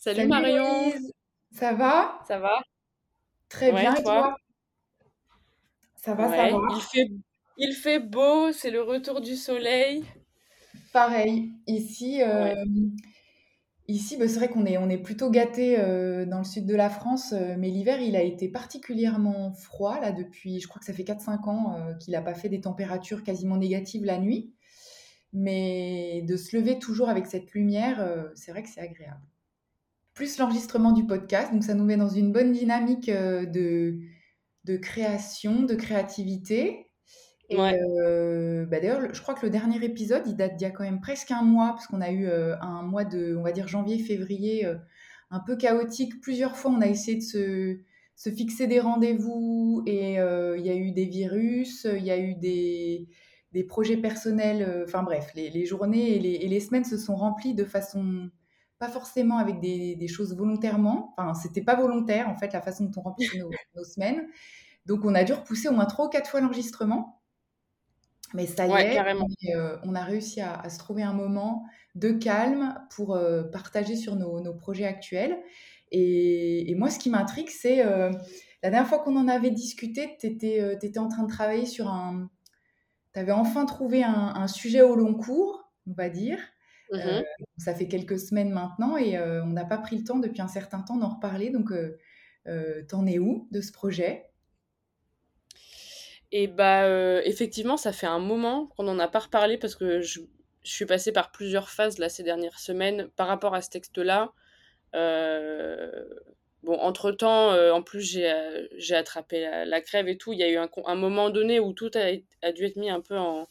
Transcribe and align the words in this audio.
Salut, 0.00 0.28
Marion. 0.28 0.94
Ça 1.52 1.74
va? 1.74 2.22
Ça 2.26 2.38
va? 2.38 2.58
Très 3.50 3.70
bien, 3.70 3.94
et 3.94 4.02
toi, 4.02 4.34
Ça 5.94 6.14
va, 6.14 6.26
ça 6.26 6.48
va. 6.48 6.58
Il 6.74 6.80
fait, 6.80 7.10
il 7.58 7.74
fait 7.74 7.98
beau, 8.00 8.50
c'est 8.50 8.70
le 8.70 8.80
retour 8.80 9.20
du 9.20 9.36
soleil. 9.36 10.02
Pareil, 10.94 11.52
ici, 11.66 12.22
euh, 12.22 12.54
ici 13.88 14.16
bah, 14.16 14.26
c'est 14.26 14.36
vrai 14.36 14.48
qu'on 14.48 14.64
est, 14.64 14.78
on 14.78 14.88
est 14.88 14.96
plutôt 14.96 15.28
gâté 15.28 15.78
euh, 15.78 16.24
dans 16.24 16.38
le 16.38 16.44
sud 16.44 16.64
de 16.64 16.74
la 16.74 16.88
France, 16.88 17.34
euh, 17.34 17.56
mais 17.58 17.68
l'hiver, 17.68 18.00
il 18.00 18.16
a 18.16 18.22
été 18.22 18.48
particulièrement 18.48 19.52
froid, 19.52 20.00
là, 20.00 20.12
depuis, 20.12 20.60
je 20.60 20.66
crois 20.66 20.80
que 20.80 20.86
ça 20.86 20.94
fait 20.94 21.04
4-5 21.04 21.46
ans 21.46 21.76
qu'il 22.00 22.12
n'a 22.12 22.22
pas 22.22 22.34
fait 22.34 22.48
des 22.48 22.62
températures 22.62 23.22
quasiment 23.22 23.58
négatives 23.58 24.06
la 24.06 24.16
nuit. 24.16 24.54
Mais 25.34 26.22
de 26.26 26.38
se 26.38 26.56
lever 26.56 26.78
toujours 26.78 27.10
avec 27.10 27.26
cette 27.26 27.52
lumière, 27.52 28.02
c'est 28.34 28.50
vrai 28.50 28.62
que 28.62 28.68
c'est 28.70 28.80
agréable 28.80 29.20
plus 30.20 30.36
l'enregistrement 30.36 30.92
du 30.92 31.06
podcast. 31.06 31.50
Donc 31.50 31.64
ça 31.64 31.72
nous 31.72 31.84
met 31.84 31.96
dans 31.96 32.10
une 32.10 32.30
bonne 32.30 32.52
dynamique 32.52 33.08
euh, 33.08 33.46
de, 33.46 34.00
de 34.64 34.76
création, 34.76 35.62
de 35.62 35.74
créativité. 35.74 36.90
Et 37.48 37.56
euh, 37.58 38.66
bah, 38.66 38.80
d'ailleurs, 38.80 39.14
je 39.14 39.22
crois 39.22 39.32
que 39.32 39.46
le 39.46 39.50
dernier 39.50 39.82
épisode, 39.82 40.24
il 40.26 40.36
date 40.36 40.56
d'il 40.56 40.66
y 40.66 40.68
a 40.68 40.72
quand 40.72 40.84
même 40.84 41.00
presque 41.00 41.30
un 41.30 41.40
mois, 41.40 41.68
parce 41.70 41.86
qu'on 41.86 42.02
a 42.02 42.10
eu 42.10 42.26
euh, 42.26 42.54
un 42.60 42.82
mois 42.82 43.06
de, 43.06 43.34
on 43.34 43.42
va 43.42 43.52
dire 43.52 43.66
janvier-février, 43.66 44.70
un 45.30 45.40
peu 45.40 45.56
chaotique. 45.56 46.20
Plusieurs 46.20 46.54
fois, 46.54 46.70
on 46.70 46.82
a 46.82 46.86
essayé 46.86 47.16
de 47.16 47.22
se, 47.22 47.78
se 48.14 48.28
fixer 48.28 48.66
des 48.66 48.78
rendez-vous 48.78 49.82
et 49.86 50.16
il 50.16 50.66
y 50.66 50.70
a 50.70 50.76
eu 50.76 50.92
des 50.92 51.06
virus, 51.06 51.86
il 51.90 52.04
y 52.04 52.10
a 52.10 52.18
eu 52.18 52.34
des, 52.34 53.08
des 53.52 53.64
projets 53.64 53.96
personnels. 53.96 54.84
Enfin 54.84 55.02
bref, 55.02 55.30
les, 55.34 55.48
les 55.48 55.64
journées 55.64 56.14
et 56.14 56.18
les, 56.18 56.34
et 56.34 56.46
les, 56.46 56.60
semaines 56.60 56.84
se 56.84 56.98
sont 56.98 57.16
remplies 57.16 57.54
de 57.54 57.64
façon 57.64 58.28
pas 58.80 58.88
forcément 58.88 59.36
avec 59.36 59.60
des, 59.60 60.08
choses 60.08 60.34
volontairement. 60.34 61.14
Enfin, 61.16 61.34
c'était 61.34 61.60
pas 61.60 61.76
volontaire, 61.76 62.28
en 62.28 62.34
fait, 62.34 62.52
la 62.54 62.62
façon 62.62 62.84
dont 62.86 62.92
on 62.96 63.02
remplissait 63.02 63.38
nos, 63.76 63.84
semaines. 63.84 64.26
Donc, 64.86 65.04
on 65.04 65.14
a 65.14 65.22
dû 65.22 65.34
repousser 65.34 65.68
au 65.68 65.72
moins 65.72 65.84
trois 65.84 66.06
ou 66.06 66.08
quatre 66.08 66.30
fois 66.30 66.40
l'enregistrement. 66.40 67.20
Mais 68.32 68.46
ça 68.46 68.66
y 68.66 68.70
est, 68.70 69.54
euh, 69.54 69.76
on 69.84 69.94
a 69.94 70.02
réussi 70.02 70.40
à, 70.40 70.66
se 70.70 70.78
trouver 70.78 71.02
un 71.02 71.12
moment 71.12 71.64
de 71.94 72.10
calme 72.10 72.80
pour 72.94 73.14
euh, 73.14 73.42
partager 73.42 73.96
sur 73.96 74.16
nos, 74.16 74.54
projets 74.54 74.86
actuels. 74.86 75.38
Et, 75.92 76.74
moi, 76.78 76.88
ce 76.88 76.98
qui 76.98 77.10
m'intrigue, 77.10 77.50
c'est 77.50 77.84
euh, 77.84 78.10
la 78.62 78.70
dernière 78.70 78.88
fois 78.88 79.00
qu'on 79.00 79.16
en 79.16 79.28
avait 79.28 79.50
discuté, 79.50 80.16
tu 80.18 80.26
étais, 80.26 80.98
en 80.98 81.08
train 81.08 81.24
de 81.24 81.30
travailler 81.30 81.66
sur 81.66 81.88
un... 81.88 82.30
Tu 83.12 83.20
avais 83.20 83.32
enfin 83.32 83.66
trouvé 83.66 84.04
un, 84.04 84.46
sujet 84.46 84.80
au 84.80 84.94
long 84.94 85.14
cours, 85.14 85.70
on 85.86 85.92
va 85.92 86.08
dire. 86.08 86.38
Euh, 86.92 87.20
mmh 87.20 87.24
ça 87.56 87.74
fait 87.74 87.88
quelques 87.88 88.18
semaines 88.18 88.48
maintenant 88.48 88.96
et 88.96 89.18
euh, 89.18 89.44
on 89.44 89.48
n'a 89.48 89.66
pas 89.66 89.76
pris 89.76 89.98
le 89.98 90.02
temps 90.02 90.18
depuis 90.18 90.40
un 90.40 90.48
certain 90.48 90.80
temps 90.80 90.96
d'en 90.96 91.10
reparler. 91.10 91.50
Donc, 91.50 91.72
euh, 91.72 92.82
t'en 92.88 93.06
es 93.06 93.18
où 93.18 93.48
de 93.50 93.60
ce 93.60 93.70
projet? 93.70 94.30
Et 96.32 96.46
bah 96.46 96.88
effectivement, 97.22 97.76
ça 97.76 97.92
fait 97.92 98.06
un 98.06 98.18
moment 98.18 98.68
qu'on 98.68 98.84
n'en 98.84 98.98
a 98.98 99.08
pas 99.08 99.18
reparlé 99.18 99.58
parce 99.58 99.74
que 99.74 100.00
je, 100.00 100.20
suis 100.62 100.86
passée 100.86 101.12
par 101.12 101.32
plusieurs 101.32 101.68
phases 101.68 101.98
là 101.98 102.08
ces 102.08 102.22
dernières 102.22 102.58
semaines 102.58 103.08
par 103.16 103.26
rapport 103.26 103.54
à 103.54 103.60
ce 103.60 103.68
texte-là. 103.68 104.32
bon, 104.94 106.78
entre 106.78 107.10
temps, 107.12 107.50
en 107.74 107.82
plus 107.82 108.18
j'ai 108.78 108.94
attrapé 108.94 109.64
la, 109.66 109.80
crève 109.82 110.08
et 110.08 110.16
tout. 110.16 110.32
Il 110.32 110.38
y 110.38 110.44
a 110.44 110.48
eu 110.48 110.56
un, 110.56 110.94
moment 110.94 111.28
donné 111.28 111.60
où 111.60 111.74
tout 111.74 111.90
a, 111.94 112.12
a, 112.40 112.52
dû 112.52 112.64
être 112.64 112.76
mis 112.76 112.88
un 112.88 113.02
peu 113.02 113.18
en, 113.18 113.46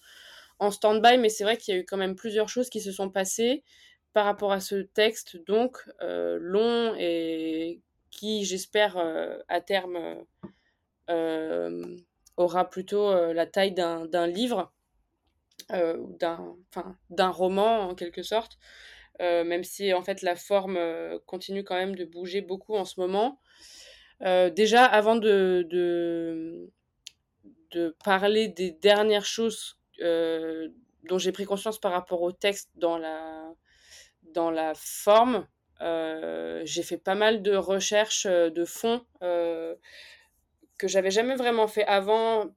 en 0.60 0.72
stand-by, 0.72 1.18
mais 1.18 1.30
c'est 1.30 1.44
vrai 1.44 1.58
qu'il 1.58 1.74
y 1.74 1.78
a 1.78 1.80
eu 1.80 1.86
quand 1.86 1.98
même 1.98 2.16
plusieurs 2.16 2.50
choses 2.50 2.70
qui 2.70 2.82
se 2.82 2.92
sont 2.92 3.10
passées 3.10 3.64
par 4.14 4.26
rapport 4.26 4.52
à 4.52 4.60
ce 4.60 4.76
texte, 4.76 5.38
donc 5.46 5.78
euh, 6.02 6.38
long 6.42 6.96
et 6.98 7.82
qui, 8.12 8.44
j'espère, 8.44 8.98
euh, 8.98 9.38
à 9.48 9.62
terme, 9.62 9.98
euh, 11.10 11.98
aura 12.38 12.70
plutôt 12.70 13.34
la 13.34 13.46
taille 13.46 13.74
d'un 13.74 14.28
livre, 14.28 14.74
d'un 15.70 17.30
roman 17.30 17.90
en 17.90 17.96
quelque 17.96 18.24
sorte, 18.24 18.58
même 19.20 19.64
si 19.66 19.94
en 19.94 20.02
fait 20.02 20.22
la 20.22 20.38
forme 20.38 20.80
continue 21.26 21.66
quand 21.66 21.76
même 21.76 21.96
de 21.96 22.06
bouger 22.06 22.40
beaucoup 22.42 22.76
en 22.76 22.86
ce 22.86 23.00
moment. 23.00 23.42
déjà, 24.22 24.86
avant 24.86 25.18
de, 25.18 25.68
de, 25.70 26.72
de 27.72 27.96
parler 28.06 28.48
des 28.48 28.72
dernières 28.72 29.26
choses 29.26 29.79
euh, 30.02 30.70
dont 31.04 31.18
j'ai 31.18 31.32
pris 31.32 31.46
conscience 31.46 31.80
par 31.80 31.92
rapport 31.92 32.22
au 32.22 32.32
texte 32.32 32.70
dans 32.76 32.98
la, 32.98 33.54
dans 34.34 34.52
la 34.52 34.74
forme. 34.76 35.48
Euh, 35.82 36.62
j'ai 36.66 36.84
fait 36.84 36.98
pas 36.98 37.16
mal 37.16 37.42
de 37.42 37.56
recherches 37.56 38.26
euh, 38.26 38.50
de 38.50 38.66
fond 38.66 39.06
que 39.22 40.88
j'avais 40.88 41.12
jamais 41.12 41.36
vraiment 41.36 41.68
fait 41.68 41.84
avant, 41.86 42.56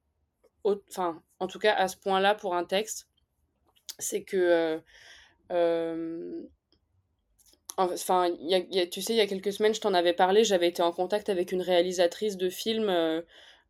enfin, 0.65 1.21
en 1.41 1.49
tout 1.49 1.59
cas 1.59 1.75
à 1.75 1.89
ce 1.89 1.97
point-là 1.97 2.37
pour 2.37 2.55
un 2.55 2.65
texte. 2.65 3.09
C'est 3.99 4.23
que 4.23 4.81
enfin, 7.77 8.31
tu 8.91 9.03
sais, 9.03 9.13
il 9.13 9.17
y 9.17 9.21
a 9.21 9.27
quelques 9.27 9.53
semaines, 9.53 9.75
je 9.75 9.81
t'en 9.81 9.93
avais 9.93 10.13
parlé, 10.13 10.45
j'avais 10.45 10.69
été 10.69 10.83
en 10.83 10.93
contact 10.93 11.29
avec 11.29 11.51
une 11.51 11.63
réalisatrice 11.63 12.37
de 12.37 12.49
films 12.49 13.25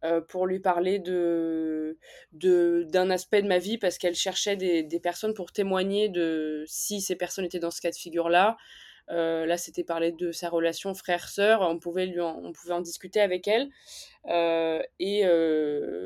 euh, 0.05 0.21
pour 0.21 0.47
lui 0.47 0.59
parler 0.59 0.99
de, 0.99 1.97
d'un 2.33 3.11
aspect 3.11 3.41
de 3.41 3.47
ma 3.47 3.59
vie 3.59 3.79
parce 3.79 3.99
qu'elle 3.99 4.17
cherchait 4.17 4.57
des, 4.57 4.83
des, 4.83 4.99
personnes 4.99 5.33
pour 5.33 5.53
témoigner 5.53 6.09
de 6.09 6.65
si 6.67 7.01
ces 7.01 7.15
personnes 7.15 7.45
étaient 7.45 7.61
dans 7.61 7.71
ce 7.71 7.81
cas 7.81 7.91
de 7.91 7.97
figure-là. 7.97 8.57
Euh, 9.11 9.47
là, 9.47 9.57
c'était 9.57 9.85
parler 9.85 10.11
de 10.11 10.33
sa 10.33 10.49
relation 10.49 10.93
frère-sœur. 10.95 11.61
On 11.61 11.79
pouvait 11.79 12.07
lui, 12.07 12.21
on 12.21 12.53
pouvait 12.53 12.75
en 12.75 12.81
discuter 12.81 13.21
avec 13.21 13.47
elle 13.47 13.69
euh, 14.29 14.83
et 14.99 15.25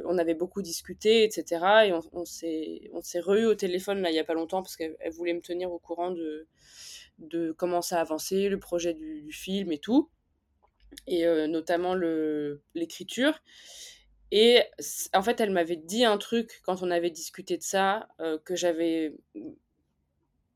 on 0.04 0.18
avait 0.18 0.34
beaucoup 0.34 0.60
discuté, 0.60 1.24
etc. 1.24 1.86
Et 1.86 1.92
on, 1.92 2.00
on 2.12 2.24
s'est, 2.26 2.90
on 2.92 3.00
s'est 3.00 3.20
re 3.20 3.46
au 3.48 3.54
téléphone 3.54 4.02
là 4.02 4.10
il 4.10 4.14
y 4.14 4.18
a 4.18 4.24
pas 4.24 4.34
longtemps 4.34 4.62
parce 4.62 4.76
qu'elle 4.76 4.96
voulait 5.10 5.34
me 5.34 5.40
tenir 5.40 5.72
au 5.72 5.78
courant 5.78 6.10
de 6.10 6.46
de 7.18 7.52
comment 7.52 7.80
ça 7.80 7.98
avançait, 7.98 8.50
le 8.50 8.58
projet 8.58 8.92
du, 8.92 9.22
du 9.22 9.32
film 9.32 9.72
et 9.72 9.78
tout 9.78 10.10
et 11.06 11.26
euh, 11.26 11.46
notamment 11.46 11.94
l'écriture. 12.74 13.42
Et 14.32 14.62
en 15.14 15.22
fait, 15.22 15.40
elle 15.40 15.50
m'avait 15.50 15.76
dit 15.76 16.04
un 16.04 16.18
truc 16.18 16.60
quand 16.64 16.82
on 16.82 16.90
avait 16.90 17.10
discuté 17.10 17.56
de 17.56 17.62
ça 17.62 18.08
euh, 18.20 18.38
que 18.44 18.56
j'avais 18.56 19.14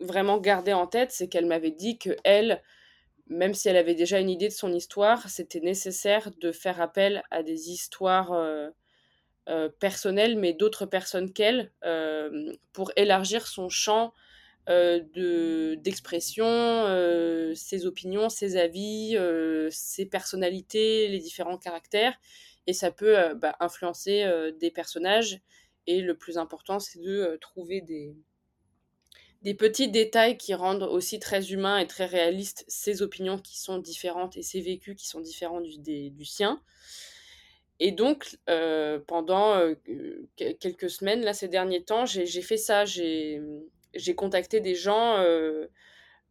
vraiment 0.00 0.38
gardé 0.38 0.72
en 0.72 0.86
tête, 0.86 1.12
c'est 1.12 1.28
qu'elle 1.28 1.46
m'avait 1.46 1.70
dit 1.70 1.98
que 1.98 2.16
elle, 2.24 2.62
même 3.28 3.54
si 3.54 3.68
elle 3.68 3.76
avait 3.76 3.94
déjà 3.94 4.18
une 4.18 4.30
idée 4.30 4.48
de 4.48 4.52
son 4.52 4.72
histoire, 4.72 5.28
c'était 5.28 5.60
nécessaire 5.60 6.30
de 6.40 6.52
faire 6.52 6.80
appel 6.80 7.22
à 7.30 7.42
des 7.42 7.70
histoires 7.70 8.32
euh, 8.32 8.70
personnelles, 9.78 10.36
mais 10.38 10.52
d'autres 10.52 10.86
personnes 10.86 11.32
qu'elle, 11.32 11.70
pour 12.72 12.92
élargir 12.96 13.46
son 13.46 13.68
champ 13.68 14.14
euh, 14.68 15.00
de 15.14 15.74
d'expression, 15.76 16.46
euh, 16.46 17.54
ses 17.54 17.86
opinions, 17.86 18.28
ses 18.28 18.56
avis, 18.58 19.16
euh, 19.16 19.68
ses 19.70 20.04
personnalités, 20.04 21.08
les 21.08 21.18
différents 21.18 21.56
caractères, 21.56 22.14
et 22.66 22.74
ça 22.74 22.90
peut 22.90 23.34
bah, 23.34 23.56
influencer 23.60 24.24
des 24.60 24.70
personnages. 24.70 25.40
Et 25.86 26.02
le 26.02 26.16
plus 26.16 26.38
important, 26.38 26.78
c'est 26.78 27.00
de 27.00 27.38
trouver 27.40 27.80
des, 27.80 28.14
des 29.42 29.54
petits 29.54 29.88
détails 29.88 30.36
qui 30.36 30.54
rendent 30.54 30.82
aussi 30.82 31.18
très 31.18 31.52
humain 31.52 31.78
et 31.78 31.86
très 31.86 32.04
réaliste 32.04 32.64
ces 32.68 33.02
opinions 33.02 33.38
qui 33.38 33.58
sont 33.58 33.78
différentes 33.78 34.36
et 34.36 34.42
ces 34.42 34.60
vécus 34.60 34.94
qui 34.94 35.08
sont 35.08 35.20
différents 35.20 35.62
du, 35.62 35.78
du 36.10 36.24
sien. 36.24 36.62
Et 37.80 37.92
donc, 37.92 38.38
pendant 39.06 39.74
quelques 40.36 40.90
semaines, 40.90 41.22
là, 41.22 41.32
ces 41.32 41.48
derniers 41.48 41.82
temps, 41.82 42.04
j'ai 42.04 42.42
fait 42.42 42.58
ça. 42.58 42.84
J'ai 42.84 43.40
j'ai 43.94 44.14
contacté 44.14 44.60
des 44.60 44.74
gens, 44.74 45.18
euh, 45.18 45.66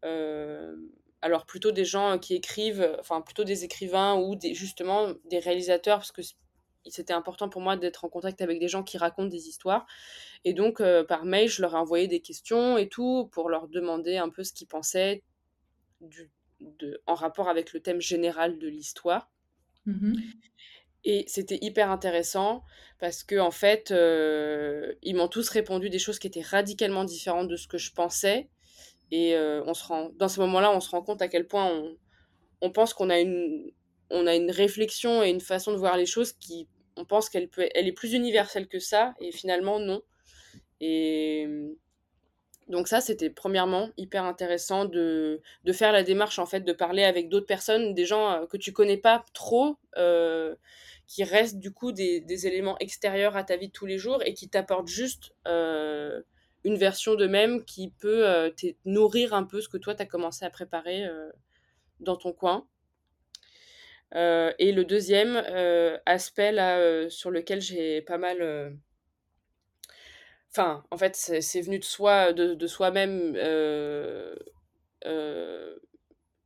euh, 0.06 0.76
alors 1.22 1.46
plutôt 1.46 1.72
des 1.72 1.86
gens 1.86 2.18
qui 2.18 2.36
écrivent, 2.36 2.96
enfin 3.00 3.22
plutôt 3.22 3.44
des 3.44 3.64
écrivains 3.64 4.16
ou 4.16 4.36
des, 4.36 4.54
justement 4.54 5.14
des 5.26 5.40
réalisateurs, 5.40 6.00
parce 6.00 6.12
que 6.12 6.22
c'était 6.86 7.14
important 7.14 7.50
pour 7.50 7.62
moi 7.62 7.76
d'être 7.78 8.06
en 8.06 8.10
contact 8.10 8.42
avec 8.42 8.60
des 8.60 8.68
gens 8.68 8.84
qui 8.84 8.98
racontent 8.98 9.30
des 9.30 9.48
histoires. 9.48 9.86
Et 10.46 10.54
donc, 10.54 10.80
euh, 10.80 11.04
par 11.04 11.26
mail, 11.26 11.50
je 11.50 11.62
leur 11.62 11.74
ai 11.74 11.78
envoyé 11.78 12.08
des 12.08 12.22
questions 12.22 12.78
et 12.78 12.88
tout 12.88 13.30
pour 13.32 13.50
leur 13.50 13.68
demander 13.68 14.18
un 14.18 14.30
peu 14.30 14.44
ce 14.44 14.54
qu'ils 14.54 14.68
pensaient 14.68 15.24
du, 16.02 16.32
en 17.06 17.14
rapport 17.14 17.50
avec 17.50 17.74
le 17.74 17.82
thème 17.82 18.02
général 18.02 18.58
de 18.58 18.68
l'histoire. 18.68 19.30
Mmh 19.86 20.16
et 21.06 21.24
c'était 21.28 21.60
hyper 21.62 21.92
intéressant 21.92 22.64
parce 23.00 23.24
que 23.24 23.40
en 23.40 23.52
fait, 23.52 23.92
euh, 23.92 24.94
ils 25.02 25.16
m'ont 25.16 25.28
tous 25.28 25.50
répondu 25.50 25.90
des 25.90 26.00
choses 26.00 26.20
qui 26.20 26.28
étaient 26.28 26.42
radicalement 26.42 27.06
différentes 27.06 27.48
de 27.48 27.56
ce 27.56 27.68
que 27.68 27.78
je 27.78 27.92
pensais. 27.94 28.50
Et 29.12 29.36
euh, 29.36 29.64
on 29.66 29.74
se 29.74 29.84
rend, 29.86 30.10
dans 30.18 30.28
ce 30.28 30.40
moment-là, 30.42 30.72
on 30.72 30.80
se 30.82 30.90
rend 30.90 31.02
compte 31.02 31.22
à 31.22 31.28
quel 31.28 31.48
point 31.48 31.66
on, 31.66 31.98
on 32.62 32.72
pense 32.72 32.94
qu'on 32.94 33.10
a 33.10 33.20
une, 33.20 33.72
on 34.10 34.28
a 34.28 34.36
une 34.36 34.52
réflexion 34.52 35.24
et 35.24 35.30
une 35.30 35.40
façon 35.40 35.72
de 35.72 35.78
voir 35.78 35.98
les 35.98 36.06
choses 36.06 36.34
qui, 36.34 36.68
on 36.96 37.06
pense 37.06 37.30
qu'elle 37.30 37.48
peut, 37.48 37.68
elle 37.74 37.88
est 37.88 37.94
plus 37.94 38.14
universelle 38.14 38.68
que 38.68 38.80
ça, 38.80 39.14
et 39.20 39.32
finalement 39.32 39.80
non. 39.80 40.02
Et 40.82 41.48
Donc 42.70 42.88
ça, 42.88 43.02
c'était 43.02 43.30
premièrement 43.30 43.90
hyper 43.98 44.24
intéressant 44.24 44.86
de, 44.86 45.42
de, 45.64 45.74
faire 45.74 45.92
la 45.92 46.04
démarche, 46.04 46.40
en 46.40 46.46
fait, 46.46 46.62
de 46.62 46.74
parler 46.74 47.04
avec 47.04 47.28
d'autres 47.28 47.48
personnes, 47.48 47.94
des 47.94 48.06
gens 48.06 48.46
que 48.48 48.58
tu 48.58 48.72
connais 48.72 48.98
pas 48.98 49.26
trop, 49.34 49.78
qui 51.08 51.24
restent 51.24 51.60
du 51.60 51.72
coup 51.72 51.92
des, 51.92 52.48
éléments 52.48 52.78
extérieurs 52.80 53.36
à 53.36 53.44
ta 53.44 53.58
vie 53.58 53.68
de 53.68 53.74
tous 53.74 53.88
les 53.88 53.98
jours 53.98 54.22
et 54.24 54.34
qui 54.36 54.50
t'apportent 54.50 54.88
juste 54.88 55.34
une 55.46 56.78
version 56.78 57.16
d'eux-mêmes 57.16 57.66
qui 57.66 57.90
peut 58.00 58.54
nourrir 58.86 59.34
un 59.34 59.44
peu 59.44 59.62
ce 59.62 59.68
que 59.68 59.78
toi, 59.78 59.96
tu 59.96 60.04
as 60.04 60.06
commencé 60.06 60.46
à 60.46 60.52
préparer 60.52 61.08
dans 62.00 62.16
ton 62.16 62.34
coin. 62.34 62.68
Euh, 64.16 64.52
et 64.58 64.72
le 64.72 64.86
deuxième 64.86 65.42
euh, 65.50 65.98
aspect 66.06 66.52
là, 66.52 66.80
euh, 66.80 67.10
sur 67.10 67.32
lequel 67.32 67.62
j'ai 67.62 68.02
pas 68.02 68.18
mal. 68.18 68.78
Enfin, 70.52 70.84
en 70.92 70.98
fait, 70.98 71.16
c'est 71.16 71.62
venu 71.62 71.80
de 71.80 71.86
soi, 71.86 72.34
de, 72.34 72.68
soi-même. 72.68 73.36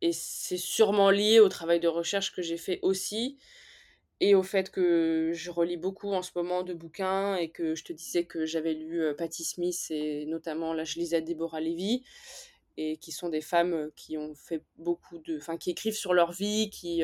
et 0.02 0.12
c'est 0.12 0.58
sûrement 0.58 1.10
lié 1.10 1.40
au 1.40 1.50
travail 1.50 1.80
de 1.80 1.88
recherche 1.88 2.36
que 2.36 2.42
j'ai 2.42 2.58
fait 2.58 2.80
aussi. 2.82 3.38
Et 4.20 4.36
au 4.36 4.44
fait 4.44 4.70
que 4.72 5.32
je 5.34 5.52
relis 5.52 5.78
beaucoup 5.78 6.14
en 6.14 6.22
ce 6.22 6.32
moment 6.36 6.64
de 6.64 6.74
bouquins 6.74 7.36
et 7.36 7.50
que 7.50 7.76
je 7.76 7.84
te 7.84 7.94
disais 7.94 8.26
que 8.26 8.46
j'avais 8.46 8.74
lu 8.74 9.04
Patti 9.18 9.44
Smith 9.44 9.88
et 9.90 10.26
notamment 10.28 10.74
là 10.74 10.86
je 10.86 11.00
lisais 11.00 11.22
Deborah 11.22 11.60
Levy 11.60 12.04
et 12.78 12.98
qui 12.98 13.12
sont 13.12 13.30
des 13.30 13.42
femmes 13.42 13.92
qui 13.96 14.18
ont 14.18 14.34
fait 14.36 14.64
beaucoup 14.78 15.18
de, 15.18 15.38
enfin 15.38 15.58
qui 15.58 15.72
écrivent 15.72 15.96
sur 15.96 16.14
leur 16.14 16.32
vie, 16.32 16.70
qui 16.70 17.04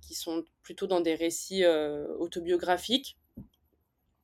qui 0.00 0.14
sont 0.14 0.44
plutôt 0.62 0.86
dans 0.86 1.00
des 1.00 1.14
récits 1.14 1.64
autobiographiques 2.18 3.16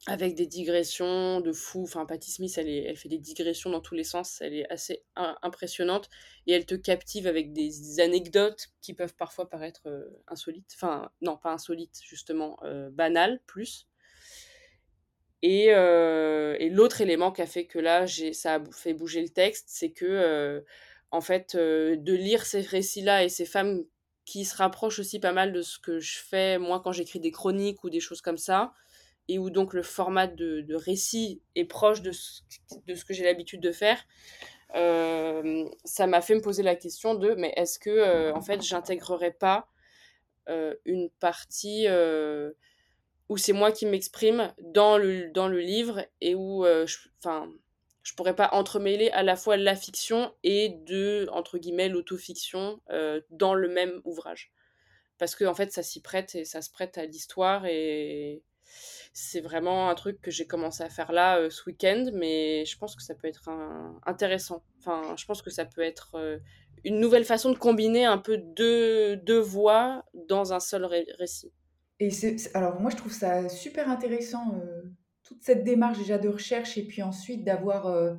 avec 0.06 0.34
des 0.34 0.46
digressions 0.46 1.40
de 1.40 1.52
fou. 1.52 1.84
Enfin, 1.84 2.06
Patti 2.06 2.30
Smith, 2.32 2.52
elle, 2.58 2.68
elle 2.68 2.96
fait 2.96 3.08
des 3.08 3.18
digressions 3.18 3.70
dans 3.70 3.80
tous 3.80 3.94
les 3.94 4.04
sens. 4.04 4.40
Elle 4.40 4.54
est 4.54 4.70
assez 4.70 5.04
impressionnante 5.16 6.10
et 6.46 6.52
elle 6.52 6.66
te 6.66 6.74
captive 6.74 7.26
avec 7.26 7.52
des 7.52 8.00
anecdotes 8.00 8.68
qui 8.80 8.94
peuvent 8.94 9.14
parfois 9.14 9.48
paraître 9.48 9.82
insolites. 10.26 10.72
Enfin, 10.74 11.10
non, 11.20 11.36
pas 11.36 11.52
insolites, 11.52 12.00
justement, 12.04 12.58
banales 12.90 13.40
plus. 13.46 13.86
Et, 15.42 15.66
et 15.66 16.68
l'autre 16.70 17.00
élément 17.00 17.30
qui 17.30 17.42
a 17.42 17.46
fait 17.46 17.66
que 17.66 17.78
là, 17.78 18.06
ça 18.32 18.56
a 18.56 18.64
fait 18.72 18.94
bouger 18.94 19.22
le 19.22 19.28
texte, 19.28 19.66
c'est 19.68 19.92
que, 19.92 20.64
en 21.12 21.20
fait, 21.20 21.54
de 21.56 22.12
lire 22.12 22.44
ces 22.44 22.60
récits-là 22.60 23.22
et 23.22 23.28
ces 23.28 23.46
femmes 23.46 23.84
qui 24.24 24.44
se 24.44 24.56
rapprochent 24.56 24.98
aussi 24.98 25.18
pas 25.20 25.32
mal 25.32 25.52
de 25.52 25.62
ce 25.62 25.78
que 25.78 25.98
je 25.98 26.18
fais 26.18 26.58
moi 26.58 26.80
quand 26.82 26.92
j'écris 26.92 27.20
des 27.20 27.32
chroniques 27.32 27.82
ou 27.84 27.90
des 27.90 28.00
choses 28.00 28.20
comme 28.20 28.38
ça, 28.38 28.72
et 29.28 29.38
où 29.38 29.50
donc 29.50 29.74
le 29.74 29.82
format 29.82 30.26
de, 30.26 30.74
récit 30.74 31.42
est 31.54 31.64
proche 31.64 32.02
de 32.02 32.12
ce, 32.12 32.42
que 33.04 33.14
j'ai 33.14 33.24
l'habitude 33.24 33.60
de 33.60 33.72
faire, 33.72 34.04
ça 34.72 36.06
m'a 36.06 36.20
fait 36.20 36.34
me 36.34 36.40
poser 36.40 36.62
la 36.62 36.74
question 36.74 37.14
de 37.14 37.34
mais 37.34 37.52
est-ce 37.56 37.78
que 37.78 38.32
en 38.32 38.40
fait 38.40 38.62
j'intégrerais 38.62 39.32
pas 39.32 39.68
une 40.84 41.10
partie 41.20 41.86
où 43.28 43.36
c'est 43.36 43.52
moi 43.52 43.72
qui 43.72 43.86
m'exprime 43.86 44.52
dans 44.60 44.98
le, 44.98 45.30
dans 45.30 45.48
le 45.48 45.60
livre 45.60 46.04
et 46.20 46.34
où 46.34 46.64
je, 46.64 46.96
enfin, 47.18 47.50
je 48.02 48.14
pourrais 48.14 48.34
pas 48.34 48.50
entremêler 48.52 49.10
à 49.10 49.22
la 49.22 49.36
fois 49.36 49.56
la 49.56 49.76
fiction 49.76 50.34
et 50.42 50.70
de, 50.86 51.28
entre 51.32 51.58
guillemets, 51.58 51.88
l'autofiction 51.88 52.80
dans 53.30 53.54
le 53.54 53.68
même 53.68 54.00
ouvrage. 54.04 54.52
Parce 55.18 55.34
que, 55.36 55.44
en 55.44 55.54
fait, 55.54 55.72
ça 55.72 55.82
s'y 55.82 56.00
prête 56.02 56.34
et 56.34 56.44
ça 56.44 56.62
se 56.62 56.70
prête 56.70 56.98
à 56.98 57.06
l'histoire 57.06 57.64
et 57.66 58.42
c'est 59.12 59.40
vraiment 59.40 59.90
un 59.90 59.94
truc 59.94 60.20
que 60.20 60.30
j'ai 60.30 60.46
commencé 60.46 60.82
à 60.82 60.88
faire 60.88 61.12
là 61.12 61.50
ce 61.50 61.64
week-end, 61.66 62.10
mais 62.14 62.64
je 62.64 62.78
pense 62.78 62.96
que 62.96 63.02
ça 63.02 63.14
peut 63.14 63.28
être 63.28 63.50
intéressant. 64.06 64.62
Enfin, 64.78 65.14
je 65.16 65.24
pense 65.26 65.42
que 65.42 65.50
ça 65.50 65.64
peut 65.64 65.82
être 65.82 66.40
une 66.84 66.98
nouvelle 67.00 67.24
façon 67.24 67.50
de 67.50 67.58
combiner 67.58 68.04
un 68.04 68.18
peu 68.18 68.38
deux, 68.38 69.16
deux 69.16 69.40
voix 69.40 70.04
dans 70.28 70.52
un 70.52 70.60
seul 70.60 70.84
récit. 71.18 71.52
Et 72.00 72.10
alors 72.54 72.80
moi 72.80 72.90
je 72.90 72.96
trouve 72.96 73.12
ça 73.12 73.48
super 73.48 73.88
intéressant, 73.88 74.56
euh, 74.56 74.82
toute 75.22 75.42
cette 75.42 75.62
démarche 75.62 75.98
déjà 75.98 76.18
de 76.18 76.28
recherche 76.28 76.76
et 76.76 76.84
puis 76.84 77.00
ensuite 77.02 77.44
d'avoir, 77.44 77.86
euh, 77.86 78.14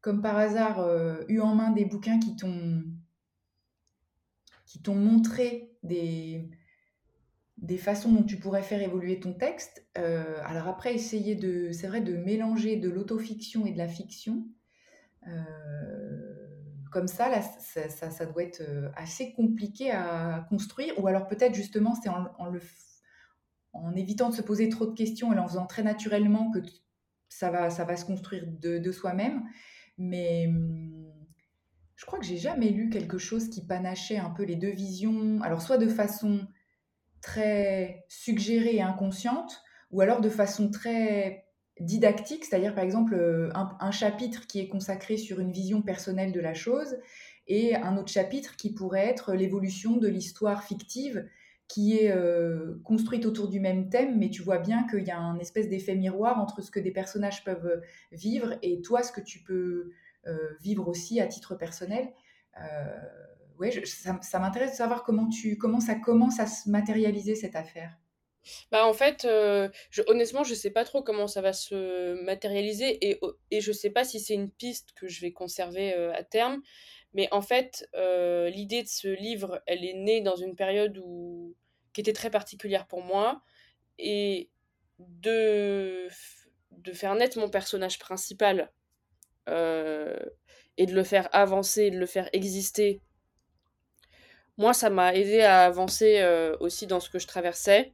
comme 0.00 0.20
par 0.20 0.36
hasard, 0.36 0.80
euh, 0.80 1.22
eu 1.28 1.38
en 1.40 1.54
main 1.54 1.70
des 1.70 1.84
bouquins 1.84 2.18
qui 2.18 2.34
t'ont 2.34 2.82
montré 4.94 5.76
des, 5.84 6.50
des 7.60 7.76
façons 7.76 8.10
dont 8.12 8.22
tu 8.22 8.38
pourrais 8.38 8.62
faire 8.62 8.82
évoluer 8.82 9.20
ton 9.20 9.34
texte. 9.34 9.86
alors 9.94 10.68
après, 10.68 10.94
essayer 10.94 11.34
de, 11.34 11.70
c'est 11.72 11.86
vrai, 11.86 12.00
de 12.00 12.16
mélanger 12.16 12.76
de 12.76 12.88
l'autofiction 12.88 13.66
et 13.66 13.72
de 13.72 13.78
la 13.78 13.88
fiction. 13.88 14.46
comme 16.90 17.06
ça, 17.06 17.30
ça, 17.42 18.26
doit 18.26 18.42
être 18.42 18.62
assez 18.96 19.32
compliqué 19.32 19.90
à 19.90 20.46
construire. 20.48 20.98
Ou 20.98 21.06
alors 21.06 21.28
peut-être 21.28 21.54
justement, 21.54 21.94
c'est 21.94 22.08
en, 22.08 22.26
en, 23.72 23.94
évitant 23.94 24.30
de 24.30 24.34
se 24.34 24.42
poser 24.42 24.68
trop 24.70 24.86
de 24.86 24.94
questions 24.94 25.32
et 25.32 25.38
en 25.38 25.46
faisant 25.46 25.66
très 25.66 25.82
naturellement 25.82 26.50
que 26.50 26.60
ça 27.30 27.50
va, 27.50 27.70
ça 27.70 27.84
va 27.84 27.96
se 27.96 28.04
construire 28.04 28.44
de, 28.46 28.92
soi-même. 28.92 29.44
Mais 29.96 30.46
hum, 30.48 31.10
je 31.96 32.04
crois 32.04 32.18
que 32.18 32.24
j'ai 32.24 32.36
jamais 32.36 32.70
lu 32.70 32.90
quelque 32.90 33.18
chose 33.18 33.48
qui 33.48 33.64
panachait 33.64 34.18
un 34.18 34.30
peu 34.30 34.42
les 34.42 34.56
deux 34.56 34.70
visions, 34.70 35.40
alors 35.42 35.62
soit 35.62 35.78
de 35.78 35.88
façon 35.88 36.46
très 37.22 38.04
suggérée 38.08 38.76
et 38.76 38.82
inconsciente, 38.82 39.62
ou 39.90 40.00
alors 40.00 40.20
de 40.20 40.30
façon 40.30 40.70
très 40.70 41.44
didactique, 41.80 42.44
c'est-à-dire 42.44 42.74
par 42.74 42.84
exemple 42.84 43.14
euh, 43.14 43.50
un, 43.54 43.90
chapitre 43.90 44.46
qui 44.46 44.60
est 44.60 44.68
consacré 44.68 45.16
sur 45.16 45.40
une 45.40 45.50
vision 45.50 45.82
personnelle 45.82 46.32
de 46.32 46.40
la 46.40 46.54
chose 46.54 46.98
et 47.46 47.74
un 47.74 47.96
autre 47.96 48.12
chapitre 48.12 48.54
qui 48.56 48.72
pourrait 48.72 49.06
être 49.06 49.32
l'évolution 49.32 49.96
de 49.96 50.06
l'histoire 50.06 50.62
fictive 50.62 51.26
qui 51.68 51.96
est 51.96 52.10
euh, 52.10 52.80
construite 52.84 53.24
autour 53.26 53.48
du 53.48 53.60
même 53.60 53.88
thème, 53.88 54.18
mais 54.18 54.28
tu 54.28 54.42
vois 54.42 54.58
bien 54.58 54.86
qu'il 54.88 55.04
y 55.04 55.10
a 55.10 55.18
un 55.18 55.38
espèce 55.38 55.68
d'effet 55.68 55.94
miroir 55.94 56.40
entre 56.40 56.62
ce 56.62 56.70
que 56.70 56.80
des 56.80 56.90
personnages 56.90 57.44
peuvent 57.44 57.66
euh, 57.66 57.80
vivre 58.12 58.54
et 58.62 58.82
toi, 58.82 59.02
ce 59.02 59.12
que 59.12 59.20
tu 59.20 59.40
peux 59.42 59.92
vivre 60.60 60.86
aussi 60.86 61.18
à 61.18 61.26
titre 61.26 61.54
personnel. 61.54 62.12
Ouais, 63.60 63.84
ça, 63.84 64.38
m'intéresse 64.38 64.72
de 64.72 64.76
savoir 64.76 65.04
comment, 65.04 65.28
tu, 65.28 65.56
comment 65.56 65.80
ça 65.80 65.94
commence 65.94 66.40
à 66.40 66.46
se 66.46 66.68
matérialiser 66.68 67.34
cette 67.34 67.54
affaire. 67.54 67.96
Bah 68.72 68.86
en 68.86 68.94
fait, 68.94 69.22
je, 69.24 70.02
honnêtement, 70.06 70.44
je 70.44 70.54
sais 70.54 70.70
pas 70.70 70.84
trop 70.84 71.02
comment 71.02 71.26
ça 71.26 71.42
va 71.42 71.52
se 71.52 72.14
matérialiser 72.24 73.10
et, 73.10 73.20
et 73.50 73.60
je 73.60 73.70
sais 73.70 73.90
pas 73.90 74.02
si 74.02 74.18
c'est 74.18 74.32
une 74.32 74.50
piste 74.50 74.92
que 74.96 75.08
je 75.08 75.20
vais 75.20 75.30
conserver 75.32 75.92
à 75.92 76.24
terme. 76.24 76.62
Mais 77.12 77.28
en 77.32 77.42
fait, 77.42 77.86
l'idée 77.94 78.82
de 78.82 78.88
ce 78.88 79.08
livre, 79.08 79.62
elle 79.66 79.84
est 79.84 79.92
née 79.92 80.22
dans 80.22 80.36
une 80.36 80.56
période 80.56 80.98
où 81.04 81.54
qui 81.92 82.00
était 82.00 82.14
très 82.14 82.30
particulière 82.30 82.86
pour 82.86 83.02
moi. 83.02 83.42
Et 83.98 84.48
de, 84.98 86.08
de 86.70 86.92
faire 86.92 87.14
naître 87.14 87.38
mon 87.38 87.50
personnage 87.50 87.98
principal 87.98 88.70
euh, 89.48 90.18
et 90.76 90.86
de 90.86 90.94
le 90.94 91.04
faire 91.04 91.28
avancer, 91.32 91.90
de 91.90 91.98
le 91.98 92.06
faire 92.06 92.28
exister, 92.32 93.00
moi, 94.60 94.72
ça 94.74 94.90
m'a 94.90 95.14
aidé 95.14 95.40
à 95.40 95.64
avancer 95.64 96.20
euh, 96.20 96.56
aussi 96.60 96.86
dans 96.86 97.00
ce 97.00 97.10
que 97.10 97.18
je 97.18 97.26
traversais. 97.26 97.92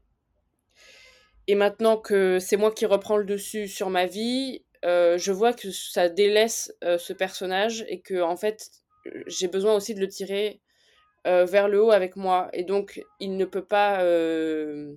Et 1.47 1.55
maintenant 1.55 1.97
que 1.97 2.39
c'est 2.39 2.57
moi 2.57 2.73
qui 2.73 2.87
reprends 2.87 3.17
le 3.17 3.25
dessus 3.25 3.69
sur 3.69 3.89
ma 3.89 4.07
vie, 4.07 4.65
euh, 4.85 5.17
je 5.17 5.33
vois 5.33 5.53
que 5.53 5.71
ça 5.71 6.09
délaisse 6.09 6.75
ce 6.83 7.13
personnage 7.13 7.85
et 7.89 8.01
que 8.01 8.21
en 8.21 8.37
fait, 8.37 8.71
j'ai 9.27 9.49
besoin 9.49 9.75
aussi 9.75 9.95
de 9.95 10.01
le 10.01 10.09
tirer 10.09 10.61
euh, 11.27 11.45
vers 11.45 11.67
le 11.69 11.83
haut 11.83 11.91
avec 11.91 12.15
moi. 12.15 12.49
Et 12.53 12.63
donc, 12.63 13.03
il 13.19 13.37
ne 13.37 13.45
peut 13.45 13.65
pas 13.65 14.03
euh, 14.03 14.95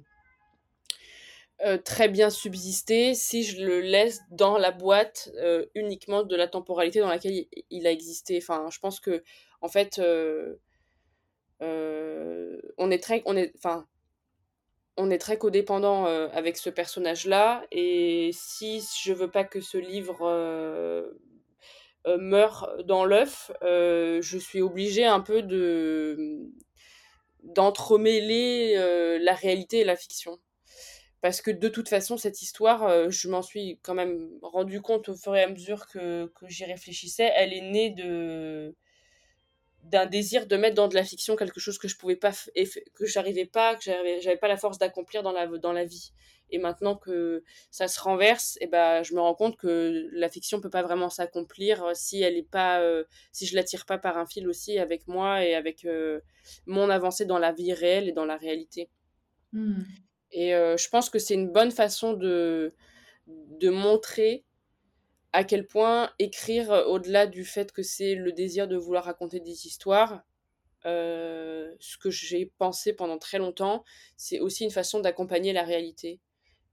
euh, 1.65 1.77
très 1.77 2.07
bien 2.07 2.29
subsister 2.29 3.15
si 3.15 3.43
je 3.43 3.63
le 3.63 3.81
laisse 3.81 4.19
dans 4.29 4.59
la 4.59 4.69
boîte 4.71 5.31
uniquement 5.73 6.21
de 6.23 6.35
la 6.35 6.47
temporalité 6.47 6.99
dans 6.99 7.09
laquelle 7.09 7.45
il, 7.71 7.87
a 7.87 7.91
existé. 7.91 8.37
Enfin, 8.41 8.67
je 8.71 8.77
pense 8.79 8.99
que, 8.99 9.23
en 9.61 9.69
fait, 9.69 9.99
on 11.61 12.91
est 12.91 13.03
très... 13.03 13.21
On 13.25 13.35
est, 13.35 13.51
enfin, 13.57 13.85
on 14.97 15.11
est 15.11 15.17
très 15.17 15.37
codépendant 15.37 16.05
avec 16.05 16.57
ce 16.57 16.69
personnage-là, 16.69 17.65
et 17.71 18.31
si 18.33 18.83
je 19.01 19.13
veux 19.13 19.31
pas 19.31 19.45
que 19.45 19.61
ce 19.61 19.77
livre 19.77 20.17
euh, 22.07 22.17
meurt 22.17 22.81
dans 22.85 23.03
l'œuf, 23.03 23.51
euh, 23.61 24.21
je 24.21 24.37
suis 24.37 24.61
obligée 24.61 25.05
un 25.05 25.19
peu 25.19 25.41
de 25.41 26.49
d'entremêler 27.43 28.75
euh, 28.77 29.19
la 29.21 29.33
réalité 29.33 29.79
et 29.79 29.83
la 29.83 29.95
fiction. 29.95 30.39
Parce 31.21 31.41
que 31.41 31.51
de 31.51 31.67
toute 31.69 31.89
façon, 31.89 32.17
cette 32.17 32.41
histoire, 32.41 33.11
je 33.11 33.29
m'en 33.29 33.41
suis 33.41 33.79
quand 33.83 33.93
même 33.93 34.29
rendu 34.41 34.81
compte 34.81 35.09
au 35.09 35.15
fur 35.15 35.35
et 35.35 35.43
à 35.43 35.49
mesure 35.49 35.87
que, 35.87 36.27
que 36.27 36.47
j'y 36.47 36.65
réfléchissais, 36.65 37.31
elle 37.35 37.53
est 37.53 37.61
née 37.61 37.89
de, 37.91 38.75
d'un 39.83 40.05
désir 40.05 40.45
de 40.45 40.55
mettre 40.57 40.75
dans 40.75 40.87
de 40.87 40.95
la 40.95 41.03
fiction 41.03 41.35
quelque 41.35 41.59
chose 41.59 41.77
que 41.77 41.87
je 41.87 41.97
pouvais 41.97 42.15
pas 42.15 42.31
que 42.95 43.05
j'arrivais 43.05 43.45
pas 43.45 43.75
que 43.75 43.83
j'avais 43.83 44.37
pas 44.37 44.47
la 44.47 44.57
force 44.57 44.77
d'accomplir 44.77 45.23
dans 45.23 45.31
la 45.31 45.47
dans 45.47 45.73
la 45.73 45.85
vie 45.85 46.11
et 46.51 46.57
maintenant 46.57 46.95
que 46.95 47.43
ça 47.71 47.87
se 47.87 47.99
renverse 47.99 48.57
et 48.57 48.65
eh 48.65 48.67
ben 48.67 49.03
je 49.03 49.13
me 49.13 49.21
rends 49.21 49.35
compte 49.35 49.57
que 49.57 50.09
la 50.11 50.29
fiction 50.29 50.59
peut 50.59 50.69
pas 50.69 50.83
vraiment 50.83 51.09
s'accomplir 51.09 51.91
si 51.93 52.21
elle 52.21 52.37
est 52.37 52.49
pas 52.49 52.81
euh, 52.81 53.03
si 53.31 53.45
je 53.45 53.55
la 53.55 53.63
tire 53.63 53.85
pas 53.85 53.97
par 53.97 54.17
un 54.17 54.25
fil 54.25 54.47
aussi 54.47 54.79
avec 54.79 55.07
moi 55.07 55.45
et 55.45 55.55
avec 55.55 55.85
euh, 55.85 56.19
mon 56.65 56.89
avancée 56.89 57.25
dans 57.25 57.39
la 57.39 57.51
vie 57.51 57.73
réelle 57.73 58.09
et 58.09 58.13
dans 58.13 58.25
la 58.25 58.37
réalité 58.37 58.89
mmh. 59.53 59.81
et 60.31 60.55
euh, 60.55 60.77
je 60.77 60.89
pense 60.89 61.09
que 61.09 61.19
c'est 61.19 61.35
une 61.35 61.51
bonne 61.51 61.71
façon 61.71 62.13
de 62.13 62.73
de 63.27 63.69
montrer 63.69 64.43
à 65.33 65.43
quel 65.43 65.65
point 65.67 66.11
écrire, 66.19 66.71
euh, 66.71 66.85
au-delà 66.85 67.27
du 67.27 67.45
fait 67.45 67.71
que 67.71 67.83
c'est 67.83 68.15
le 68.15 68.31
désir 68.31 68.67
de 68.67 68.75
vouloir 68.75 69.05
raconter 69.05 69.39
des 69.39 69.67
histoires, 69.67 70.23
euh, 70.85 71.73
ce 71.79 71.97
que 71.97 72.09
j'ai 72.09 72.45
pensé 72.57 72.93
pendant 72.93 73.17
très 73.17 73.37
longtemps, 73.37 73.83
c'est 74.17 74.39
aussi 74.39 74.63
une 74.63 74.71
façon 74.71 74.99
d'accompagner 75.01 75.53
la 75.53 75.63
réalité 75.63 76.19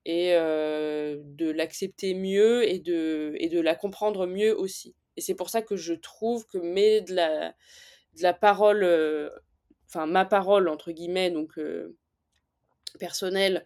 et 0.05 0.35
euh, 0.35 1.19
de 1.23 1.51
l'accepter 1.51 2.15
mieux 2.15 2.69
et 2.69 2.79
de, 2.79 3.35
et 3.39 3.49
de 3.49 3.61
la 3.61 3.75
comprendre 3.75 4.27
mieux 4.27 4.57
aussi. 4.57 4.95
Et 5.17 5.21
c'est 5.21 5.35
pour 5.35 5.51
ça 5.51 5.63
que 5.63 5.77
je 5.77 5.95
trouve 5.95 6.47
que 6.47 6.59
mais 6.59 7.01
de 7.01 7.15
la, 7.15 7.55
la 8.21 8.33
parole, 8.33 8.85
enfin 9.89 10.07
ma 10.07 10.25
parole 10.25 10.69
entre 10.69 10.93
guillemets, 10.93 11.31
donc 11.31 11.59
personnelle, 13.01 13.65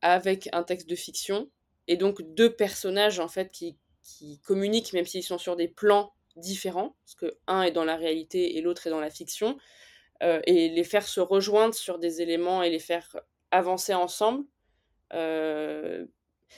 avec 0.00 0.48
un 0.52 0.62
texte 0.62 0.88
de 0.88 0.94
fiction, 0.94 1.50
et 1.88 1.96
donc 1.96 2.22
deux 2.34 2.54
personnages 2.54 3.18
en 3.18 3.28
fait 3.28 3.50
qui, 3.50 3.78
communiquent 4.42 4.94
même 4.94 5.04
s'ils 5.04 5.22
sont 5.22 5.36
sur 5.38 5.54
des 5.54 5.68
plans 5.68 6.14
différents, 6.36 6.96
parce 7.04 7.14
que 7.14 7.38
un 7.46 7.62
est 7.62 7.72
dans 7.72 7.84
la 7.84 7.96
réalité 7.96 8.56
et 8.56 8.62
l'autre 8.62 8.86
est 8.86 8.90
dans 8.90 9.00
la 9.00 9.10
fiction, 9.10 9.58
euh, 10.22 10.40
et 10.46 10.68
les 10.70 10.84
faire 10.84 11.06
se 11.06 11.20
rejoindre 11.20 11.74
sur 11.74 11.98
des 11.98 12.22
éléments 12.22 12.62
et 12.62 12.70
les 12.70 12.78
faire 12.78 13.16
avancer 13.50 13.92
ensemble, 13.94 14.44
euh, 15.12 16.06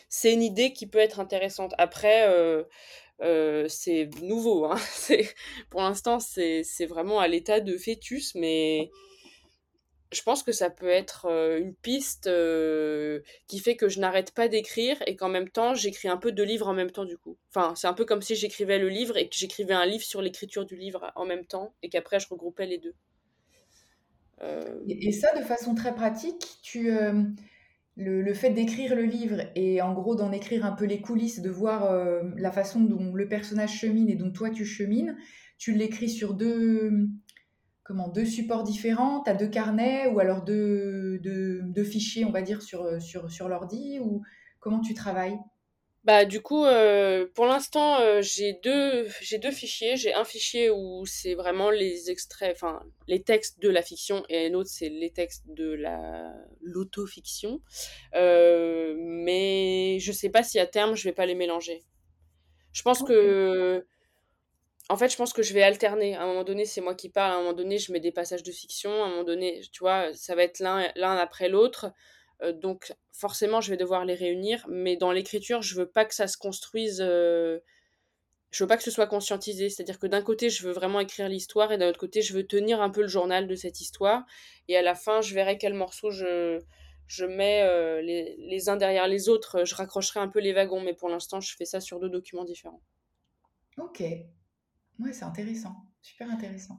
c'est 0.09 0.33
une 0.33 0.43
idée 0.43 0.73
qui 0.73 0.87
peut 0.87 0.99
être 0.99 1.19
intéressante. 1.19 1.75
Après, 1.79 2.29
euh, 2.29 2.65
c'est 3.69 4.09
nouveau, 4.23 4.67
hein. 4.67 4.79
pour 5.71 5.83
l'instant 5.83 6.21
c'est 6.21 6.87
vraiment 6.87 7.21
à 7.21 7.29
l'état 7.29 7.61
de 7.61 7.77
fœtus, 7.77 8.35
mais 8.35 8.91
je 10.13 10.23
pense 10.23 10.43
que 10.43 10.53
ça 10.53 10.71
peut 10.71 10.89
être 10.89 11.27
une 11.27 11.75
piste 11.75 12.29
qui 13.47 13.59
fait 13.59 13.77
que 13.77 13.89
je 13.89 14.01
n'arrête 14.01 14.33
pas 14.33 14.49
d'écrire 14.49 14.97
et 15.07 15.17
qu'en 15.17 15.29
même 15.29 15.49
temps 15.49 15.75
j'écris 15.75 16.09
un 16.09 16.17
peu 16.17 16.33
de 16.33 16.43
livres 16.43 16.69
en 16.69 16.75
même 16.75 16.91
temps 16.91 17.05
du 17.05 17.17
coup. 17.17 17.37
Enfin, 17.55 17.75
c'est 17.77 17.87
un 17.87 17.93
peu 17.93 18.05
comme 18.05 18.23
si 18.23 18.35
j'écrivais 18.35 18.79
le 18.79 18.89
livre 18.89 19.17
et 19.17 19.29
que 19.29 19.37
j'écrivais 19.37 19.75
un 19.75 19.87
livre 19.87 20.05
sur 20.05 20.21
l'écriture 20.21 20.67
du 20.67 20.77
livre 20.77 21.13
en 21.15 21.27
même 21.27 21.45
temps 21.45 21.75
et 21.83 21.89
qu'après 21.89 22.19
je 22.19 22.29
regroupais 22.29 22.67
les 22.67 22.79
deux. 22.79 22.95
Et 24.89 25.13
ça, 25.13 25.29
de 25.39 25.45
façon 25.45 25.75
très 25.75 25.95
pratique, 25.95 26.59
tu, 26.63 26.91
le, 27.97 28.23
le, 28.23 28.35
fait 28.35 28.51
d'écrire 28.51 28.97
le 28.97 29.03
livre 29.03 29.43
et 29.55 29.83
en 29.83 29.93
gros 29.93 30.15
d'en 30.15 30.33
écrire 30.33 30.65
un 30.65 30.73
peu 30.73 30.87
les 30.87 31.01
coulisses, 31.01 31.41
de 31.41 31.51
voir 31.51 31.93
la 32.37 32.51
façon 32.51 32.81
dont 32.81 33.15
le 33.15 33.29
personnage 33.29 33.79
chemine 33.79 34.09
et 34.09 34.15
dont 34.15 34.31
toi 34.31 34.51
tu 34.51 34.65
chemines, 34.65 35.17
tu 35.59 35.73
l'écris 35.73 36.09
sur 36.09 36.33
deux 36.33 37.11
comment 37.91 38.07
deux 38.07 38.25
supports 38.25 38.63
différents? 38.63 39.21
Tu 39.25 39.31
as 39.31 39.35
deux 39.35 39.49
carnets 39.49 40.07
ou 40.07 40.21
alors 40.21 40.43
deux, 40.43 41.19
deux, 41.19 41.83
fichiers, 41.83 42.25
on 42.25 42.31
va 42.31 42.41
dire, 42.41 42.63
sur, 42.63 42.85
euh, 42.85 43.01
sur, 43.01 43.29
sur 43.33 43.49
l'ordi 43.49 43.99
ou 43.99 44.23
comment 44.61 44.81
tu 44.81 44.95
travailles? 44.95 45.37
Bah 46.05 46.25
du 46.25 46.41
coup, 46.41 46.65
euh, 46.65 47.27
pour 47.35 47.47
l'instant, 47.47 47.99
euh, 48.01 48.23
j'ai 48.23 48.61
deux, 48.63 49.09
j'ai 49.21 49.39
deux 49.39 49.51
fichiers. 49.51 49.97
J'ai 49.97 50.15
un 50.15 50.25
fichier 50.25 50.71
où 50.71 51.05
c'est 51.05 51.35
vraiment 51.35 51.71
les 51.71 52.13
extraits, 52.13 52.55
enfin 52.55 52.81
les 53.09 53.25
textes 53.25 53.61
de 53.61 53.69
la 53.69 53.83
fiction, 53.83 54.23
et 54.29 54.47
un 54.47 54.55
autre 54.55 54.71
c'est 54.73 54.89
les 54.89 55.11
textes 55.11 55.45
de 55.49 55.73
la 55.73 56.33
l'autofiction. 56.63 57.61
mais 58.15 59.99
je 59.99 60.13
sais 60.13 60.31
pas 60.31 60.45
si 60.45 60.61
à 60.61 60.67
terme 60.67 60.95
je 60.95 61.09
vais 61.09 61.13
pas 61.13 61.27
les 61.27 61.35
mélanger. 61.35 61.83
Je 62.73 62.83
pense 62.83 63.03
que 63.03 63.85
en 64.91 64.97
fait, 64.97 65.09
je 65.09 65.17
pense 65.17 65.33
que 65.33 65.45
je 65.45 65.55
vais 65.55 65.63
alterner. 65.63 66.17
À 66.17 66.25
un 66.25 66.27
moment 66.27 66.43
donné, 66.43 66.65
c'est 66.65 66.81
moi 66.81 66.97
qui 66.97 67.11
parle. 67.11 67.31
À 67.31 67.37
un 67.37 67.39
moment 67.39 67.53
donné, 67.53 67.79
je 67.79 67.93
mets 67.93 68.01
des 68.01 68.11
passages 68.11 68.43
de 68.43 68.51
fiction. 68.51 68.91
À 68.91 69.07
un 69.07 69.11
moment 69.11 69.23
donné, 69.23 69.61
tu 69.71 69.79
vois, 69.79 70.13
ça 70.15 70.35
va 70.35 70.43
être 70.43 70.59
l'un, 70.59 71.17
après 71.17 71.49
l'autre. 71.49 71.93
Euh, 72.43 72.53
donc, 72.53 72.93
forcément, 73.13 73.61
je 73.61 73.71
vais 73.71 73.77
devoir 73.77 74.05
les 74.05 74.15
réunir. 74.15 74.67
Mais 74.69 74.97
dans 74.97 75.13
l'écriture, 75.13 75.63
je 75.63 75.77
veux 75.77 75.89
pas 75.89 76.05
que 76.05 76.15
ça 76.17 76.27
se 76.27 76.37
construise. 76.37 77.01
Euh, 77.01 77.61
je 78.51 78.65
veux 78.65 78.67
pas 78.67 78.77
que 78.77 78.83
ce 78.83 78.91
soit 78.91 79.07
conscientisé. 79.07 79.71
C'est-à-dire 79.71 80.01
que 80.01 80.09
d'un 80.09 80.23
côté, 80.23 80.51
je 80.51 80.67
veux 80.67 80.73
vraiment 80.73 80.99
écrire 80.99 81.29
l'histoire 81.29 81.71
et 81.71 81.79
d'un 81.79 81.89
autre 81.89 82.01
côté, 82.01 82.21
je 82.21 82.35
veux 82.35 82.45
tenir 82.45 82.83
un 82.83 82.91
peu 82.91 83.03
le 83.03 83.09
journal 83.09 83.47
de 83.47 83.55
cette 83.55 83.81
histoire. 83.81 84.25
Et 84.67 84.77
à 84.77 84.83
la 84.83 84.97
fin, 84.97 85.21
je 85.21 85.35
verrai 85.35 85.57
quel 85.57 85.75
morceau 85.75 86.11
je, 86.11 86.59
je 87.07 87.25
mets 87.27 87.63
euh, 87.63 88.03
les, 88.03 88.35
les 88.39 88.69
uns 88.69 88.77
derrière 88.77 89.07
les 89.07 89.29
autres. 89.29 89.65
Je 89.65 89.77
raccrocherai 89.77 90.19
un 90.19 90.29
peu 90.29 90.41
les 90.41 90.53
wagons. 90.53 90.81
Mais 90.81 90.95
pour 90.95 91.09
l'instant, 91.09 91.41
je 91.41 91.55
fais 91.55 91.65
ça 91.65 91.79
sur 91.79 92.01
deux 92.01 92.11
documents 92.11 92.45
différents. 92.45 92.83
Ok, 93.79 94.03
Ouais, 95.01 95.13
c'est 95.13 95.25
intéressant, 95.25 95.75
super 96.03 96.31
intéressant. 96.31 96.79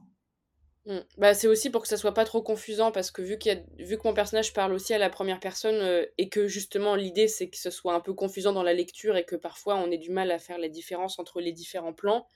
Mmh. 0.86 0.98
Bah, 1.16 1.32
c'est 1.32 1.46
aussi 1.46 1.70
pour 1.70 1.82
que 1.82 1.88
ça 1.88 1.96
soit 1.96 2.14
pas 2.14 2.24
trop 2.24 2.42
confusant 2.42 2.90
parce 2.90 3.12
que 3.12 3.22
vu, 3.22 3.38
a, 3.46 3.54
vu 3.78 3.96
que 3.98 4.02
mon 4.06 4.14
personnage 4.14 4.52
parle 4.52 4.72
aussi 4.72 4.92
à 4.92 4.98
la 4.98 5.10
première 5.10 5.38
personne 5.38 5.76
euh, 5.76 6.06
et 6.18 6.28
que 6.28 6.48
justement 6.48 6.96
l'idée 6.96 7.28
c'est 7.28 7.48
que 7.48 7.56
ce 7.56 7.70
soit 7.70 7.94
un 7.94 8.00
peu 8.00 8.14
confusant 8.14 8.52
dans 8.52 8.64
la 8.64 8.74
lecture 8.74 9.16
et 9.16 9.24
que 9.24 9.36
parfois 9.36 9.76
on 9.76 9.92
ait 9.92 9.98
du 9.98 10.10
mal 10.10 10.32
à 10.32 10.40
faire 10.40 10.58
la 10.58 10.68
différence 10.68 11.20
entre 11.20 11.40
les 11.40 11.52
différents 11.52 11.92
plans, 11.92 12.26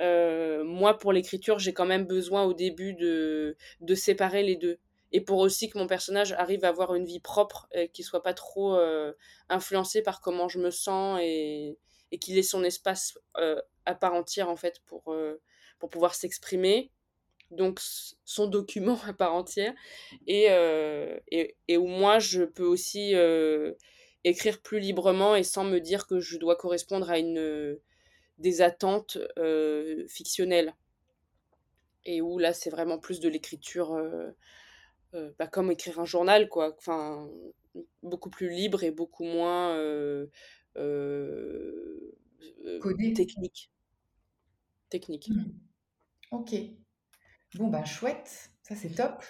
euh, 0.00 0.62
moi 0.62 0.96
pour 0.96 1.12
l'écriture 1.12 1.58
j'ai 1.58 1.72
quand 1.72 1.86
même 1.86 2.06
besoin 2.06 2.44
au 2.44 2.54
début 2.54 2.94
de, 2.94 3.56
de 3.80 3.94
séparer 3.96 4.44
les 4.44 4.56
deux. 4.56 4.78
Et 5.10 5.20
pour 5.20 5.38
aussi 5.38 5.68
que 5.68 5.76
mon 5.76 5.88
personnage 5.88 6.32
arrive 6.32 6.64
à 6.64 6.68
avoir 6.68 6.94
une 6.94 7.04
vie 7.04 7.20
propre 7.20 7.68
et 7.72 7.88
qu'il 7.88 8.04
soit 8.04 8.22
pas 8.22 8.32
trop 8.32 8.76
euh, 8.76 9.12
influencé 9.48 10.02
par 10.02 10.20
comment 10.20 10.48
je 10.48 10.58
me 10.60 10.70
sens 10.70 11.20
et, 11.20 11.78
et 12.12 12.18
qu'il 12.18 12.38
ait 12.38 12.42
son 12.42 12.62
espace 12.62 13.18
à 13.86 13.94
part 13.94 14.14
entière 14.14 14.48
en 14.48 14.56
fait 14.56 14.80
pour, 14.86 15.12
euh, 15.12 15.40
pour 15.78 15.88
pouvoir 15.88 16.14
s'exprimer. 16.14 16.90
Donc 17.50 17.80
son 18.24 18.46
document 18.46 18.98
à 19.06 19.12
part 19.12 19.34
entière. 19.34 19.74
Et, 20.26 20.46
euh, 20.50 21.18
et, 21.30 21.56
et, 21.68 21.76
où 21.76 21.86
moi 21.86 22.18
je 22.18 22.42
peux 22.42 22.64
aussi 22.64 23.14
euh, 23.14 23.72
écrire 24.24 24.60
plus 24.62 24.78
librement 24.78 25.34
et 25.34 25.42
sans 25.42 25.64
me 25.64 25.78
dire 25.78 26.06
que 26.06 26.20
je 26.20 26.38
dois 26.38 26.56
correspondre 26.56 27.10
à 27.10 27.18
une 27.18 27.78
des 28.38 28.62
attentes 28.62 29.18
fictionnelles. 30.08 30.74
Et 32.04 32.20
où 32.20 32.38
là 32.38 32.52
c'est 32.52 32.70
vraiment 32.70 32.98
plus 32.98 33.20
de 33.20 33.28
l'écriture 33.28 33.96
bah, 35.12 35.46
comme 35.46 35.70
écrire 35.70 36.00
un 36.00 36.04
journal 36.04 36.48
quoi. 36.48 36.74
Enfin 36.78 37.28
beaucoup 38.02 38.28
plus 38.28 38.50
libre 38.50 38.82
et 38.82 38.90
beaucoup 38.90 39.24
moins 39.24 39.76
technique 43.14 43.72
technique. 44.92 45.30
Mmh. 45.30 45.44
Ok. 46.30 46.54
Bon, 47.54 47.68
bah 47.68 47.84
chouette, 47.84 48.50
ça 48.62 48.76
c'est 48.76 48.90
top. 48.90 49.24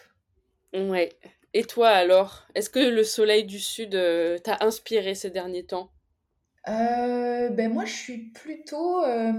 Ouais. 0.74 1.10
Et 1.54 1.64
toi 1.64 1.88
alors, 1.88 2.46
est-ce 2.54 2.70
que 2.70 2.78
le 2.78 3.04
soleil 3.04 3.44
du 3.44 3.58
sud 3.58 3.94
euh, 3.94 4.38
t'a 4.38 4.58
inspiré 4.60 5.14
ces 5.14 5.30
derniers 5.30 5.64
temps? 5.64 5.90
Euh, 6.68 7.48
Ben 7.50 7.72
moi 7.72 7.84
je 7.84 7.94
suis 7.94 8.18
plutôt... 8.30 9.02
Euh, 9.04 9.32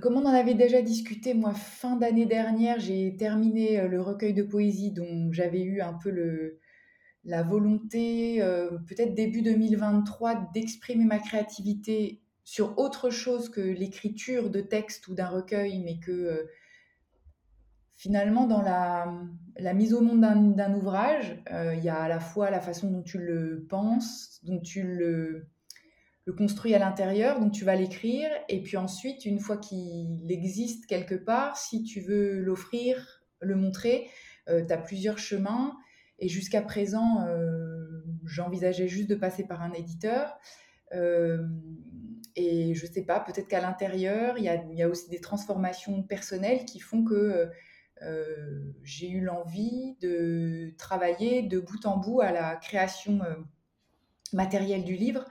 comme 0.00 0.16
on 0.16 0.24
en 0.24 0.32
avait 0.32 0.54
déjà 0.54 0.82
discuté, 0.82 1.34
moi, 1.34 1.52
fin 1.52 1.96
d'année 1.96 2.26
dernière, 2.26 2.78
j'ai 2.78 3.16
terminé 3.16 3.88
le 3.88 4.00
recueil 4.00 4.32
de 4.32 4.44
poésie 4.44 4.92
dont 4.92 5.32
j'avais 5.32 5.62
eu 5.62 5.80
un 5.80 5.94
peu 5.94 6.10
le, 6.10 6.60
la 7.24 7.42
volonté, 7.42 8.40
peut-être 8.86 9.14
début 9.14 9.42
2023, 9.42 10.50
d'exprimer 10.54 11.04
ma 11.04 11.18
créativité 11.18 12.20
sur 12.50 12.78
autre 12.80 13.10
chose 13.10 13.48
que 13.48 13.60
l'écriture 13.60 14.50
de 14.50 14.60
texte 14.60 15.06
ou 15.06 15.14
d'un 15.14 15.28
recueil, 15.28 15.78
mais 15.84 16.00
que 16.00 16.10
euh, 16.10 16.50
finalement, 17.94 18.48
dans 18.48 18.60
la, 18.60 19.72
mise 19.72 19.94
au 19.94 20.00
monde 20.00 20.20
d'un 20.20 20.74
ouvrage, 20.74 21.40
euh, 21.52 21.76
il 21.76 21.84
y 21.84 21.88
a 21.88 22.00
à 22.00 22.08
la 22.08 22.18
fois 22.18 22.50
la 22.50 22.60
façon 22.60 22.90
dont 22.90 23.02
tu 23.02 23.18
le 23.18 23.66
penses, 23.68 24.40
dont 24.42 24.58
tu 24.58 24.82
le, 24.82 25.46
le 26.24 26.32
construis 26.32 26.74
à 26.74 26.80
l'intérieur, 26.80 27.38
dont 27.38 27.50
tu 27.50 27.64
vas 27.64 27.76
l'écrire, 27.76 28.28
et 28.48 28.60
puis 28.64 28.76
ensuite, 28.76 29.24
une 29.26 29.38
fois 29.38 29.56
qu'il 29.56 30.26
existe 30.28 30.86
quelque 30.86 31.14
part, 31.14 31.56
si 31.56 31.84
tu 31.84 32.00
veux 32.00 32.40
l'offrir, 32.40 33.22
le 33.40 33.54
montrer, 33.54 34.08
euh, 34.48 34.66
tu 34.66 34.72
as 34.72 34.78
plusieurs 34.78 35.18
chemins. 35.18 35.76
Et 36.20 36.28
jusqu'à 36.28 36.62
présent, 36.62 37.26
j'envisageais 38.24 38.88
juste 38.88 39.10
de 39.10 39.14
passer 39.14 39.44
par 39.44 39.62
un 39.62 39.72
éditeur. 39.72 40.38
Et 42.36 42.74
je 42.74 42.86
sais 42.86 43.02
pas, 43.02 43.20
peut-être 43.20 43.48
qu'à 43.48 43.60
l'intérieur, 43.60 44.38
il 44.38 44.44
y 44.44 44.82
a, 44.82 44.88
aussi 44.88 45.10
des 45.10 45.20
transformations 45.20 46.02
personnelles 46.02 46.64
qui 46.64 46.80
font 46.80 47.04
que 47.04 47.50
euh, 48.02 48.72
j'ai 48.82 49.10
eu 49.10 49.20
l'envie 49.20 49.96
de 50.00 50.72
travailler 50.78 51.42
de 51.42 51.58
bout 51.58 51.84
en 51.84 51.98
bout 51.98 52.20
à 52.20 52.32
la 52.32 52.56
création 52.56 53.22
euh, 53.22 53.34
matérielle 54.32 54.84
du 54.84 54.94
livre. 54.94 55.24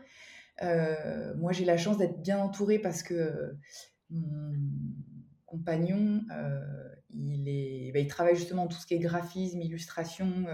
Euh, 0.62 1.34
moi, 1.36 1.52
j'ai 1.52 1.66
la 1.66 1.78
chance 1.78 1.98
d'être 1.98 2.22
bien 2.22 2.38
entourée 2.38 2.80
parce 2.80 3.02
que 3.02 3.56
compagnon, 5.46 6.22
bah, 7.12 8.00
il 8.00 8.08
travaille 8.08 8.36
justement 8.36 8.68
tout 8.68 8.78
ce 8.78 8.86
qui 8.86 8.96
est 8.96 9.00
graphisme, 9.00 9.62
illustration. 9.62 10.46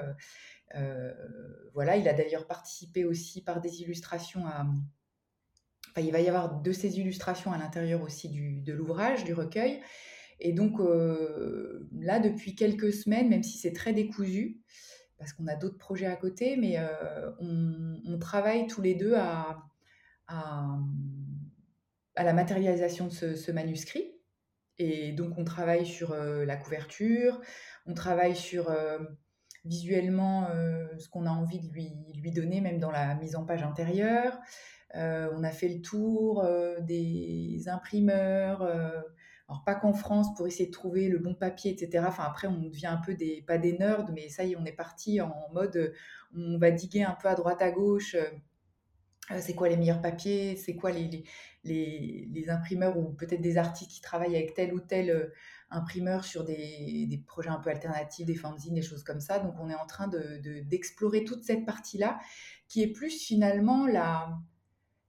voilà, 1.73 1.97
il 1.97 2.07
a 2.07 2.13
d'ailleurs 2.13 2.47
participé 2.47 3.05
aussi 3.05 3.43
par 3.43 3.61
des 3.61 3.81
illustrations 3.81 4.45
à. 4.47 4.65
Il 5.97 6.11
va 6.11 6.19
y 6.19 6.27
avoir 6.27 6.61
de 6.61 6.71
ces 6.73 6.99
illustrations 6.99 7.53
à 7.53 7.57
l'intérieur 7.57 8.01
aussi 8.01 8.29
de 8.29 8.73
l'ouvrage, 8.73 9.23
du 9.23 9.33
recueil. 9.33 9.81
Et 10.39 10.51
donc 10.51 10.79
là, 11.93 12.19
depuis 12.19 12.55
quelques 12.55 12.91
semaines, 12.91 13.29
même 13.29 13.43
si 13.43 13.57
c'est 13.57 13.71
très 13.71 13.93
décousu, 13.93 14.59
parce 15.17 15.33
qu'on 15.33 15.47
a 15.47 15.55
d'autres 15.55 15.77
projets 15.77 16.07
à 16.07 16.15
côté, 16.15 16.57
mais 16.57 16.77
on, 17.39 18.17
travaille 18.19 18.67
tous 18.67 18.81
les 18.81 18.95
deux 18.95 19.13
à, 19.15 19.63
la 22.17 22.33
matérialisation 22.33 23.07
de 23.07 23.11
ce, 23.11 23.51
manuscrit. 23.51 24.14
Et 24.77 25.13
donc 25.13 25.37
on 25.37 25.43
travaille 25.43 25.85
sur 25.85 26.13
la 26.15 26.57
couverture, 26.57 27.39
on 27.85 27.93
travaille 27.93 28.35
sur 28.35 28.69
visuellement 29.63 30.49
ce 30.97 31.07
qu'on 31.07 31.25
a 31.25 31.29
envie 31.29 31.59
de 31.59 31.71
lui, 31.71 31.93
lui, 32.15 32.31
donner, 32.31 32.59
même 32.59 32.79
dans 32.79 32.91
la 32.91 33.15
mise 33.15 33.35
en 33.35 33.45
page 33.45 33.63
intérieure. 33.63 34.37
on 34.93 35.43
a 35.43 35.51
fait 35.51 35.69
le 35.69 35.81
tour 35.81 36.45
des 36.81 37.63
imprimeurs 37.67 38.63
alors, 39.47 39.63
pas 39.63 39.75
qu'en 39.75 39.93
France, 39.93 40.33
pour 40.35 40.47
essayer 40.47 40.67
de 40.67 40.71
trouver 40.71 41.07
le 41.07 41.19
bon 41.19 41.35
papier, 41.35 41.71
etc. 41.71 42.03
Enfin, 42.07 42.23
après, 42.23 42.47
on 42.47 42.63
devient 42.63 42.87
un 42.87 42.97
peu 42.97 43.13
des, 43.13 43.43
pas 43.45 43.59
des 43.59 43.77
nerds, 43.77 44.05
mais 44.11 44.27
ça 44.29 44.43
y 44.43 44.53
est, 44.53 44.55
on 44.55 44.65
est 44.65 44.71
parti 44.71 45.21
en 45.21 45.33
mode, 45.53 45.93
on 46.35 46.57
va 46.57 46.71
diguer 46.71 47.03
un 47.03 47.15
peu 47.21 47.27
à 47.27 47.35
droite, 47.35 47.61
à 47.61 47.71
gauche. 47.71 48.15
Euh, 49.31 49.39
c'est 49.41 49.55
quoi 49.55 49.69
les 49.69 49.77
meilleurs 49.77 50.01
papiers? 50.01 50.55
C'est 50.55 50.75
quoi 50.75 50.91
les, 50.91 51.23
les, 51.63 52.27
les, 52.31 52.49
imprimeurs 52.49 52.97
ou 52.97 53.11
peut-être 53.13 53.41
des 53.41 53.57
artistes 53.57 53.91
qui 53.91 54.01
travaillent 54.01 54.35
avec 54.35 54.53
tel 54.53 54.73
ou 54.73 54.79
tel 54.79 55.09
euh, 55.09 55.33
imprimeur 55.71 56.23
sur 56.23 56.43
des, 56.43 57.07
des, 57.09 57.17
projets 57.17 57.49
un 57.49 57.59
peu 57.59 57.69
alternatifs, 57.69 58.25
des 58.25 58.35
fanzines, 58.35 58.75
des 58.75 58.81
choses 58.81 59.03
comme 59.03 59.19
ça? 59.19 59.39
Donc, 59.39 59.55
on 59.59 59.69
est 59.69 59.75
en 59.75 59.87
train 59.87 60.07
d'explorer 60.07 61.21
de, 61.21 61.25
toute 61.25 61.43
cette 61.43 61.65
partie-là, 61.65 62.19
qui 62.67 62.83
est 62.83 62.91
plus 62.91 63.19
finalement 63.19 63.87
la 63.87 64.37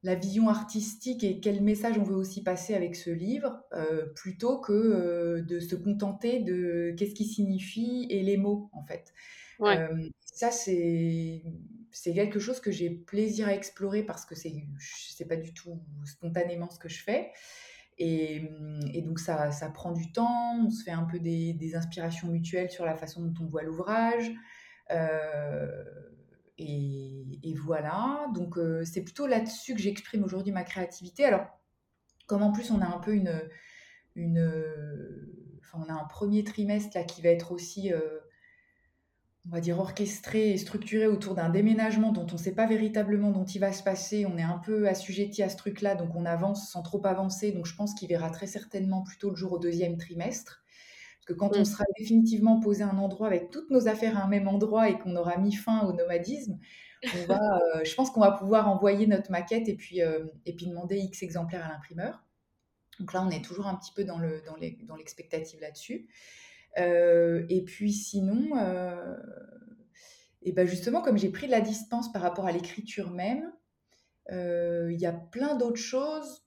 la 0.06 0.14
vision 0.14 0.48
artistique 0.48 1.24
et 1.24 1.40
quel 1.40 1.60
message 1.62 1.98
on 1.98 2.04
veut 2.04 2.14
aussi 2.14 2.44
passer 2.44 2.74
avec 2.74 2.94
ce 2.94 3.10
livre, 3.10 3.60
euh, 3.72 4.06
plutôt 4.14 4.60
que 4.60 4.72
euh, 4.72 5.42
de 5.42 5.58
se 5.58 5.74
contenter 5.74 6.40
de 6.40 6.94
qu'est-ce 6.96 7.14
qui 7.14 7.24
signifie 7.24 8.06
et 8.08 8.22
les 8.22 8.36
mots, 8.36 8.70
en 8.72 8.84
fait. 8.84 9.12
Euh, 9.60 10.08
ça, 10.20 10.52
c'est 10.52 11.42
quelque 12.02 12.38
chose 12.38 12.60
que 12.60 12.70
j'ai 12.70 12.90
plaisir 12.90 13.48
à 13.48 13.54
explorer 13.54 14.02
parce 14.02 14.24
que 14.24 14.34
c'est 14.34 14.52
n'est 14.52 15.26
pas 15.26 15.36
du 15.36 15.52
tout 15.52 15.82
spontanément 16.04 16.70
ce 16.70 16.78
que 16.78 16.88
je 16.88 17.02
fais. 17.02 17.32
Et, 17.98 18.50
donc, 19.02 19.18
ça, 19.18 19.50
prend 19.72 19.92
du 19.92 20.12
temps, 20.12 20.58
on 20.66 20.70
se 20.70 20.84
fait 20.84 20.90
un 20.90 21.04
peu 21.04 21.18
des, 21.18 21.74
inspirations 21.74 22.28
mutuelles 22.28 22.70
sur 22.70 22.84
la 22.84 22.94
façon 22.94 23.22
dont 23.22 23.44
on 23.44 23.48
voit 23.48 23.62
l'ouvrage. 23.62 24.30
Et, 26.58 27.54
voilà, 27.56 28.26
donc 28.34 28.56
euh, 28.58 28.84
c'est 28.84 29.02
plutôt 29.02 29.26
là-dessus 29.26 29.74
que 29.74 29.80
j'exprime 29.80 30.24
aujourd'hui 30.24 30.52
ma 30.52 30.62
créativité. 30.62 31.24
Alors, 31.24 31.46
comme 32.26 32.42
en 32.42 32.52
plus 32.52 32.70
on 32.70 32.80
a 32.80 32.86
un 32.86 32.98
peu 32.98 33.14
une, 33.14 33.40
on 35.74 35.88
a 35.88 35.92
un 35.92 36.04
premier 36.04 36.44
trimestre 36.44 37.04
qui 37.06 37.22
va 37.22 37.30
être 37.30 37.52
aussi, 37.52 37.92
euh, 37.92 38.20
on 39.46 39.54
va 39.54 39.60
dire 39.60 39.78
orchestré 39.78 40.50
et 40.50 40.56
structuré 40.56 41.06
autour 41.06 41.34
d'un 41.34 41.50
déménagement 41.50 42.12
dont 42.12 42.26
on 42.28 42.34
ne 42.34 42.38
sait 42.38 42.54
pas 42.54 42.66
véritablement 42.66 43.30
dont 43.30 43.44
il 43.44 43.60
va 43.60 43.72
se 43.72 43.82
passer. 43.82 44.26
On 44.26 44.36
est 44.38 44.42
un 44.42 44.58
peu 44.58 44.88
assujetti 44.88 45.42
à 45.42 45.48
ce 45.48 45.56
truc-là, 45.56 45.94
donc 45.94 46.14
on 46.16 46.24
avance 46.24 46.70
sans 46.70 46.82
trop 46.82 47.04
avancer. 47.06 47.52
Donc 47.52 47.66
je 47.66 47.74
pense 47.76 47.94
qu'il 47.94 48.08
verra 48.08 48.30
très 48.30 48.46
certainement 48.46 49.02
plutôt 49.02 49.30
le 49.30 49.36
jour 49.36 49.52
au 49.52 49.58
deuxième 49.58 49.96
trimestre 49.96 50.64
que 51.26 51.32
quand 51.32 51.56
on 51.56 51.60
mm. 51.60 51.64
sera 51.66 51.84
définitivement 51.98 52.60
posé 52.60 52.84
à 52.84 52.88
un 52.88 52.98
endroit 52.98 53.26
avec 53.26 53.50
toutes 53.50 53.70
nos 53.70 53.88
affaires 53.88 54.16
à 54.16 54.22
un 54.22 54.28
même 54.28 54.48
endroit 54.48 54.88
et 54.88 54.98
qu'on 54.98 55.14
aura 55.16 55.36
mis 55.36 55.52
fin 55.52 55.82
au 55.82 55.92
nomadisme, 55.92 56.58
on 57.04 57.26
va, 57.26 57.40
euh, 57.76 57.84
je 57.84 57.94
pense 57.94 58.10
qu'on 58.10 58.20
va 58.20 58.32
pouvoir 58.32 58.68
envoyer 58.68 59.06
notre 59.06 59.30
maquette 59.30 59.68
et 59.68 59.74
puis, 59.74 60.02
euh, 60.02 60.24
et 60.46 60.54
puis 60.54 60.66
demander 60.66 60.96
X 60.96 61.22
exemplaires 61.22 61.64
à 61.64 61.68
l'imprimeur. 61.68 62.24
Donc 63.00 63.12
là, 63.12 63.22
on 63.22 63.30
est 63.30 63.44
toujours 63.44 63.66
un 63.66 63.74
petit 63.74 63.92
peu 63.92 64.04
dans, 64.04 64.18
le, 64.18 64.42
dans, 64.86 64.96
l'expectative 64.96 65.60
là-dessus. 65.60 66.08
Euh, 66.78 67.46
et 67.48 67.64
puis 67.64 67.92
sinon, 67.92 68.50
et 70.42 70.52
ben 70.52 70.66
justement, 70.66 71.02
comme 71.02 71.18
j'ai 71.18 71.30
pris 71.30 71.46
de 71.46 71.52
la 71.52 71.60
distance 71.60 72.12
par 72.12 72.22
rapport 72.22 72.46
à 72.46 72.52
l'écriture 72.52 73.10
même, 73.10 73.52
il 74.30 74.96
y 74.98 75.06
a 75.06 75.12
plein 75.12 75.56
d'autres 75.56 75.76
choses 75.76 76.44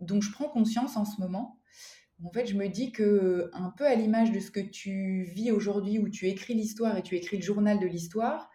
dont 0.00 0.20
je 0.20 0.30
prends 0.32 0.48
conscience 0.48 0.96
en 0.96 1.04
ce 1.04 1.20
moment. 1.20 1.58
En 2.24 2.30
fait, 2.30 2.46
je 2.46 2.54
me 2.54 2.68
dis 2.68 2.92
que, 2.92 3.50
un 3.52 3.70
peu 3.70 3.84
à 3.86 3.94
l'image 3.94 4.32
de 4.32 4.40
ce 4.40 4.50
que 4.50 4.60
tu 4.60 5.24
vis 5.24 5.50
aujourd'hui, 5.52 5.98
où 5.98 6.08
tu 6.08 6.28
écris 6.28 6.54
l'histoire 6.54 6.96
et 6.96 7.02
tu 7.02 7.14
écris 7.14 7.36
le 7.36 7.42
journal 7.42 7.78
de 7.78 7.86
l'histoire, 7.86 8.50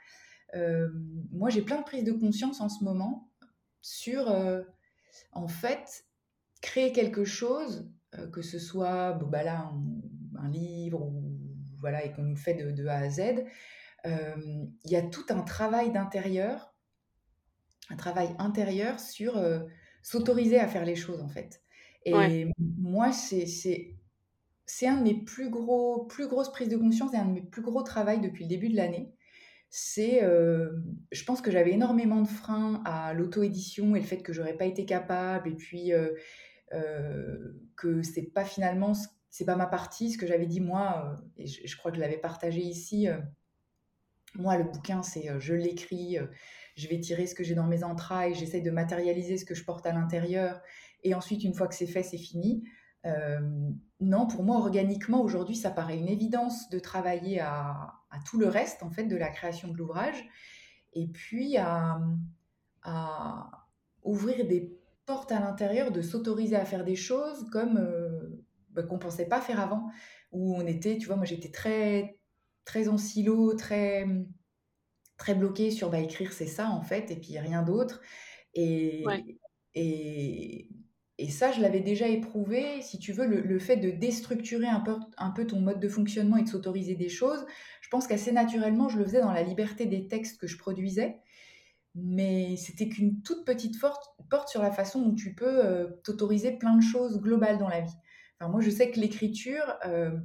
euh, 0.55 0.89
moi 1.31 1.49
j'ai 1.49 1.61
plein 1.61 1.77
de 1.77 1.83
prises 1.83 2.03
de 2.03 2.11
conscience 2.11 2.59
en 2.59 2.69
ce 2.69 2.83
moment 2.83 3.29
sur, 3.81 4.29
euh, 4.29 4.63
en 5.31 5.47
fait, 5.47 6.05
créer 6.61 6.91
quelque 6.91 7.23
chose, 7.23 7.89
euh, 8.15 8.27
que 8.27 8.41
ce 8.41 8.59
soit 8.59 9.13
bah 9.13 9.43
là, 9.43 9.71
un, 10.41 10.49
livre, 10.49 11.01
ou, 11.01 11.39
voilà, 11.79 12.05
et 12.05 12.11
qu'on 12.11 12.35
fait 12.35 12.53
de, 12.53 12.71
de, 12.71 12.87
A 12.87 12.97
à 12.97 13.09
Z, 13.09 13.43
il 14.05 14.91
y 14.91 14.95
a 14.95 15.01
tout 15.01 15.25
un 15.29 15.41
travail 15.41 15.91
d'intérieur, 15.91 16.73
un 17.89 17.95
travail 17.95 18.29
intérieur 18.39 18.99
sur 18.99 19.39
s'autoriser 20.01 20.59
à 20.59 20.67
faire 20.67 20.85
les 20.85 20.95
choses 20.95 21.21
en 21.21 21.29
fait. 21.29 21.61
Et 22.05 22.47
moi, 22.79 23.11
c'est 23.11 23.45
c'est 24.65 24.87
un 24.87 24.97
de 24.97 25.03
mes 25.03 25.15
plus 25.15 25.49
gros 25.49 26.05
plus 26.05 26.27
grosses 26.27 26.51
prises 26.51 26.69
de 26.69 26.77
conscience 26.77 27.13
et 27.13 27.17
un 27.17 27.25
de 27.25 27.33
mes 27.33 27.41
plus 27.41 27.61
gros 27.61 27.83
travaux 27.83 28.19
depuis 28.21 28.45
le 28.45 28.49
début 28.49 28.69
de 28.69 28.77
l'année. 28.77 29.13
C'est, 29.69 30.23
euh, 30.23 30.69
je 31.11 31.23
pense 31.23 31.41
que 31.41 31.51
j'avais 31.51 31.71
énormément 31.71 32.21
de 32.21 32.27
freins 32.27 32.81
à 32.85 33.13
l'auto-édition 33.13 33.95
et 33.95 33.99
le 33.99 34.05
fait 34.05 34.21
que 34.21 34.33
j'aurais 34.33 34.57
pas 34.57 34.65
été 34.65 34.85
capable 34.85 35.49
et 35.49 35.55
puis 35.55 35.93
euh, 35.93 36.11
euh, 36.73 37.53
que 37.77 38.01
c'est 38.01 38.33
pas 38.33 38.43
finalement 38.43 38.93
c'est 39.31 39.45
pas 39.45 39.55
ma 39.55 39.65
partie 39.65 40.11
ce 40.11 40.19
que 40.19 40.27
j'avais 40.27 40.45
dit 40.45 40.61
moi 40.61 41.15
et 41.37 41.47
je, 41.47 41.77
crois 41.77 41.89
que 41.89 41.97
je 41.97 42.01
l'avais 42.01 42.19
partagé 42.19 42.61
ici 42.61 43.07
moi 44.35 44.57
le 44.57 44.65
bouquin 44.65 45.01
c'est 45.01 45.39
je 45.39 45.53
l'écris 45.53 46.17
je 46.75 46.87
vais 46.87 46.99
tirer 46.99 47.25
ce 47.25 47.33
que 47.33 47.43
j'ai 47.43 47.55
dans 47.55 47.67
mes 47.67 47.83
entrailles 47.83 48.35
j'essaie 48.35 48.61
de 48.61 48.71
matérialiser 48.71 49.37
ce 49.37 49.45
que 49.45 49.55
je 49.55 49.63
porte 49.63 49.85
à 49.85 49.93
l'intérieur 49.93 50.61
et 51.03 51.13
ensuite, 51.13 51.43
une 51.43 51.53
fois 51.53 51.67
que 51.67 51.75
c'est 51.75 51.87
fait, 51.87 52.03
c'est 52.03 52.17
fini. 52.17 52.63
Euh, 53.05 53.39
non, 53.99 54.27
pour 54.27 54.43
moi, 54.43 54.57
organiquement, 54.57 55.21
aujourd'hui, 55.21 55.55
ça 55.55 55.71
paraît 55.71 55.97
une 55.97 56.07
évidence 56.07 56.69
de 56.69 56.79
travailler 56.79 57.39
à, 57.39 57.93
tout 58.25 58.37
le 58.37 58.47
reste, 58.47 58.83
en 58.83 58.91
fait, 58.91 59.05
de 59.05 59.15
la 59.15 59.29
création 59.29 59.69
de 59.69 59.77
l'ouvrage, 59.77 60.27
et 60.93 61.07
puis 61.07 61.57
à, 61.57 61.99
ouvrir 64.03 64.47
des 64.47 64.77
portes 65.05 65.31
à 65.31 65.39
l'intérieur, 65.39 65.91
de 65.91 66.01
s'autoriser 66.01 66.55
à 66.55 66.65
faire 66.65 66.83
des 66.83 66.95
choses 66.95 67.47
comme 67.51 67.77
euh, 67.77 68.10
bah, 68.73 68.83
qu'on 68.83 68.95
ne 68.95 69.01
pensait 69.01 69.27
pas 69.27 69.41
faire 69.41 69.59
avant, 69.59 69.89
où 70.31 70.55
on 70.55 70.65
était, 70.65 70.97
tu 70.97 71.07
vois, 71.07 71.15
moi 71.15 71.25
j'étais 71.25 71.51
très, 71.51 72.17
très 72.65 72.87
en 72.87 72.97
silo, 72.97 73.53
très, 73.53 74.05
très 75.17 75.35
bloquée 75.35 75.71
sur 75.71 75.89
bah, 75.89 75.99
écrire, 75.99 76.33
c'est 76.33 76.47
ça, 76.47 76.69
en 76.69 76.81
fait, 76.81 77.11
et 77.11 77.15
puis 77.15 77.37
rien 77.39 77.63
d'autre. 77.63 78.01
Et, 78.53 79.05
et, 79.75 80.69
et 81.21 81.29
ça, 81.29 81.51
je 81.51 81.61
l'avais 81.61 81.81
déjà 81.81 82.07
éprouvé, 82.07 82.81
si 82.81 82.97
tu 82.97 83.13
veux, 83.13 83.27
le, 83.27 83.59
fait 83.59 83.77
de 83.77 83.91
déstructurer 83.91 84.65
un 84.65 84.79
peu, 84.79 84.95
un 85.19 85.29
peu, 85.29 85.45
ton 85.45 85.59
mode 85.59 85.79
de 85.79 85.87
fonctionnement 85.87 86.37
et 86.37 86.41
de 86.41 86.49
s'autoriser 86.49 86.95
des 86.95 87.09
choses. 87.09 87.45
Je 87.81 87.89
pense 87.89 88.07
qu'assez 88.07 88.31
naturellement, 88.31 88.89
je 88.89 88.97
le 88.97 89.05
faisais 89.05 89.21
dans 89.21 89.31
la 89.31 89.43
liberté 89.43 89.85
des 89.85 90.07
textes 90.07 90.39
que 90.39 90.47
je 90.47 90.57
produisais. 90.57 91.19
Mais 91.93 92.55
c'était 92.57 92.89
qu'une 92.89 93.21
toute 93.21 93.45
petite 93.45 93.79
porte 93.79 94.49
sur 94.49 94.63
la 94.63 94.71
façon 94.71 95.01
dont 95.01 95.13
tu 95.13 95.35
peux 95.35 95.63
euh, 95.63 95.89
t'autoriser 96.03 96.53
plein 96.53 96.75
de 96.75 96.81
choses 96.81 97.21
globales 97.21 97.59
dans 97.59 97.67
la 97.67 97.81
vie. 97.81 97.97
Enfin, 98.41 98.49
moi, 98.49 98.61
je 98.61 98.71
sais 98.71 98.89
que 98.89 98.99
l'écriture, 98.99 99.75
euh, 99.85 100.17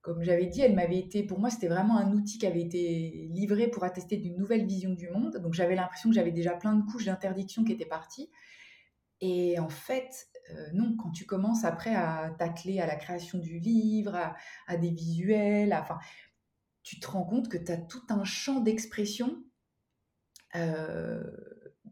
comme 0.00 0.22
j'avais 0.22 0.46
dit, 0.46 0.62
elle 0.62 0.74
m'avait 0.74 0.98
été, 0.98 1.22
pour 1.22 1.38
moi, 1.38 1.50
c'était 1.50 1.68
vraiment 1.68 1.98
un 1.98 2.12
outil 2.12 2.38
qui 2.38 2.46
avait 2.46 2.62
été 2.62 3.28
livré 3.30 3.68
pour 3.68 3.84
attester 3.84 4.16
d'une 4.16 4.38
nouvelle 4.38 4.64
vision 4.64 4.94
du 4.94 5.10
monde. 5.10 5.36
Donc 5.36 5.52
j'avais 5.52 5.74
l'impression 5.74 6.08
que 6.08 6.14
j'avais 6.14 6.32
déjà 6.32 6.54
plein 6.54 6.74
de 6.74 6.90
couches 6.90 7.04
d'interdiction 7.04 7.62
qui 7.62 7.72
étaient 7.72 7.84
parties. 7.84 8.30
Et 9.20 9.58
en 9.58 9.68
fait, 9.68 10.28
euh, 10.50 10.68
non, 10.72 10.96
quand 10.96 11.10
tu 11.10 11.26
commences 11.26 11.64
après 11.64 11.94
à 11.94 12.34
t'atteler 12.38 12.80
à 12.80 12.86
la 12.86 12.96
création 12.96 13.38
du 13.38 13.58
livre, 13.58 14.16
à, 14.66 14.76
des 14.78 14.90
visuels, 14.90 15.74
enfin, 15.74 15.98
tu 16.82 17.00
te 17.00 17.06
rends 17.06 17.24
compte 17.24 17.50
que 17.50 17.58
tu 17.58 17.70
as 17.70 17.76
tout 17.76 18.06
un 18.08 18.24
champ 18.24 18.60
d'expression 18.60 19.44
euh, 20.56 21.22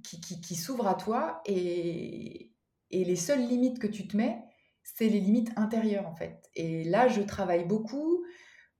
qui, 0.03 0.55
s'ouvre 0.55 0.87
à 0.87 0.95
toi 0.95 1.43
et, 1.45 2.55
les 2.91 3.17
seules 3.17 3.47
limites 3.47 3.79
que 3.79 3.87
tu 3.87 4.09
te 4.09 4.17
mets, 4.17 4.48
c'est 4.94 5.09
les 5.09 5.20
limites 5.20 5.51
intérieures 5.57 6.07
en 6.07 6.14
fait. 6.14 6.51
Et 6.55 6.85
là, 6.85 7.09
je 7.09 7.20
travaille 7.20 7.64
beaucoup, 7.64 8.24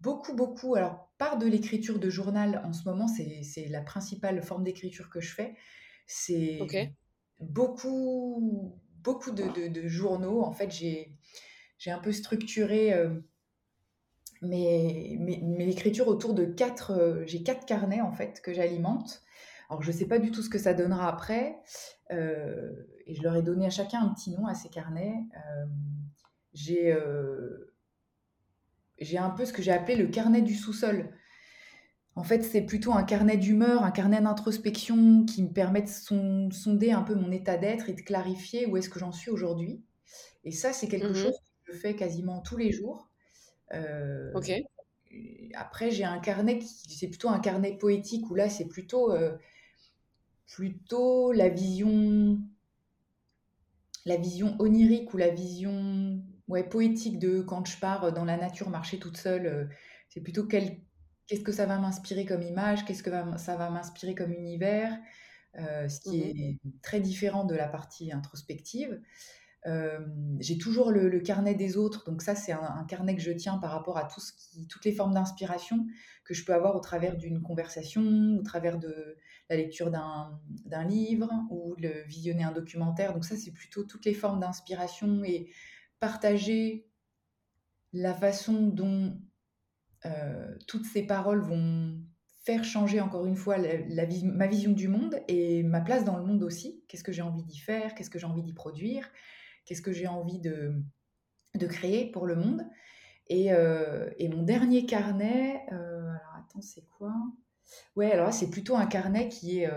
beaucoup, 0.01 0.35
beaucoup. 0.35 0.75
Alors, 0.75 1.11
par 1.18 1.38
de 1.38 1.47
l'écriture 1.47 1.99
de 1.99 2.11
journal 2.11 2.62
en 2.64 2.73
ce 2.73 2.88
moment, 2.88 3.09
c'est 3.09 3.68
la 3.68 3.83
principale 3.83 4.42
forme 4.42 4.64
d'écriture 4.64 5.11
que 5.11 5.21
je 5.21 5.35
fais. 5.35 5.55
C'est 6.07 6.61
beaucoup, 7.40 8.75
beaucoup 9.03 9.31
de, 9.31 9.68
de, 9.68 9.88
journaux. 9.88 10.42
En 10.42 10.53
fait, 10.53 10.71
j'ai, 10.71 11.16
un 11.87 11.99
peu 11.99 12.12
structuré 12.12 12.94
mes, 14.40 15.16
mes, 15.18 15.68
écritures 15.68 16.09
autour 16.09 16.35
de 16.35 16.44
quatre. 16.44 17.23
j'ai 17.27 17.42
quatre 17.42 17.66
carnets 17.66 18.01
en 18.01 18.12
fait 18.12 18.40
que 18.40 18.55
j'alimente. 18.55 19.23
Alors 19.69 19.83
je 19.83 19.91
ne 19.91 19.97
sais 19.97 20.07
pas 20.07 20.19
du 20.19 20.31
tout 20.31 20.43
ce 20.43 20.49
que 20.49 20.59
ça 20.59 20.75
donnera 20.75 21.09
après. 21.09 21.57
et 22.11 23.15
je 23.15 23.23
leur 23.23 23.37
ai 23.37 23.43
donné 23.43 23.67
à 23.67 23.71
chacun 23.71 24.03
un 24.03 24.15
petit 24.15 24.31
nom 24.31 24.47
à 24.47 24.55
ces 24.55 24.69
carnets. 24.69 25.15
j'ai 26.55 26.97
j'ai 29.01 29.19
un 29.19 29.31
peu 29.31 29.45
ce 29.45 29.53
que 29.53 29.63
j'ai 29.63 29.73
appelé 29.73 29.97
le 29.97 30.09
carnet 30.09 30.43
du 30.43 30.55
sous-sol. 30.55 31.11
En 32.17 32.25
fait, 32.25 32.43
c'est 32.43 32.63
plutôt 32.63 32.93
un 32.95 33.05
carnet 33.05 33.37
d'humeur, 33.37 33.85
un 33.85 33.93
carnet 33.93 34.21
d'introspection 34.21 35.25
qui 35.25 35.45
me 35.45 35.53
permet 35.53 35.83
de 35.83 36.51
sonder 36.53 36.91
un 36.91 37.03
peu 37.03 37.15
mon 37.15 37.31
état 37.31 37.57
d'être 37.57 37.89
et 37.89 37.93
de 37.93 38.01
clarifier 38.01 38.67
où 38.67 38.77
est-ce 38.77 38.89
que 38.89 38.99
j'en 38.99 39.13
suis 39.13 39.31
aujourd'hui. 39.31 39.85
Et 40.43 40.51
ça, 40.51 40.73
c'est 40.73 40.89
quelque 40.89 41.13
mmh 41.13 41.15
chose 41.15 41.39
que 41.65 41.73
je 41.73 41.79
fais 41.79 41.95
quasiment 41.95 42.41
tous 42.41 42.57
les 42.57 42.73
jours. 42.73 43.09
Euh, 43.73 44.33
ok. 44.35 44.51
Après, 45.55 45.93
j'ai 45.93 46.05
un 46.05 46.19
carnet 46.19 46.59
qui, 46.59 46.97
c'est 46.97 47.07
plutôt 47.07 47.29
un 47.29 47.39
carnet 47.39 47.77
poétique 47.79 48.29
où 48.31 48.35
là, 48.35 48.49
c'est 48.49 48.67
plutôt, 48.67 49.13
euh, 49.13 49.37
plutôt 50.49 51.33
la 51.33 51.49
vision, 51.49 52.39
la 54.05 54.17
vision 54.17 54.57
onirique 54.59 55.13
ou 55.15 55.17
la 55.17 55.31
vision 55.31 56.23
ouais, 56.49 56.65
poétique 56.65 57.19
de 57.19 57.41
quand 57.43 57.67
je 57.67 57.79
pars 57.79 58.13
dans 58.13 58.25
la 58.25 58.37
nature 58.37 58.71
marcher 58.71 58.99
toute 58.99 59.17
seule. 59.17 59.47
Euh, 59.47 59.65
c'est 60.09 60.21
plutôt 60.21 60.47
quel, 60.47 60.81
qu'est-ce 61.27 61.43
que 61.43 61.53
ça 61.53 61.67
va 61.67 61.79
m'inspirer 61.79 62.25
comme 62.25 62.43
image, 62.43 62.85
qu'est-ce 62.85 63.03
que 63.03 63.11
ça 63.37 63.57
va 63.57 63.71
m'inspirer 63.71 64.15
comme 64.15 64.33
univers, 64.33 64.99
euh, 65.59 65.89
ce 65.89 66.01
qui 66.01 66.19
mmh 66.19 66.39
est 66.39 66.59
très 66.83 67.01
différent 67.01 67.45
de 67.45 67.55
la 67.55 67.69
partie 67.69 68.11
introspective. 68.11 69.01
Euh, 69.67 69.99
j'ai 70.41 70.57
toujours 70.57 70.91
le, 70.91 71.21
carnet 71.21 71.55
des 71.55 71.77
autres, 71.77 72.09
donc 72.09 72.23
ça 72.23 72.35
c'est 72.35 72.53
un, 72.53 72.85
carnet 72.89 73.15
que 73.15 73.21
je 73.21 73.33
tiens 73.33 73.59
par 73.59 73.73
rapport 73.73 73.99
à 73.99 74.05
tout 74.05 74.21
ce 74.21 74.33
qui, 74.33 74.67
toutes 74.69 74.85
les 74.85 74.93
formes 74.93 75.13
d'inspiration 75.13 75.87
que 76.25 76.33
je 76.33 76.45
peux 76.45 76.55
avoir 76.55 76.77
au 76.77 76.81
travers 76.81 77.17
d'une 77.17 77.43
conversation, 77.43 78.39
au 78.39 78.43
travers 78.43 78.79
de 78.79 79.17
la 79.49 79.57
lecture 79.57 79.91
d'un 79.91 80.85
livre 80.85 81.31
ou 81.51 81.75
le 81.79 82.03
visionner 82.05 82.45
un 82.45 82.53
documentaire. 82.53 83.15
Donc 83.15 83.25
ça 83.25 83.37
c'est 83.37 83.53
plutôt 83.53 83.85
toutes 83.85 84.05
les 84.05 84.15
formes 84.15 84.41
d'inspiration 84.41 85.25
et 85.25 85.51
partager 86.01 86.87
la 87.93 88.15
façon 88.15 88.69
dont 88.69 89.19
euh, 90.07 90.55
toutes 90.67 90.85
ces 90.85 91.03
paroles 91.03 91.41
vont 91.41 92.01
faire 92.45 92.65
changer 92.65 93.01
encore 93.01 93.27
une 93.27 93.37
fois 93.37 93.57
ma 93.59 94.47
vision 94.47 94.73
du 94.73 94.89
monde 94.89 95.21
et 95.29 95.63
ma 95.63 95.81
place 95.81 96.05
dans 96.05 96.17
le 96.17 96.25
monde 96.25 96.43
aussi. 96.43 96.83
Qu'est-ce 96.89 97.05
que 97.05 97.13
j'ai 97.13 97.23
envie 97.23 97.43
d'y 97.43 97.59
faire? 97.59 97.95
Qu'est-ce 97.95 98.11
que 98.11 98.19
j'ai 98.19 98.27
envie 98.27 98.43
d'y 98.43 98.55
produire? 98.55 99.11
Qu'est-ce 99.65 99.83
que 99.83 99.93
j'ai 99.93 100.07
envie 100.07 100.41
de, 100.41 100.83
créer 101.69 102.11
pour 102.11 102.27
le 102.27 102.37
monde? 102.37 102.67
Et, 103.27 103.53
euh, 103.53 104.09
mon 104.31 104.43
dernier 104.43 104.87
carnet, 104.87 105.63
euh, 105.73 106.09
alors 106.09 106.37
attends, 106.39 106.63
c'est 106.63 106.87
quoi? 106.89 107.13
Ouais, 107.97 108.13
alors 108.13 108.27
là, 108.27 108.33
c'est 108.33 108.51
plutôt 108.51 108.77
un 108.77 108.87
carnet 108.87 109.29
qui 109.29 109.61
est 109.61 109.71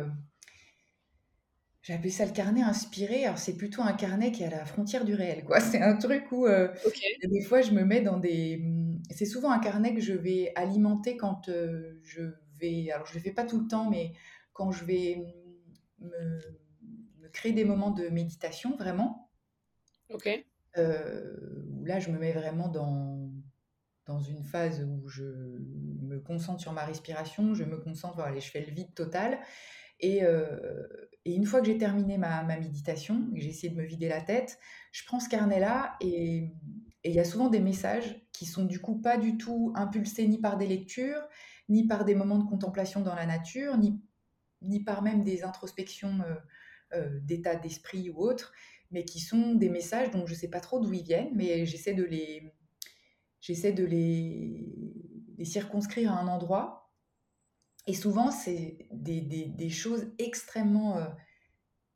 appelé 1.93 2.09
ça 2.09 2.25
le 2.25 2.31
carnet 2.31 2.61
inspiré. 2.61 3.25
Alors, 3.25 3.37
c'est 3.37 3.57
plutôt 3.57 3.81
un 3.81 3.93
carnet 3.93 4.31
qui 4.31 4.43
est 4.43 4.47
à 4.47 4.49
la 4.49 4.65
frontière 4.65 5.05
du 5.05 5.13
réel, 5.13 5.43
quoi. 5.43 5.59
C'est 5.59 5.81
un 5.81 5.95
truc 5.95 6.31
où 6.31 6.45
euh, 6.47 6.69
des 7.23 7.41
fois, 7.41 7.61
je 7.61 7.71
me 7.71 7.83
mets 7.83 8.01
dans 8.01 8.17
des. 8.17 8.57
Mmh, 8.57 9.01
c'est 9.09 9.25
souvent 9.25 9.51
un 9.51 9.59
carnet 9.59 9.93
que 9.93 10.01
je 10.01 10.13
vais 10.13 10.51
alimenter 10.55 11.17
quand 11.17 11.49
euh, 11.49 11.99
je 12.03 12.21
vais. 12.59 12.91
Alors, 12.91 13.05
je 13.07 13.13
ne 13.13 13.17
le 13.17 13.23
fais 13.23 13.31
pas 13.31 13.45
tout 13.45 13.59
le 13.59 13.67
temps, 13.67 13.89
mais 13.89 14.13
quand 14.53 14.71
je 14.71 14.85
vais 14.85 15.25
mmh, 15.99 16.07
me, 16.07 17.29
créer 17.29 17.53
des 17.53 17.65
moments 17.65 17.91
de 17.91 18.09
méditation, 18.09 18.75
vraiment. 18.75 19.31
Ok. 20.09 20.29
Euh, 20.77 21.35
là, 21.83 21.99
je 21.99 22.11
me 22.11 22.17
mets 22.17 22.33
vraiment 22.33 22.69
dans, 22.69 23.31
dans 24.11 24.19
une 24.19 24.43
phase 24.43 24.83
où 24.83 25.07
je 25.07 25.23
me 25.23 26.19
concentre 26.19 26.61
sur 26.61 26.73
ma 26.73 26.85
respiration, 26.85 27.53
je 27.53 27.63
me 27.63 27.77
concentre, 27.77 28.15
voilà, 28.15 28.39
je 28.39 28.49
fais 28.49 28.65
le 28.65 28.71
vide 28.71 28.93
total. 28.93 29.39
Et, 29.99 30.23
et 31.25 31.35
une 31.35 31.45
fois 31.45 31.61
que 31.61 31.67
j'ai 31.67 31.77
terminé 31.77 32.17
ma, 32.17 32.43
méditation, 32.43 33.29
que 33.31 33.39
j'ai 33.39 33.49
essayé 33.49 33.69
de 33.69 33.77
me 33.77 33.85
vider 33.85 34.09
la 34.09 34.21
tête, 34.21 34.57
je 34.91 35.05
prends 35.05 35.19
ce 35.19 35.29
carnet-là 35.29 35.95
et 36.01 36.51
il 37.03 37.11
y 37.11 37.19
a 37.19 37.23
souvent 37.23 37.49
des 37.49 37.59
messages 37.59 38.19
qui 38.31 38.45
sont 38.45 38.65
du 38.65 38.79
coup 38.79 38.99
pas 38.99 39.17
du 39.17 39.37
tout 39.37 39.71
impulsés 39.75 40.27
ni 40.27 40.39
par 40.39 40.57
des 40.57 40.67
lectures, 40.67 41.21
ni 41.69 41.87
par 41.87 42.05
des 42.05 42.15
moments 42.15 42.39
de 42.39 42.49
contemplation 42.49 43.01
dans 43.01 43.13
la 43.13 43.25
nature, 43.25 43.77
ni, 43.77 44.01
ni 44.61 44.83
par 44.83 45.03
même 45.03 45.23
des 45.23 45.43
introspections 45.43 46.19
euh, 46.21 46.35
euh, 46.93 47.19
d'état 47.21 47.55
d'esprit 47.55 48.09
ou 48.09 48.17
autre, 48.17 48.51
mais 48.89 49.05
qui 49.05 49.19
sont 49.19 49.53
des 49.53 49.69
messages 49.69 50.09
dont 50.09 50.25
je 50.25 50.33
ne 50.33 50.37
sais 50.37 50.49
pas 50.49 50.59
trop 50.59 50.79
d'où 50.79 50.91
ils 50.91 51.03
viennent, 51.03 51.31
mais 51.35 51.65
j'essaie 51.65 51.93
de 51.93 52.03
les, 52.03 52.51
j'essaie 53.41 53.73
de 53.73 53.83
les, 53.83 54.65
les 55.37 55.45
circonscrire 55.45 56.13
à 56.13 56.19
un 56.19 56.27
endroit 56.27 56.81
et 57.87 57.93
souvent, 57.93 58.31
c'est 58.31 58.87
des, 58.91 59.21
des, 59.21 59.69
choses 59.69 60.05
extrêmement 60.19 60.97
euh, 60.97 61.07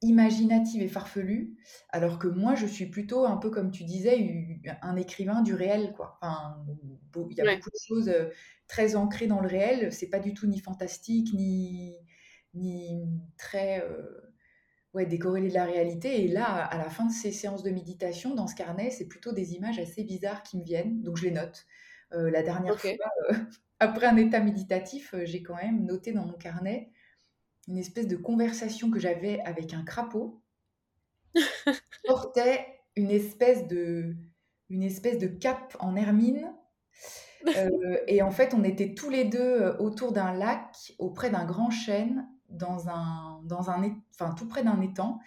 imaginatives 0.02 0.82
et 0.82 0.88
farfelues, 0.88 1.56
alors 1.90 2.18
que 2.18 2.28
moi, 2.28 2.56
je 2.56 2.66
suis 2.66 2.88
plutôt 2.88 3.26
un 3.26 3.38
peu, 3.38 3.52
comme 3.52 3.72
tu 3.72 3.84
disais, 3.84 4.60
un 4.82 4.96
écrivain 4.96 5.42
du 5.42 5.54
réel. 5.54 5.94
Quoi. 5.96 6.18
Enfin, 6.22 6.66
il 7.30 7.38
y 7.38 7.42
a 7.42 7.56
beaucoup 7.56 7.70
de 7.70 7.88
choses 7.88 8.10
euh, 8.10 8.30
très 8.68 8.96
ancrées 8.96 9.28
dans 9.28 9.42
le 9.42 9.48
réel. 9.48 9.94
C'est 9.94 10.10
pas 10.10 10.20
du 10.20 10.34
tout 10.34 10.48
ni 10.48 10.60
fantastique, 10.60 11.34
ni, 11.34 11.96
ni 12.56 13.06
très 13.38 13.84
euh, 13.84 14.25
ouais, 14.96 15.06
décorrélé 15.06 15.50
de 15.50 15.54
la 15.54 15.66
réalité. 15.66 16.24
Et 16.24 16.28
là, 16.28 16.46
à 16.46 16.78
la 16.78 16.90
fin 16.90 17.06
de 17.06 17.12
ces 17.12 17.32
séances 17.32 17.64
de 17.64 17.70
méditation, 17.70 18.34
dans 18.34 18.48
ce 18.48 18.56
carnet, 18.56 18.90
c'est 18.90 19.08
plutôt 19.08 19.32
des 19.32 19.54
images 19.54 19.78
assez 19.78 20.04
bizarres 20.04 20.42
qui 20.42 20.58
me 20.58 20.64
viennent, 20.64 21.04
donc 21.04 21.18
je 21.18 21.26
les 21.26 21.32
note. 21.32 21.66
la 22.12 22.42
dernière 22.42 22.80
fois, 22.80 22.92
après 23.80 24.08
un 24.08 24.18
état 24.18 24.40
méditatif, 24.40 25.14
euh, 25.14 25.26
j'ai 25.26 25.44
quand 25.44 25.56
même 25.56 25.86
noté 25.86 26.12
dans 26.12 26.26
mon 26.26 26.38
carnet 26.38 26.92
une 27.68 27.78
espèce 27.78 28.08
de 28.08 28.16
conversation 28.16 28.92
que 28.92 29.00
j'avais 29.00 29.40
avec 29.42 29.74
un 29.74 29.84
crapaud 29.84 30.42
portait 32.06 32.66
une 32.96 33.12
espèce 33.12 33.68
de 33.68 34.16
une 34.70 34.84
espèce 34.84 35.20
de 35.20 35.28
cape 35.28 35.76
en 35.80 35.96
hermine 35.96 36.54
euh, 37.48 37.98
et 38.08 38.22
en 38.22 38.32
fait 38.32 38.54
on 38.54 38.64
était 38.64 38.94
tous 38.94 39.10
les 39.10 39.26
deux 39.26 39.40
euh, 39.40 39.78
autour 39.80 40.12
d'un 40.12 40.34
lac 40.34 40.94
auprès 40.98 41.30
d'un 41.30 41.46
grand 41.46 41.70
chêne 41.70 42.28
dans 42.50 42.90
un 42.90 43.42
dans 43.44 43.70
un 43.70 43.96
enfin 44.14 44.34
tout 44.34 44.48
près 44.48 44.64
d'un 44.64 44.82
étang 44.82 45.20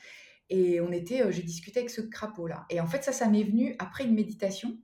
et 0.51 0.81
on 0.81 0.93
était 0.93 1.31
j'ai 1.33 1.43
discuté 1.43 1.81
avec 1.81 1.91
ce 1.91 2.01
crapaud 2.01 2.47
là 2.47 2.67
et 2.71 2.81
en 2.81 2.87
fait 2.87 3.05
ça 3.05 3.13
ça 3.13 3.29
m'est 3.29 3.43
venu 3.43 3.77
après 3.79 4.05
une 4.05 4.15
méditation 4.15 4.79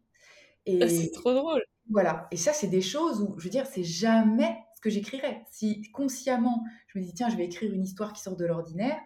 et 0.67 0.89
c'est 0.89 1.11
trop 1.11 1.33
drôle 1.33 1.63
voilà. 1.91 2.29
Et 2.31 2.37
ça, 2.37 2.53
c'est 2.53 2.69
des 2.69 2.81
choses 2.81 3.21
où, 3.21 3.39
je 3.39 3.45
veux 3.45 3.51
dire, 3.51 3.67
c'est 3.67 3.85
jamais 3.85 4.57
ce 4.75 4.81
que 4.81 4.91
j'écrirais. 4.91 5.45
Si 5.51 5.83
consciemment, 5.93 6.65
je 6.89 6.99
me 6.99 7.05
dis, 7.05 7.13
tiens, 7.15 7.29
je 7.29 7.37
vais 7.37 7.45
écrire 7.45 7.73
une 7.73 7.83
histoire 7.83 8.13
qui 8.13 8.23
sort 8.23 8.37
de 8.37 8.47
l'ordinaire, 8.47 8.99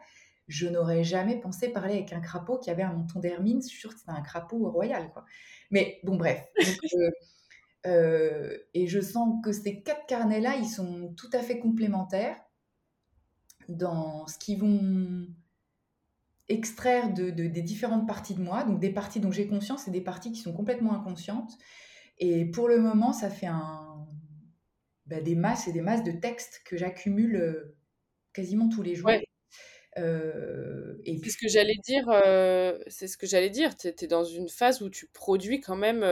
je 0.47 0.67
n'aurais 0.67 1.05
jamais 1.05 1.39
pensé 1.39 1.69
parler 1.69 1.95
avec 1.95 2.13
un 2.13 2.21
crapaud 2.21 2.59
qui 2.59 2.71
avait 2.71 2.83
un 2.83 2.93
menton 2.93 3.21
d'hermine. 3.21 3.61
Je 3.61 3.69
suis 3.69 3.81
sûre 3.81 3.93
que 3.93 3.99
c'était 3.99 4.13
un 4.13 4.23
crapaud 4.23 4.71
royal, 4.71 5.11
quoi. 5.13 5.25
Mais 5.71 6.01
bon, 6.05 6.17
bref. 6.17 6.45
Euh, 6.95 7.11
euh, 7.87 8.59
et 8.75 8.87
je 8.87 9.01
sens 9.01 9.37
que 9.45 9.53
ces 9.53 9.83
quatre 9.83 10.07
carnets-là, 10.07 10.57
ils 10.57 10.69
sont 10.69 11.15
tout 11.17 11.31
à 11.33 11.41
fait 11.41 11.59
complémentaires 11.59 12.37
dans 13.69 14.27
ce 14.27 14.39
qu'ils 14.39 14.59
vont 14.59 15.27
extraire 16.49 17.13
de, 17.13 17.31
des 17.31 17.63
différentes 17.63 18.07
parties 18.07 18.35
de 18.35 18.41
moi, 18.41 18.65
donc 18.65 18.81
des 18.81 18.91
parties 18.91 19.21
dont 19.21 19.31
j'ai 19.31 19.47
conscience 19.47 19.87
et 19.87 19.91
des 19.91 20.01
parties 20.01 20.33
qui 20.33 20.41
sont 20.41 20.53
complètement 20.53 20.95
inconscientes. 20.95 21.53
Et 22.19 22.47
pour 22.47 22.69
le 22.69 22.79
moment, 22.79 23.13
ça 23.13 23.31
fait 23.31 23.47
un, 23.47 24.07
bah, 25.07 25.21
des 25.21 25.35
masses 25.35 25.69
et 25.69 25.73
des 25.73 25.83
masses 25.83 26.05
de 26.05 26.13
textes 26.13 26.63
que 26.65 26.77
j'accumule 26.77 27.37
euh, 27.37 27.77
quasiment 28.33 28.69
tous 28.69 28.83
les 28.83 28.95
jours. 28.95 29.11
Euh, 29.97 30.95
et 31.05 31.19
ce 31.19 31.37
que 31.37 31.49
j'allais 31.49 31.79
dire. 31.85 32.09
Euh, 32.09 32.79
c'est 32.87 33.09
ce 33.09 33.17
que 33.17 33.27
j'allais 33.27 33.51
dire. 33.51 33.77
Tu 33.77 33.89
es, 33.89 34.07
dans 34.07 34.25
une 34.25 34.49
phase 34.49 34.83
où 34.83 34.91
tu 34.91 35.07
produis 35.09 35.61
quand 35.61 35.77
même. 35.77 36.05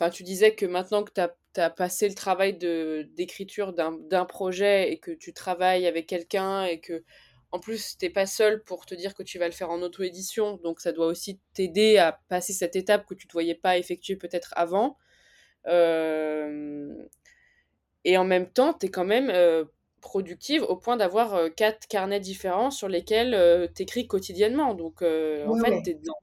Enfin, 0.00 0.08
tu 0.08 0.22
disais 0.22 0.54
que 0.54 0.64
maintenant 0.64 1.04
que 1.04 1.12
tu 1.12 1.60
as, 1.60 1.70
passé 1.70 2.08
le 2.08 2.14
travail 2.14 2.54
d'écriture 2.54 3.74
d'un 3.74 4.24
projet 4.24 4.90
et 4.90 4.98
que 4.98 5.10
tu 5.10 5.34
travailles 5.34 5.86
avec 5.86 6.06
quelqu'un 6.06 6.64
et 6.64 6.80
que 6.80 7.04
en 7.52 7.58
plus, 7.58 7.98
t'es 7.98 8.08
pas 8.08 8.24
seul 8.24 8.62
pour 8.62 8.86
te 8.86 8.94
dire 8.94 9.14
que 9.14 9.22
tu 9.22 9.38
vas 9.38 9.46
le 9.46 9.52
faire 9.52 9.70
en 9.70 9.82
auto-édition, 9.82 10.56
donc 10.62 10.80
ça 10.80 10.92
doit 10.92 11.06
aussi 11.06 11.40
t'aider 11.52 11.98
à 11.98 12.18
passer 12.28 12.52
cette 12.52 12.76
étape 12.76 13.04
que 13.06 13.14
tu 13.14 13.26
ne 13.26 13.32
voyais 13.32 13.56
pas 13.56 13.76
effectuer 13.76 14.16
peut-être 14.16 14.54
avant. 14.56 14.96
Euh, 15.66 16.94
et 18.04 18.16
en 18.16 18.24
même 18.24 18.48
temps, 18.48 18.72
tu 18.72 18.86
es 18.86 18.88
quand 18.88 19.04
même 19.04 19.28
euh, 19.30 19.64
productive 20.00 20.62
au 20.62 20.76
point 20.76 20.96
d'avoir 20.96 21.34
euh, 21.34 21.48
quatre 21.50 21.88
carnets 21.88 22.20
différents 22.20 22.70
sur 22.70 22.88
lesquels 22.88 23.68
tu 23.74 23.82
écris 23.82 24.06
quotidiennement. 24.06 24.74
Donc, 24.74 25.02
en 25.02 25.56
fait, 25.56 25.82
tu 25.82 25.90
es 25.90 25.94
dedans. 25.94 26.14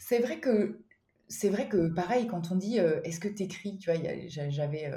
C'est 0.00 0.20
vrai 0.20 0.40
que 0.40 0.80
c'est 1.28 1.48
vrai 1.50 1.68
que 1.68 1.88
pareil, 1.88 2.26
quand 2.26 2.50
on 2.50 2.56
dit 2.56 2.78
est-ce 2.78 3.20
que 3.20 3.28
tu 3.28 3.42
écris, 3.42 3.78
tu 3.78 3.90
vois, 3.90 4.00
j'avais 4.28 4.90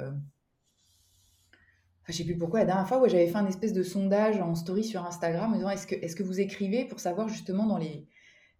Enfin, 2.04 2.12
je 2.12 2.16
sais 2.16 2.24
plus 2.24 2.36
pourquoi, 2.36 2.60
la 2.60 2.66
dernière 2.66 2.88
fois, 2.88 3.00
où 3.00 3.08
j'avais 3.08 3.28
fait 3.28 3.36
un 3.36 3.46
espèce 3.46 3.72
de 3.72 3.84
sondage 3.84 4.40
en 4.40 4.56
story 4.56 4.82
sur 4.82 5.06
Instagram 5.06 5.52
en 5.52 5.56
disant 5.56 5.70
est-ce 5.70 5.86
que, 5.86 5.94
est 5.94 6.12
que 6.16 6.24
vous 6.24 6.40
écrivez 6.40 6.84
pour 6.84 6.98
savoir 6.98 7.28
justement 7.28 7.64
dans 7.64 7.78
les, 7.78 8.08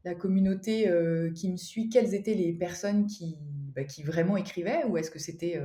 la 0.05 0.15
communauté 0.15 0.89
qui 1.35 1.51
me 1.51 1.57
suit, 1.57 1.89
quelles 1.89 2.15
étaient 2.15 2.35
les 2.35 2.53
personnes 2.53 3.07
qui, 3.07 3.37
bah, 3.75 3.83
qui 3.85 4.05
vraiment 4.05 4.37
écrivaient 4.37 4.85
ou 4.85 4.97
est-ce 4.97 5.11
que 5.11 5.19
c'était 5.19 5.61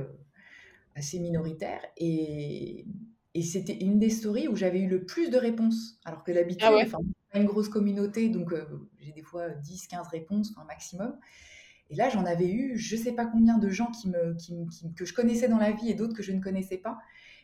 assez 0.96 1.20
minoritaire 1.20 1.80
et, 1.96 2.84
et 3.34 3.42
c'était 3.42 3.76
une 3.76 3.98
des 3.98 4.10
stories 4.10 4.48
où 4.48 4.56
j'avais 4.56 4.80
eu 4.80 4.88
le 4.88 5.04
plus 5.04 5.30
de 5.30 5.36
réponses. 5.36 6.00
Alors 6.04 6.24
que 6.24 6.32
d'habitude, 6.32 6.64
ah 6.64 6.76
enfin, 6.82 6.98
une 7.34 7.44
grosse 7.44 7.68
communauté, 7.68 8.28
donc 8.28 8.52
j'ai 8.98 9.12
des 9.12 9.22
fois 9.22 9.50
10, 9.50 9.86
15 9.86 10.08
réponses, 10.08 10.52
enfin 10.56 10.66
maximum. 10.66 11.16
Et 11.90 11.96
là, 11.96 12.08
j'en 12.08 12.24
avais 12.24 12.50
eu 12.50 12.76
je 12.76 12.96
ne 12.96 13.00
sais 13.00 13.12
pas 13.12 13.26
combien 13.26 13.58
de 13.58 13.68
gens 13.68 13.90
qui 13.90 14.08
me, 14.08 14.34
qui, 14.34 14.54
que 14.94 15.04
je 15.04 15.14
connaissais 15.14 15.48
dans 15.48 15.58
la 15.58 15.72
vie 15.72 15.90
et 15.90 15.94
d'autres 15.94 16.14
que 16.14 16.22
je 16.22 16.32
ne 16.32 16.40
connaissais 16.40 16.78
pas. 16.78 16.98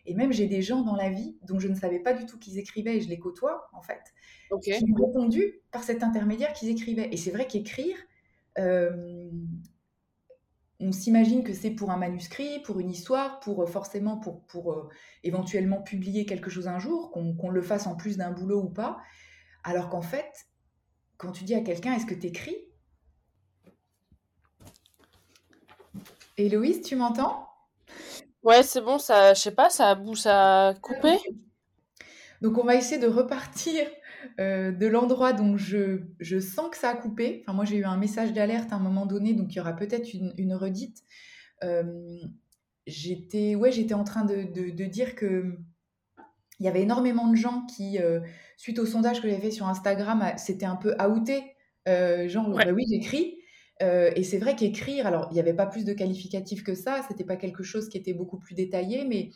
Et 0.06 0.14
même, 0.14 0.32
j'ai 0.32 0.46
des 0.46 0.60
gens 0.60 0.82
dans 0.82 0.96
la 0.96 1.08
vie 1.08 1.38
dont 1.42 1.58
je 1.58 1.68
ne 1.68 1.74
savais 1.74 1.98
pas 1.98 2.12
du 2.12 2.26
tout 2.26 2.38
qu'ils 2.38 2.58
écrivaient 2.58 2.96
et 2.96 3.00
je 3.00 3.08
les 3.08 3.18
côtoie, 3.18 3.70
en 3.72 3.80
fait, 3.80 4.12
qui 4.62 4.84
m'ont 4.86 5.06
répondu 5.06 5.60
par 5.70 5.82
cet 5.82 6.02
intermédiaire 6.02 6.52
qu'ils 6.52 6.68
écrivaient. 6.68 7.08
Et 7.10 7.16
c'est 7.16 7.30
vrai 7.30 7.46
qu'écrire, 7.46 7.96
euh, 8.58 9.30
on 10.80 10.92
s'imagine 10.92 11.42
que 11.42 11.54
c'est 11.54 11.70
pour 11.70 11.90
un 11.90 11.96
manuscrit, 11.96 12.60
pour 12.60 12.80
une 12.80 12.90
histoire, 12.90 13.40
pour 13.40 13.62
euh, 13.62 13.66
forcément 13.66 14.18
pour, 14.18 14.44
pour 14.46 14.72
euh, 14.72 14.88
éventuellement 15.22 15.80
publier 15.80 16.26
quelque 16.26 16.50
chose 16.50 16.68
un 16.68 16.78
jour, 16.78 17.10
qu'on 17.10 17.50
le 17.50 17.62
fasse 17.62 17.86
en 17.86 17.96
plus 17.96 18.18
d'un 18.18 18.30
boulot 18.30 18.62
ou 18.62 18.70
pas. 18.70 18.98
Alors 19.62 19.88
qu'en 19.88 20.02
fait, 20.02 20.46
quand 21.16 21.32
tu 21.32 21.44
dis 21.44 21.54
à 21.54 21.60
quelqu'un 21.60 21.94
est-ce 21.94 22.06
que 22.06 22.14
tu 22.14 22.26
écris 22.26 22.56
Héloïse, 26.36 26.82
tu 26.82 26.96
m'entends? 26.96 27.48
Ouais, 28.42 28.62
c'est 28.62 28.80
bon, 28.80 28.98
ça, 28.98 29.34
je 29.34 29.40
sais 29.40 29.54
pas, 29.54 29.70
ça 29.70 29.92
a, 29.92 30.14
ça 30.16 30.68
a 30.68 30.74
coupé. 30.74 31.16
Donc 32.42 32.58
on 32.58 32.64
va 32.64 32.74
essayer 32.74 33.00
de 33.00 33.06
repartir 33.06 33.86
euh, 34.38 34.70
de 34.70 34.86
l'endroit 34.86 35.32
dont 35.32 35.56
je, 35.56 36.00
je, 36.20 36.38
sens 36.40 36.68
que 36.70 36.76
ça 36.76 36.90
a 36.90 36.94
coupé. 36.94 37.42
Enfin, 37.42 37.54
moi 37.54 37.64
j'ai 37.64 37.76
eu 37.76 37.84
un 37.84 37.96
message 37.96 38.32
d'alerte 38.32 38.72
à 38.72 38.76
un 38.76 38.80
moment 38.80 39.06
donné, 39.06 39.32
donc 39.32 39.54
il 39.54 39.56
y 39.56 39.60
aura 39.60 39.74
peut-être 39.74 40.12
une, 40.12 40.34
une, 40.36 40.54
redite. 40.54 41.02
Euh, 41.62 42.18
j'étais 42.86 43.54
ouais, 43.54 43.72
j'étais 43.72 43.94
en 43.94 44.04
train 44.04 44.24
de, 44.24 44.42
de, 44.52 44.84
dire 44.84 45.14
que 45.14 45.56
il 46.60 46.66
y 46.66 46.68
avait 46.68 46.82
énormément 46.82 47.28
de 47.28 47.36
gens 47.36 47.64
qui, 47.74 47.98
euh, 47.98 48.20
suite 48.58 48.78
au 48.78 48.86
sondage 48.86 49.22
que 49.22 49.28
j'avais 49.28 49.40
fait 49.40 49.50
sur 49.50 49.66
Instagram, 49.66 50.32
c'était 50.36 50.66
un 50.66 50.76
peu 50.76 50.94
outé. 51.08 51.56
genre, 51.86 52.50
bah 52.50 52.72
oui, 52.72 52.84
j'écris. 52.90 53.38
Et 53.80 54.22
c'est 54.22 54.38
vrai 54.38 54.56
qu'écrire, 54.56 55.06
alors 55.06 55.28
il 55.30 55.34
n'y 55.34 55.40
avait 55.40 55.54
pas 55.54 55.66
plus 55.66 55.84
de 55.84 55.92
qualificatifs 55.92 56.62
que 56.62 56.74
ça, 56.74 57.02
c'était 57.08 57.24
pas 57.24 57.36
quelque 57.36 57.62
chose 57.62 57.88
qui 57.88 57.98
était 57.98 58.14
beaucoup 58.14 58.38
plus 58.38 58.54
détaillé, 58.54 59.04
mais 59.04 59.30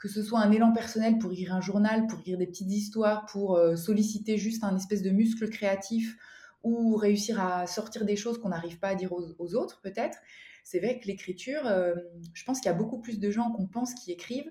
que 0.00 0.08
ce 0.08 0.22
soit 0.22 0.40
un 0.40 0.50
élan 0.50 0.72
personnel 0.72 1.18
pour 1.18 1.30
écrire 1.30 1.54
un 1.54 1.60
journal, 1.60 2.06
pour 2.06 2.20
écrire 2.20 2.38
des 2.38 2.46
petites 2.46 2.72
histoires, 2.72 3.26
pour 3.26 3.56
euh, 3.56 3.76
solliciter 3.76 4.38
juste 4.38 4.64
un 4.64 4.74
espèce 4.74 5.02
de 5.02 5.10
muscle 5.10 5.48
créatif 5.50 6.16
ou 6.62 6.96
réussir 6.96 7.40
à 7.40 7.66
sortir 7.66 8.06
des 8.06 8.16
choses 8.16 8.38
qu'on 8.38 8.48
n'arrive 8.48 8.78
pas 8.78 8.88
à 8.88 8.94
dire 8.94 9.12
aux, 9.12 9.54
autres, 9.54 9.80
peut-être. 9.82 10.18
C'est 10.64 10.78
vrai 10.78 10.98
que 10.98 11.06
l'écriture, 11.06 11.66
euh, 11.66 11.94
je 12.32 12.44
pense 12.44 12.60
qu'il 12.60 12.70
y 12.70 12.74
a 12.74 12.76
beaucoup 12.76 13.00
plus 13.00 13.18
de 13.18 13.30
gens 13.30 13.50
qu'on 13.52 13.66
pense 13.66 13.94
qui 13.94 14.10
écrivent 14.10 14.50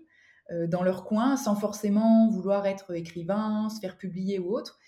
euh, 0.51 0.67
dans 0.67 0.83
leur 0.83 1.03
coin 1.03 1.35
sans 1.35 1.55
forcément 1.55 2.29
vouloir 2.29 2.67
être 2.67 2.95
écrivain, 2.95 3.69
se 3.69 3.79
faire 3.79 3.97
publier 3.97 4.37
ou 4.37 4.53
autre. 4.53 4.79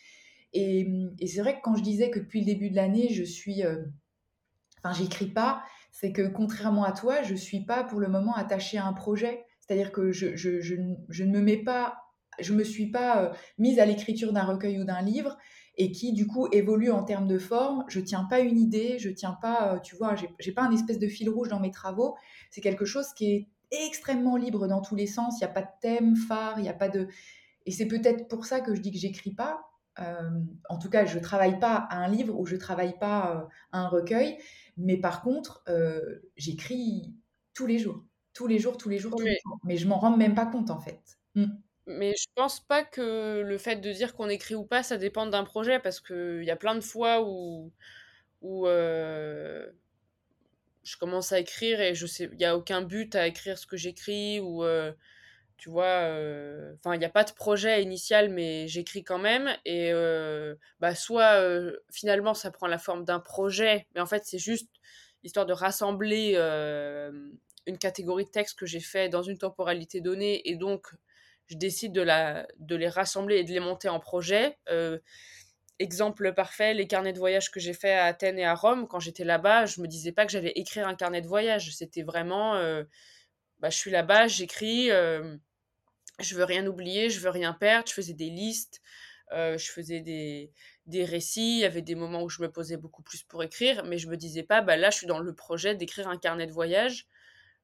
Et 0.53 0.85
c'est 1.25 1.39
vrai 1.39 1.55
que 1.55 1.61
quand 1.63 1.75
je 1.75 1.83
disais 1.83 2.09
que 2.11 2.19
depuis 2.19 2.41
le 2.41 2.45
début 2.45 2.69
de 2.69 2.75
l'année, 2.75 3.09
je 3.09 3.23
suis. 3.23 3.63
Enfin, 4.83 4.93
j'écris 4.93 5.27
pas, 5.27 5.63
c'est 5.91 6.11
que 6.11 6.27
contrairement 6.27 6.83
à 6.83 6.91
toi, 6.91 7.21
je 7.21 7.35
suis 7.35 7.65
pas 7.65 7.83
pour 7.83 7.99
le 7.99 8.07
moment 8.07 8.35
attachée 8.35 8.77
à 8.77 8.85
un 8.85 8.93
projet. 8.93 9.45
C'est-à-dire 9.59 9.91
que 9.91 10.11
je, 10.11 10.35
je, 10.35 10.59
je, 10.61 10.75
je, 11.09 11.23
ne 11.23 11.31
me 11.31 11.41
mets 11.41 11.63
pas, 11.63 11.97
je 12.39 12.53
me 12.53 12.63
suis 12.63 12.91
pas 12.91 13.23
euh, 13.23 13.33
mise 13.57 13.79
à 13.79 13.85
l'écriture 13.85 14.33
d'un 14.33 14.43
recueil 14.43 14.79
ou 14.79 14.83
d'un 14.83 15.01
livre 15.01 15.37
et 15.77 15.91
qui 15.91 16.13
du 16.13 16.27
coup 16.27 16.47
évolue 16.51 16.91
en 16.91 17.03
termes 17.03 17.27
de 17.27 17.37
forme. 17.39 17.85
Je 17.87 17.99
tiens 17.99 18.25
pas 18.25 18.39
une 18.39 18.59
idée, 18.59 18.99
je 18.99 19.09
tiens 19.09 19.37
pas, 19.41 19.75
euh, 19.75 19.79
tu 19.79 19.95
vois, 19.95 20.15
j'ai 20.39 20.51
pas 20.51 20.63
un 20.63 20.71
espèce 20.71 20.99
de 20.99 21.07
fil 21.07 21.29
rouge 21.29 21.49
dans 21.49 21.59
mes 21.59 21.71
travaux. 21.71 22.15
C'est 22.49 22.61
quelque 22.61 22.85
chose 22.85 23.13
qui 23.13 23.31
est 23.31 23.47
extrêmement 23.71 24.35
libre 24.35 24.67
dans 24.67 24.81
tous 24.81 24.95
les 24.95 25.07
sens. 25.07 25.35
Il 25.39 25.45
n'y 25.45 25.49
a 25.49 25.53
pas 25.53 25.61
de 25.61 25.69
thème 25.81 26.15
phare, 26.15 26.59
il 26.59 26.63
n'y 26.63 26.69
a 26.69 26.73
pas 26.73 26.89
de. 26.89 27.07
Et 27.65 27.71
c'est 27.71 27.87
peut-être 27.87 28.27
pour 28.27 28.45
ça 28.45 28.59
que 28.59 28.75
je 28.75 28.81
dis 28.81 28.91
que 28.91 28.97
j'écris 28.97 29.33
pas. 29.33 29.61
Euh, 29.99 30.29
en 30.69 30.77
tout 30.77 30.89
cas, 30.89 31.05
je 31.05 31.19
travaille 31.19 31.59
pas 31.59 31.75
à 31.89 31.97
un 31.97 32.07
livre 32.07 32.37
ou 32.37 32.45
je 32.45 32.55
travaille 32.55 32.97
pas 32.97 33.49
à 33.71 33.79
un 33.79 33.87
recueil, 33.87 34.37
mais 34.77 34.97
par 34.97 35.21
contre, 35.21 35.63
j'écris 36.37 37.15
tous 37.53 37.67
les 37.67 37.79
jours 37.79 38.03
tous 38.33 38.47
les 38.47 38.59
jours, 38.59 38.77
tous 38.77 38.89
les 38.89 38.97
jours, 38.97 39.15
tous 39.15 39.23
les 39.25 39.37
jours. 39.43 39.59
Mais 39.63 39.77
je 39.77 39.87
m'en 39.87 39.97
rends 39.97 40.15
même 40.15 40.35
pas 40.35 40.45
compte 40.45 40.69
en 40.69 40.79
fait. 40.79 41.01
Mmh. 41.35 41.45
Mais 41.87 42.13
je 42.17 42.27
pense 42.35 42.59
pas 42.59 42.83
que 42.83 43.41
le 43.41 43.57
fait 43.57 43.77
de 43.77 43.91
dire 43.91 44.13
qu'on 44.13 44.29
écrit 44.29 44.55
ou 44.55 44.63
pas, 44.63 44.83
ça 44.83 44.97
dépend 44.97 45.25
d'un 45.25 45.43
projet, 45.43 45.79
parce 45.79 45.99
qu'il 45.99 46.43
y 46.43 46.51
a 46.51 46.55
plein 46.55 46.75
de 46.75 46.81
fois 46.81 47.23
où, 47.27 47.71
où 48.41 48.67
euh, 48.67 49.69
je 50.83 50.95
commence 50.97 51.31
à 51.31 51.39
écrire 51.39 51.81
et 51.81 51.95
je 51.95 52.05
sais, 52.05 52.29
il 52.31 52.37
n'y 52.37 52.45
a 52.45 52.55
aucun 52.55 52.81
but 52.81 53.15
à 53.15 53.27
écrire 53.27 53.57
ce 53.57 53.65
que 53.65 53.77
j'écris, 53.77 54.39
ou 54.39 54.63
euh, 54.63 54.93
tu 55.61 55.69
vois, 55.69 55.85
euh, 55.85 56.73
enfin, 56.79 56.95
il 56.95 56.97
n'y 56.97 57.05
a 57.05 57.09
pas 57.09 57.23
de 57.23 57.31
projet 57.33 57.83
initial, 57.83 58.29
mais 58.29 58.67
j'écris 58.67 59.03
quand 59.03 59.19
même, 59.19 59.55
et 59.63 59.93
bah, 60.79 60.95
soit 60.95 61.39
finalement 61.91 62.33
ça 62.33 62.49
prend 62.49 62.65
la 62.65 62.79
forme 62.79 63.05
d'un 63.05 63.19
projet, 63.19 63.85
mais 63.93 64.01
en 64.01 64.07
fait 64.07 64.23
c'est 64.25 64.39
juste 64.39 64.69
histoire 65.23 65.45
de 65.45 65.53
rassembler 65.53 66.35
une 67.67 67.77
catégorie 67.77 68.25
de 68.25 68.31
textes 68.31 68.57
que 68.57 68.65
j'ai 68.65 68.79
fait 68.79 69.07
dans 69.07 69.21
une 69.21 69.37
temporalité 69.37 70.01
donnée 70.01 70.49
et 70.49 70.55
donc 70.55 70.87
je 71.45 71.57
décide 71.57 71.93
de, 71.93 72.01
la, 72.01 72.47
de 72.57 72.75
les 72.75 72.89
rassembler 72.89 73.37
et 73.37 73.43
de 73.43 73.51
les 73.51 73.59
monter 73.59 73.89
en 73.89 73.99
projet. 73.99 74.57
Euh, 74.69 74.97
exemple 75.79 76.33
parfait, 76.33 76.73
les 76.73 76.87
carnets 76.87 77.13
de 77.13 77.19
voyage 77.19 77.51
que 77.51 77.59
j'ai 77.59 77.73
fait 77.73 77.93
à 77.93 78.05
Athènes 78.05 78.39
et 78.39 78.45
à 78.45 78.55
Rome, 78.55 78.87
quand 78.87 78.99
j'étais 78.99 79.25
là-bas, 79.25 79.65
je 79.65 79.81
me 79.81 79.87
disais 79.87 80.11
pas 80.11 80.25
que 80.25 80.31
j'allais 80.31 80.53
écrire 80.55 80.87
un 80.87 80.95
carnet 80.95 81.21
de 81.21 81.27
voyage. 81.27 81.75
C'était 81.75 82.03
vraiment, 82.03 82.55
euh, 82.55 82.83
bah, 83.59 83.69
je 83.69 83.77
suis 83.77 83.91
là-bas, 83.91 84.27
j'écris, 84.27 84.91
euh, 84.91 85.35
je 86.21 86.35
veux 86.35 86.43
rien 86.43 86.65
oublier, 86.67 87.09
je 87.09 87.19
veux 87.19 87.29
rien 87.29 87.53
perdre, 87.53 87.87
je 87.87 87.93
faisais 87.93 88.13
des 88.13 88.29
listes, 88.29 88.81
je 89.31 89.71
faisais 89.71 90.01
des, 90.01 90.51
récits, 91.05 91.57
il 91.57 91.59
y 91.59 91.65
avait 91.65 91.81
des 91.81 91.95
moments 91.95 92.23
où 92.23 92.29
je 92.29 92.41
me 92.41 92.51
posais 92.51 92.77
beaucoup 92.77 93.01
plus 93.01 93.23
pour 93.23 93.43
écrire, 93.43 93.83
mais 93.85 93.97
je 93.97 94.07
me 94.07 94.17
disais 94.17 94.43
pas, 94.43 94.61
bah 94.61 94.77
là, 94.77 94.89
je 94.89 94.97
suis 94.97 95.07
dans 95.07 95.19
le 95.19 95.33
projet 95.33 95.75
d'écrire 95.75 96.07
un 96.07 96.17
carnet 96.17 96.47
de 96.47 96.51
voyage. 96.51 97.07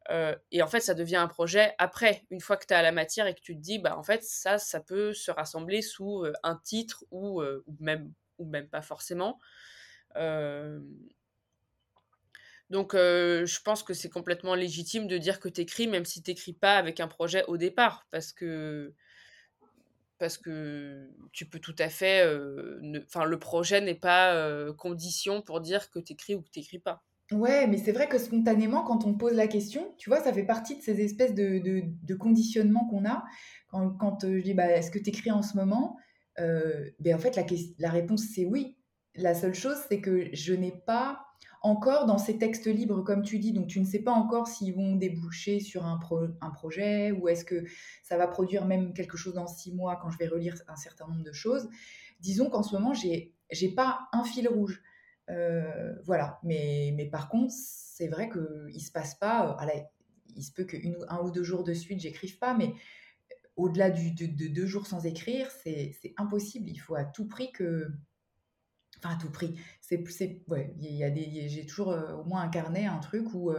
Euh, 0.10 0.36
et 0.52 0.62
en 0.62 0.68
fait, 0.68 0.80
ça 0.80 0.94
devient 0.94 1.18
un 1.18 1.28
projet 1.28 1.74
après, 1.78 2.24
une 2.30 2.40
fois 2.40 2.58
que 2.58 2.66
tu 2.66 2.74
as 2.74 2.82
la 2.82 2.92
matière 2.92 3.28
et 3.28 3.36
que 3.36 3.42
tu 3.42 3.56
te 3.56 3.62
dis, 3.62 3.80
bah 3.80 3.98
en 3.98 4.04
fait, 4.04 4.24
ça, 4.24 4.58
ça 4.58 4.80
peut 4.80 5.14
se 5.14 5.32
rassembler 5.32 5.82
sous 5.82 6.24
euh, 6.24 6.34
un 6.44 6.56
titre 6.56 7.04
euh, 7.12 7.64
ou, 7.68 7.76
même, 7.80 8.14
ou 8.38 8.46
même 8.46 8.70
pas 8.70 8.82
forcément. 8.82 9.40
Donc, 12.70 12.94
je 12.94 13.62
pense 13.62 13.84
que 13.84 13.94
c'est 13.94 14.10
complètement 14.10 14.56
légitime 14.56 15.08
de 15.08 15.18
dire 15.18 15.40
que 15.40 15.48
tu 15.48 15.62
écris, 15.62 15.88
même 15.88 16.06
si 16.06 16.22
tu 16.22 16.32
n'écris 16.32 16.54
pas 16.54 16.78
avec 16.78 17.00
un 17.00 17.08
projet 17.08 17.46
au 17.48 17.58
départ, 17.58 18.06
parce 18.12 18.34
que, 18.34 18.94
parce 20.18 20.38
que 20.38 21.10
tu 21.32 21.46
peux 21.46 21.60
tout 21.60 21.76
à 21.80 21.90
fait. 21.90 22.24
Enfin, 23.06 23.24
le 23.24 23.40
projet 23.40 23.80
n'est 23.80 23.96
pas 23.96 24.72
condition 24.74 25.42
pour 25.42 25.62
dire 25.62 25.90
que 25.92 26.00
tu 26.00 26.14
écris 26.14 26.36
ou 26.36 26.42
que 26.42 26.50
tu 26.50 26.60
n'écris 26.60 26.80
pas. 26.80 27.04
Ouais, 27.32 27.68
mais 27.68 27.78
c'est 27.78 27.92
vrai 27.92 28.08
que 28.08 28.18
spontanément, 28.18 28.84
quand 28.84 29.06
on 29.06 29.14
pose 29.14 29.34
la 29.34 29.48
question, 29.48 29.94
tu 29.98 30.10
vois, 30.10 30.22
ça 30.22 30.32
fait 30.32 30.46
partie 30.46 30.78
de 30.78 30.82
ces 30.82 31.02
espèces 31.02 31.34
de, 31.34 31.60
de, 31.60 32.16
conditionnements 32.16 32.88
qu'on 32.88 33.06
a. 33.06 33.26
Quand, 33.68 33.92
quand 33.92 34.20
je 34.22 34.40
dis, 34.40 34.54
bah, 34.54 34.72
est-ce 34.72 34.92
que 34.92 35.00
tu 35.00 35.10
écris 35.10 35.32
en 35.32 35.42
ce 35.42 35.58
moment 35.58 35.98
ben, 36.38 37.16
En 37.16 37.20
fait, 37.20 37.36
la, 37.36 37.44
la 37.80 37.90
réponse, 37.90 38.24
c'est 38.34 38.46
oui. 38.46 38.78
La 39.16 39.34
seule 39.34 39.56
chose, 39.56 39.78
c'est 39.90 40.00
que 40.00 40.30
je 40.34 40.54
n'ai 40.54 40.72
pas 40.72 41.26
encore 41.68 42.06
dans 42.06 42.18
ces 42.18 42.38
textes 42.38 42.68
libres, 42.68 43.02
comme 43.04 43.22
tu 43.22 43.40
dis, 43.40 43.52
donc 43.52 43.68
tu 43.68 43.80
ne 43.80 43.86
sais 43.86 44.00
pas 44.00 44.12
encore 44.12 44.48
s'ils 44.48 44.74
vont 44.74 44.96
déboucher 44.96 45.60
sur 45.60 45.86
un, 45.86 46.00
projet 46.54 47.12
ou 47.12 47.28
est-ce 47.28 47.46
que 47.46 47.66
ça 48.04 48.18
va 48.18 48.28
produire 48.28 48.66
même 48.66 48.94
quelque 48.94 49.18
chose 49.18 49.34
dans 49.34 49.48
six 49.48 49.74
mois 49.74 49.98
quand 50.02 50.10
je 50.10 50.18
vais 50.18 50.28
relire 50.28 50.56
un 50.68 50.76
certain 50.76 51.08
nombre 51.08 51.24
de 51.24 51.34
choses. 51.34 51.70
Disons 52.20 52.50
qu'en 52.50 52.64
ce 52.64 52.74
moment, 52.76 52.94
j'ai 52.94 53.70
pas 53.76 54.08
un 54.14 54.24
fil 54.24 54.48
rouge. 54.48 54.82
Euh, 55.30 55.94
voilà, 56.06 56.40
mais, 56.44 56.94
mais 56.96 57.06
par 57.06 57.28
contre, 57.28 57.54
c'est 57.54 58.08
vrai 58.08 58.30
qu'il 58.30 58.82
se 58.82 58.92
passe 58.92 59.16
pas. 59.16 59.58
Euh, 59.62 59.80
il 60.36 60.44
se 60.44 60.52
peut 60.52 60.64
qu'un 60.64 61.22
ou 61.22 61.32
deux 61.32 61.44
jours 61.44 61.64
de 61.64 61.74
suite, 61.74 62.00
j'écrive 62.00 62.38
pas, 62.38 62.54
mais 62.54 62.74
au-delà 63.56 63.90
de, 63.90 64.26
de, 64.26 64.48
deux 64.48 64.66
jours 64.66 64.88
sans 64.88 65.06
écrire, 65.06 65.50
c'est 65.64 66.14
impossible. 66.18 66.70
Il 66.70 66.78
faut 66.78 66.96
à 66.96 67.04
tout 67.04 67.28
prix 67.28 67.52
que. 67.52 67.92
Enfin, 69.00 69.16
à 69.16 69.20
tout 69.20 69.32
prix. 69.32 69.60
J'ai 69.90 71.66
toujours 71.66 71.92
euh, 71.92 72.14
au 72.16 72.24
moins 72.24 72.42
un 72.42 72.50
carnet, 72.50 72.86
un 72.86 73.00
truc 73.00 73.34
où, 73.34 73.52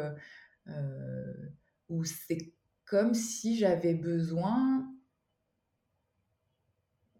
où 1.88 2.04
c'est 2.04 2.52
comme 2.84 3.14
si 3.14 3.56
j'avais 3.56 3.94
besoin 3.94 4.90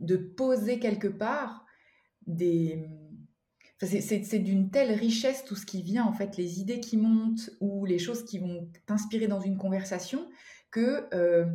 de 0.00 0.16
poser 0.16 0.78
quelque 0.78 1.08
part 1.08 1.66
des 2.26 2.86
c'est 3.80 4.38
d'une 4.40 4.70
telle 4.70 4.92
richesse 4.92 5.44
tout 5.44 5.54
ce 5.54 5.64
qui 5.64 5.82
vient, 5.82 6.04
en 6.04 6.12
fait, 6.12 6.36
les 6.36 6.60
idées 6.60 6.80
qui 6.80 6.96
montent 6.96 7.50
ou 7.60 7.84
les 7.84 7.98
choses 7.98 8.24
qui 8.24 8.38
vont 8.38 8.68
t'inspirer 8.86 9.28
dans 9.28 9.40
une 9.40 9.56
conversation, 9.56 10.28
que 10.70 11.06
euh, 11.14 11.46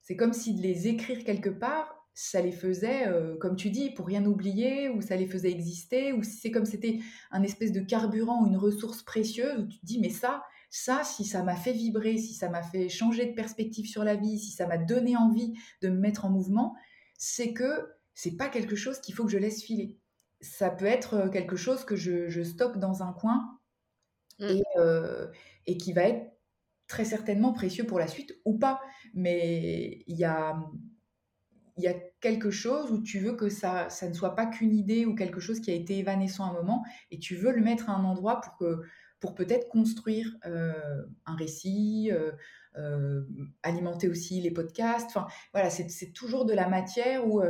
c'est 0.00 0.16
comme 0.16 0.32
si 0.32 0.54
de 0.54 0.62
les 0.62 0.86
écrire 0.86 1.24
quelque 1.24 1.50
part, 1.50 2.01
ça 2.14 2.42
les 2.42 2.52
faisait, 2.52 3.08
euh, 3.08 3.36
comme 3.36 3.56
tu 3.56 3.70
dis, 3.70 3.90
pour 3.90 4.06
rien 4.06 4.24
oublier, 4.26 4.88
ou 4.88 5.00
ça 5.00 5.16
les 5.16 5.26
faisait 5.26 5.50
exister, 5.50 6.12
ou 6.12 6.22
si 6.22 6.36
c'est 6.36 6.50
comme 6.50 6.66
c'était 6.66 6.98
un 7.30 7.42
espèce 7.42 7.72
de 7.72 7.80
carburant 7.80 8.42
ou 8.42 8.46
une 8.46 8.56
ressource 8.56 9.02
précieuse, 9.02 9.60
où 9.60 9.66
tu 9.66 9.78
te 9.78 9.86
dis, 9.86 9.98
mais 9.98 10.10
ça, 10.10 10.42
ça, 10.70 11.04
si 11.04 11.24
ça 11.24 11.42
m'a 11.42 11.56
fait 11.56 11.72
vibrer, 11.72 12.18
si 12.18 12.34
ça 12.34 12.48
m'a 12.48 12.62
fait 12.62 12.88
changer 12.88 13.26
de 13.26 13.34
perspective 13.34 13.86
sur 13.86 14.04
la 14.04 14.14
vie, 14.14 14.38
si 14.38 14.50
ça 14.50 14.66
m'a 14.66 14.78
donné 14.78 15.16
envie 15.16 15.54
de 15.80 15.88
me 15.88 15.98
mettre 15.98 16.24
en 16.26 16.30
mouvement, 16.30 16.74
c'est 17.16 17.52
que 17.52 17.88
c'est 18.14 18.36
pas 18.36 18.48
quelque 18.48 18.76
chose 18.76 19.00
qu'il 19.00 19.14
faut 19.14 19.24
que 19.24 19.30
je 19.30 19.38
laisse 19.38 19.62
filer. 19.62 19.98
Ça 20.40 20.70
peut 20.70 20.86
être 20.86 21.14
euh, 21.14 21.28
quelque 21.28 21.56
chose 21.56 21.84
que 21.84 21.96
je, 21.96 22.42
stocke 22.42 22.78
dans 22.78 23.02
un 23.02 23.12
coin 23.12 23.58
mmh. 24.38 24.44
et, 24.44 24.62
euh, 24.76 25.28
et 25.66 25.78
qui 25.78 25.92
va 25.92 26.02
être 26.02 26.32
très 26.88 27.04
certainement 27.06 27.54
précieux 27.54 27.84
pour 27.84 27.98
la 27.98 28.06
suite 28.06 28.34
ou 28.44 28.58
pas. 28.58 28.82
Mais 29.14 30.04
il 30.06 30.16
y 30.16 30.24
a, 30.24 30.58
il 31.76 31.84
y 31.84 31.88
a 31.88 31.94
quelque 32.20 32.50
chose 32.50 32.90
où 32.90 33.02
tu 33.02 33.18
veux 33.18 33.34
que 33.34 33.48
ça, 33.48 33.88
ça 33.88 34.08
ne 34.08 34.14
soit 34.14 34.34
pas 34.34 34.46
qu'une 34.46 34.74
idée 34.74 35.06
ou 35.06 35.14
quelque 35.14 35.40
chose 35.40 35.60
qui 35.60 35.70
a 35.70 35.74
été 35.74 35.98
évanescent 35.98 36.44
à 36.44 36.50
un 36.50 36.52
moment 36.52 36.84
et 37.10 37.18
tu 37.18 37.34
veux 37.36 37.52
le 37.52 37.62
mettre 37.62 37.88
à 37.88 37.94
un 37.94 38.04
endroit 38.04 38.40
pour 38.40 38.56
que 38.56 38.82
pour 39.22 39.36
peut-être 39.36 39.68
construire 39.68 40.36
euh, 40.46 41.04
un 41.26 41.36
récit, 41.36 42.10
euh, 42.10 42.32
euh, 42.76 43.22
alimenter 43.62 44.08
aussi 44.08 44.40
les 44.40 44.50
podcasts. 44.50 45.06
Enfin, 45.06 45.28
voilà, 45.52 45.70
c'est 45.70 46.12
toujours 46.12 46.44
de 46.44 46.52
la 46.52 46.68
matière 46.68 47.24
où 47.26 47.40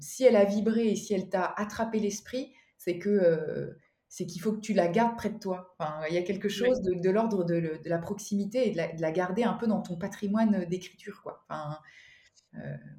si 0.00 0.24
elle 0.24 0.34
a 0.34 0.44
vibré 0.44 0.88
et 0.88 0.96
si 0.96 1.14
elle 1.14 1.28
t'a 1.28 1.44
attrapé 1.44 2.00
l'esprit, 2.00 2.52
c'est 2.76 2.98
que 2.98 3.72
c'est 4.08 4.26
qu'il 4.26 4.42
faut 4.42 4.52
que 4.52 4.60
tu 4.60 4.74
la 4.74 4.88
gardes 4.88 5.16
près 5.16 5.30
de 5.30 5.38
toi. 5.38 5.74
Enfin, 5.78 6.02
il 6.08 6.14
y 6.14 6.18
a 6.18 6.22
quelque 6.22 6.48
chose 6.48 6.82
de, 6.82 7.00
de 7.00 7.10
l'ordre 7.10 7.44
de, 7.44 7.78
la 7.84 7.98
proximité 7.98 8.68
et 8.68 8.72
de 8.72 8.76
la, 8.76 8.92
de 8.92 9.00
la, 9.00 9.12
garder 9.12 9.44
un 9.44 9.54
peu 9.54 9.68
dans 9.68 9.80
ton 9.80 9.96
patrimoine 9.96 10.64
d'écriture, 10.64 11.22
quoi. 11.22 11.44
Enfin, 11.48 11.78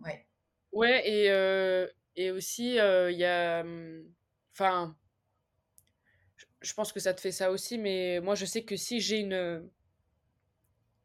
ouais. 0.06 0.26
Ouais, 0.74 1.02
et, 1.08 1.28
et 2.16 2.32
aussi, 2.32 2.76
il 2.76 3.16
y 3.18 3.24
a. 3.26 3.64
Mmh, 3.64 4.04
enfin, 4.54 4.96
je 6.62 6.74
pense 6.74 6.92
que 6.94 7.00
ça 7.00 7.14
te 7.14 7.22
fait 7.22 7.32
ça 7.32 7.52
aussi, 7.52 7.78
mais 7.78 8.20
moi, 8.22 8.36
je 8.36 8.46
sais 8.46 8.64
que 8.64 8.76
si 8.76 9.00
j'ai 9.00 9.20
une, 9.20 9.70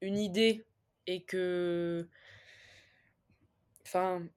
une 0.01 0.19
idée 0.19 0.67
et 1.07 1.23
que. 1.25 2.09
Enfin. 3.87 4.29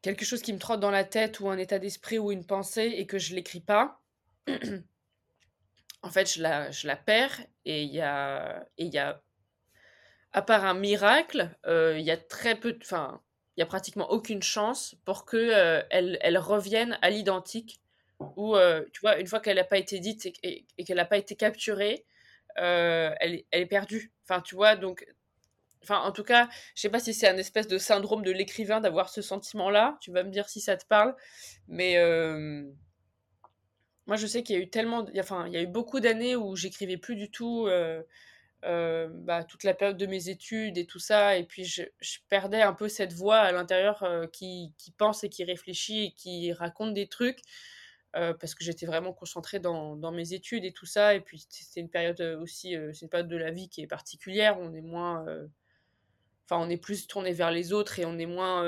Quelque 0.00 0.24
chose 0.24 0.40
qui 0.40 0.54
me 0.54 0.58
trotte 0.58 0.80
dans 0.80 0.90
la 0.90 1.04
tête 1.04 1.38
ou 1.40 1.50
un 1.50 1.58
état 1.58 1.78
d'esprit 1.78 2.18
ou 2.18 2.32
une 2.32 2.46
pensée 2.46 2.94
et 2.96 3.06
que 3.06 3.18
je 3.18 3.34
l'écris 3.34 3.60
pas, 3.60 4.00
en 6.02 6.10
fait, 6.10 6.32
je 6.32 6.42
la, 6.42 6.70
je 6.70 6.86
la 6.86 6.96
perds 6.96 7.40
et 7.64 7.82
il 7.82 7.92
y 7.92 8.00
a, 8.00 8.66
et 8.78 8.86
y 8.86 8.98
a, 8.98 9.22
à 10.32 10.40
part 10.42 10.64
un 10.64 10.74
miracle, 10.74 11.50
il 11.66 12.00
y 12.02 12.10
a 12.12 12.16
très 12.16 12.54
peu, 12.58 12.78
enfin, 12.80 13.20
il 13.56 13.60
y 13.60 13.62
a 13.62 13.66
pratiquement 13.66 14.10
aucune 14.10 14.42
chance 14.42 14.96
pour 15.04 15.24
que 15.24 15.36
euh, 15.36 15.82
elle, 15.90 16.18
elle, 16.20 16.36
revienne 16.38 16.98
à 17.00 17.10
l'identique. 17.10 17.80
Ou, 18.18 18.56
euh, 18.56 18.84
tu 18.92 19.00
vois, 19.00 19.18
une 19.18 19.26
fois 19.26 19.40
qu'elle 19.40 19.56
n'a 19.56 19.64
pas 19.64 19.78
été 19.78 19.98
dite 19.98 20.26
et, 20.42 20.66
qu'elle 20.84 20.96
n'a 20.96 21.04
pas 21.06 21.16
été 21.16 21.36
capturée, 21.36 22.04
euh, 22.58 23.14
elle, 23.20 23.44
est 23.52 23.66
perdue. 23.66 24.12
Enfin, 24.24 24.40
tu 24.40 24.54
vois, 24.54 24.76
donc. 24.76 25.06
Enfin, 25.82 26.00
en 26.00 26.10
tout 26.10 26.24
cas, 26.24 26.48
je 26.74 26.80
sais 26.80 26.88
pas 26.88 26.98
si 26.98 27.14
c'est 27.14 27.28
un 27.28 27.36
espèce 27.36 27.68
de 27.68 27.78
syndrome 27.78 28.24
de 28.24 28.32
l'écrivain 28.32 28.80
d'avoir 28.80 29.08
ce 29.08 29.22
sentiment-là. 29.22 29.96
Tu 30.00 30.10
vas 30.10 30.24
me 30.24 30.30
dire 30.30 30.48
si 30.48 30.60
ça 30.60 30.76
te 30.76 30.84
parle. 30.84 31.14
Mais 31.68 31.94
moi, 34.06 34.16
je 34.16 34.26
sais 34.26 34.42
qu'il 34.42 34.56
y 34.56 34.58
a 34.58 34.62
eu 34.62 34.68
tellement. 34.68 35.06
Enfin, 35.18 35.46
il 35.46 35.52
y 35.52 35.56
a 35.56 35.62
eu 35.62 35.66
beaucoup 35.66 36.00
d'années 36.00 36.34
où 36.36 36.56
j'écrivais 36.56 36.96
plus 36.96 37.14
du 37.16 37.30
tout. 37.30 37.68
Bah, 38.62 39.44
toute 39.44 39.64
la 39.64 39.74
période 39.74 39.96
de 39.96 40.06
mes 40.06 40.28
études 40.28 40.78
et 40.78 40.86
tout 40.86 40.98
ça. 40.98 41.36
Et 41.36 41.44
puis, 41.44 41.64
je, 41.64 41.82
perdais 42.28 42.62
un 42.62 42.72
peu 42.72 42.88
cette 42.88 43.12
voix 43.12 43.38
à 43.38 43.52
l'intérieur 43.52 44.02
euh, 44.02 44.26
qui, 44.26 44.72
qui, 44.78 44.90
pense 44.90 45.24
et 45.24 45.28
qui 45.28 45.44
réfléchit 45.44 46.06
et 46.06 46.12
qui 46.12 46.52
raconte 46.52 46.94
des 46.94 47.08
trucs. 47.08 47.40
Euh, 48.14 48.32
parce 48.32 48.54
que 48.54 48.64
j'étais 48.64 48.86
vraiment 48.86 49.12
concentrée 49.12 49.60
dans, 49.60 49.94
dans, 49.94 50.10
mes 50.10 50.32
études 50.32 50.64
et 50.64 50.72
tout 50.72 50.86
ça. 50.86 51.14
Et 51.14 51.20
puis, 51.20 51.46
c'était 51.48 51.80
une 51.80 51.90
période 51.90 52.20
aussi, 52.40 52.74
c'est 52.92 53.02
une 53.02 53.10
période 53.10 53.28
de 53.28 53.36
la 53.36 53.50
vie 53.50 53.68
qui 53.68 53.82
est 53.82 53.86
particulière. 53.86 54.58
On 54.58 54.72
est 54.74 54.80
moins. 54.80 55.26
Enfin, 56.44 56.64
on 56.64 56.70
est 56.70 56.76
plus 56.76 57.06
tourné 57.06 57.32
vers 57.32 57.50
les 57.50 57.72
autres 57.72 57.98
et 57.98 58.06
on 58.06 58.18
est 58.18 58.26
moins 58.26 58.64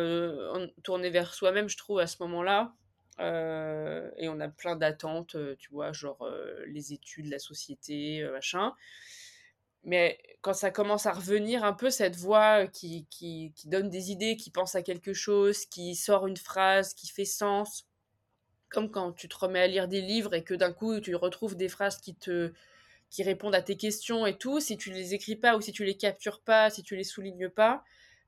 tourné 0.83 1.11
vers 1.11 1.33
soi-même, 1.33 1.68
je 1.68 1.77
trouve, 1.77 2.01
à 2.01 2.07
ce 2.07 2.22
moment-là. 2.24 2.74
et 3.20 4.29
on 4.29 4.40
a 4.40 4.48
plein 4.48 4.77
d'attentes, 4.77 5.37
tu 5.59 5.70
vois, 5.70 5.92
genre 5.92 6.29
les 6.66 6.92
études, 6.92 7.27
la 7.27 7.38
société, 7.38 8.29
machin. 8.31 8.74
Mais 9.84 10.18
quand 10.42 10.54
ça 10.54 10.70
commence 10.70 11.06
à 11.06 11.12
revenir 11.12 11.64
un 11.64 11.72
peu, 11.72 11.90
cette 11.90 12.16
voix 12.16 12.66
qui, 12.66 13.06
qui, 13.10 13.52
qui, 13.56 13.68
donne 13.68 13.88
des 13.88 14.10
idées, 14.10 14.36
qui 14.36 14.50
pense 14.50 14.74
à 14.74 14.82
quelque 14.82 15.12
chose, 15.12 15.66
qui 15.66 15.94
sort 15.94 16.26
une 16.26 16.36
phrase, 16.36 16.94
qui 16.94 17.08
fait 17.08 17.24
sens, 17.24 17.86
comme 18.68 18.90
quand 18.90 19.12
tu 19.12 19.28
te 19.28 19.36
remets 19.36 19.60
à 19.60 19.66
lire 19.66 19.88
des 19.88 20.00
livres 20.00 20.34
et 20.34 20.44
que 20.44 20.54
d'un 20.54 20.72
coup 20.72 21.00
tu 21.00 21.14
retrouves 21.14 21.56
des 21.56 21.68
phrases 21.68 21.98
qui 21.98 22.14
te 22.14 22.52
qui 23.10 23.22
répondent 23.22 23.54
à 23.54 23.62
tes 23.62 23.76
questions 23.76 24.26
et 24.26 24.36
tout, 24.36 24.60
si 24.60 24.76
tu 24.76 24.90
les 24.90 25.14
écris 25.14 25.36
pas 25.36 25.56
ou 25.56 25.62
si 25.62 25.72
tu 25.72 25.84
les 25.84 25.96
captures 25.96 26.42
pas, 26.42 26.68
si 26.68 26.82
tu 26.82 26.94
les 26.94 27.04
soulignes 27.04 27.48
pas, 27.48 27.82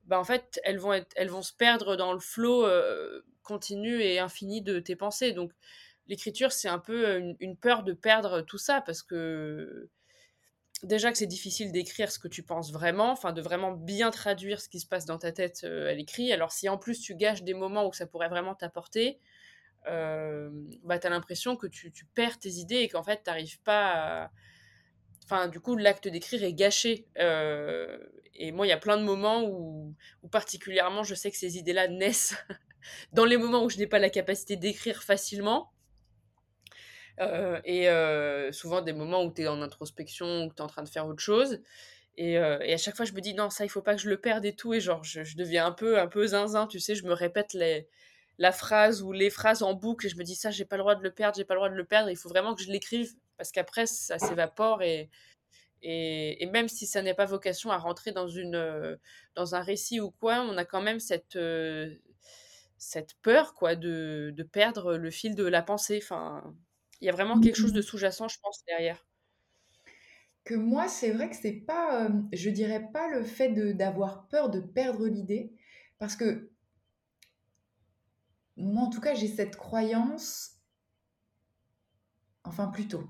bah 0.05 0.19
en 0.19 0.25
fait 0.25 0.59
elles 0.65 0.79
vont 0.79 0.95
être, 0.95 1.13
elles 1.17 1.29
vont 1.29 1.43
se 1.43 1.53
perdre 1.53 1.97
dans 1.97 2.15
le 2.15 2.19
flot 2.21 2.65
euh, 2.67 3.23
continu 3.43 4.01
et 4.03 4.19
infini 4.19 4.63
de 4.63 4.81
tes 4.81 4.97
pensées. 4.97 5.33
Donc 5.33 5.53
l'écriture 6.07 6.53
c'est 6.53 6.69
un 6.69 6.79
peu 6.79 7.19
une, 7.19 7.37
une, 7.41 7.57
peur 7.57 7.83
de 7.83 7.93
perdre 7.93 8.41
tout 8.43 8.59
ça 8.59 8.81
parce 8.81 9.03
que 9.03 9.91
déjà 10.83 11.13
que 11.13 11.19
c'est 11.19 11.27
difficile 11.27 11.73
d'écrire 11.73 12.11
ce 12.11 12.19
que 12.19 12.29
tu 12.29 12.43
penses 12.43 12.73
vraiment, 12.73 13.11
enfin 13.13 13.33
de 13.33 13.41
vraiment 13.41 13.73
bien 13.73 14.11
traduire 14.11 14.61
ce 14.61 14.69
qui 14.69 14.81
se 14.81 14.87
passe 14.87 15.05
dans 15.05 15.19
ta 15.19 15.33
tête 15.33 15.63
euh, 15.65 15.91
à 15.91 15.93
l'écrit. 15.93 16.33
Alors 16.33 16.53
si 16.53 16.69
en 16.69 16.79
plus 16.79 17.01
tu 17.01 17.15
gâches 17.15 17.43
des 17.43 17.55
moments 17.55 17.87
où 17.87 17.93
ça 17.93 18.07
pourrait 18.07 18.29
vraiment 18.29 18.55
t'apporter, 18.55 19.19
euh, 19.89 20.51
bah 20.85 20.99
t'as 20.99 21.11
l'impression 21.11 21.57
que 21.57 21.67
tu, 21.67 21.93
perds 22.15 22.39
tes 22.39 22.51
idées 22.51 22.77
et 22.77 22.89
qu'en 22.89 23.03
fait 23.03 23.23
t'arrives 23.23 23.61
pas 23.63 24.25
à... 24.25 24.31
Enfin 25.25 25.49
du 25.49 25.61
coup 25.61 25.77
l'acte 25.77 26.09
d'écrire 26.09 26.43
est 26.43 26.55
gâché. 26.55 27.07
Euh, 27.19 27.99
et 28.35 28.53
moi 28.53 28.67
il 28.67 28.71
y 28.71 28.73
a 28.73 28.79
plein 28.79 28.97
de 28.97 29.05
moments 29.05 29.45
où, 29.45 29.95
où 30.23 30.29
particulièrement 30.29 31.03
je 31.03 31.15
sais 31.15 31.31
que 31.31 31.37
ces 31.37 31.59
idées-là 31.59 31.89
naissent 31.89 32.37
dans 33.13 33.25
les 33.25 33.37
moments 33.37 33.65
où 33.65 33.71
je 33.71 33.79
n'ai 33.79 33.87
pas 33.87 33.99
la 33.99 34.11
capacité 34.11 34.57
d'écrire 34.57 35.03
facilement 35.03 35.73
euh, 37.21 37.61
et 37.65 37.89
euh, 37.89 38.51
souvent 38.53 38.81
des 38.81 38.93
moments 38.93 39.25
où 39.25 39.33
tu 39.33 39.43
es 39.43 39.49
en 39.49 39.61
introspection, 39.61 40.45
où 40.45 40.49
tu 40.49 40.57
es 40.57 40.61
en 40.63 40.67
train 40.67 40.83
de 40.83 40.89
faire 40.89 41.07
autre 41.07 41.23
chose. 41.23 41.61
Et, 42.17 42.39
euh, 42.39 42.59
et, 42.61 42.75
à 42.75 42.77
chaque 42.79 42.97
fois, 42.97 43.05
je 43.05 43.13
me 43.13 43.21
dis, 43.21 43.35
non, 43.35 43.51
ça, 43.51 43.65
il 43.65 43.69
faut 43.69 43.83
pas 43.83 43.95
que 43.95 44.01
je 44.01 44.09
le 44.09 44.19
perde 44.19 44.45
et 44.45 44.55
tout. 44.55 44.75
Et 44.75 44.81
genre, 44.81 45.05
je, 45.05 45.25
je 45.25 45.37
deviens 45.37 45.67
un 45.67 45.73
peu, 45.73 45.99
un 45.99 46.07
peu 46.07 46.27
zinzin, 46.29 46.67
tu 46.67 46.81
sais, 46.81 46.95
je 46.95 47.05
me 47.05 47.13
répète 47.13 47.53
les, 47.55 47.89
la 48.39 48.53
phrase 48.53 49.03
ou 49.03 49.13
les 49.13 49.31
phrases 49.31 49.63
en 49.63 49.75
boucle 49.75 50.07
et 50.07 50.09
je 50.09 50.17
me 50.17 50.25
dis, 50.25 50.35
ça, 50.35 50.51
j'ai 50.51 50.65
pas 50.65 50.77
le 50.77 50.83
droit 50.83 50.95
de 50.95 51.03
le 51.03 51.11
perdre, 51.11 51.37
j'ai 51.37 51.45
pas 51.45 51.55
le 51.55 51.59
droit 51.59 51.71
de 51.71 51.75
le 51.77 51.85
perdre. 51.85 52.11
Il 52.11 52.17
faut 52.17 52.29
vraiment 52.29 52.55
que 52.55 52.63
je 52.63 52.71
l'écrive 52.71 53.13
parce 53.37 53.53
qu'après, 53.53 53.87
ça 53.87 54.19
s'évapore 54.19 54.83
et, 54.83 55.11
et, 55.83 56.43
et, 56.43 56.47
même 56.47 56.69
si 56.69 56.87
ça 56.87 57.03
n'est 57.03 57.15
pas 57.15 57.27
vocation 57.27 57.71
à 57.71 57.79
rentrer 57.79 58.13
dans, 58.13 58.29
une, 58.29 58.99
dans 59.35 59.55
un 59.55 59.61
récit 59.63 60.01
ou 60.01 60.11
quoi, 60.11 60.41
on 60.43 60.57
a 60.59 60.65
quand 60.65 60.83
même 60.83 61.01
cette, 61.01 61.39
cette 62.77 63.15
peur 63.23 63.55
quoi, 63.55 63.77
de, 63.77 64.33
de 64.37 64.43
perdre 64.43 64.97
le 64.97 65.11
fil 65.11 65.35
de 65.35 65.45
la 65.45 65.63
pensée. 65.63 66.01
Enfin, 66.03 66.55
il 67.01 67.07
y 67.07 67.09
a 67.09 67.13
vraiment 67.13 67.41
quelque 67.41 67.57
chose 67.57 67.73
de 67.73 67.81
mmh. 67.81 67.85
sous-jacent, 67.85 68.29
je 68.29 68.39
pense, 68.43 68.63
derrière. 68.67 69.07
Que 70.45 70.55
moi, 70.55 70.89
c'est 70.89 71.11
vrai 71.11 71.31
que 71.31 71.37
c'est 71.37 71.53
pas, 71.53 72.07
euh, 72.07 72.23
je 72.33 72.51
dirais 72.51 72.91
pas 72.93 73.09
le 73.09 73.25
fait 73.25 73.51
d'avoir 73.75 74.29
peur 74.29 74.51
de 74.51 74.61
perdre 74.61 75.07
l'idée, 75.07 75.53
parce 75.99 76.17
que 76.17 76.51
moi, 78.57 78.85
en 78.85 78.91
tout 78.91 79.01
cas, 79.01 79.15
j'ai 79.15 79.29
cette 79.29 79.57
croyance, 79.57 80.59
enfin 82.45 82.69
plutôt, 82.69 83.05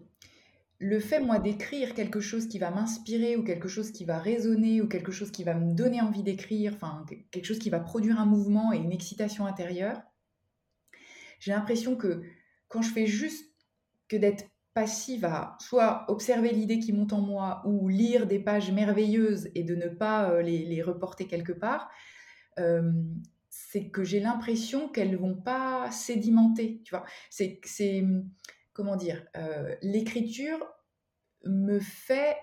le 0.79 0.99
fait, 0.99 1.21
moi, 1.21 1.39
d'écrire 1.39 1.95
quelque 1.95 2.21
chose 2.21 2.49
qui 2.49 2.59
va 2.59 2.71
m'inspirer 2.71 3.37
ou 3.37 3.45
quelque 3.45 3.69
chose 3.69 3.93
qui 3.93 4.07
va 4.07 4.19
résonner 4.19 4.81
ou 4.81 4.89
quelque 4.89 5.13
chose 5.13 5.31
qui 5.31 5.45
va 5.45 5.55
me 5.55 5.75
donner 5.75 6.01
envie 6.01 6.23
d'écrire, 6.23 6.73
enfin 6.75 7.05
quelque 7.31 7.45
chose 7.45 7.59
qui 7.59 7.69
va 7.69 7.81
produire 7.81 8.19
un 8.19 8.25
mouvement 8.25 8.73
et 8.73 8.79
une 8.79 8.93
excitation 8.93 9.45
intérieure, 9.45 10.01
j'ai 11.39 11.53
l'impression 11.53 11.97
que 11.97 12.23
quand 12.69 12.81
je 12.81 12.93
fais 12.93 13.07
juste 13.07 13.50
que 14.11 14.17
d'être 14.17 14.51
passive 14.75 15.25
à 15.25 15.57
soit 15.61 16.05
observer 16.09 16.51
l'idée 16.51 16.79
qui 16.79 16.93
monte 16.93 17.13
en 17.13 17.21
moi 17.21 17.63
ou 17.65 17.89
lire 17.89 18.27
des 18.27 18.41
pages 18.41 18.71
merveilleuses 18.71 19.49
et 19.55 19.63
de 19.63 19.75
ne 19.75 19.89
pas 19.89 20.31
euh, 20.31 20.43
les, 20.43 20.83
reporter 20.83 21.27
quelque 21.27 21.53
part, 21.53 21.91
euh, 22.59 22.93
c'est 23.49 23.89
que 23.89 24.05
j'ai 24.05 24.21
l'impression 24.21 24.89
qu'elles 24.89 25.17
vont 25.17 25.35
pas 25.35 25.91
sédimenter. 25.91 26.83
Tu 26.85 26.95
vois, 26.95 27.05
c'est 27.31 27.61
comment 28.73 28.97
dire, 28.97 29.25
euh, 29.37 29.75
l'écriture 29.83 30.59
me 31.45 31.79
fait 31.79 32.37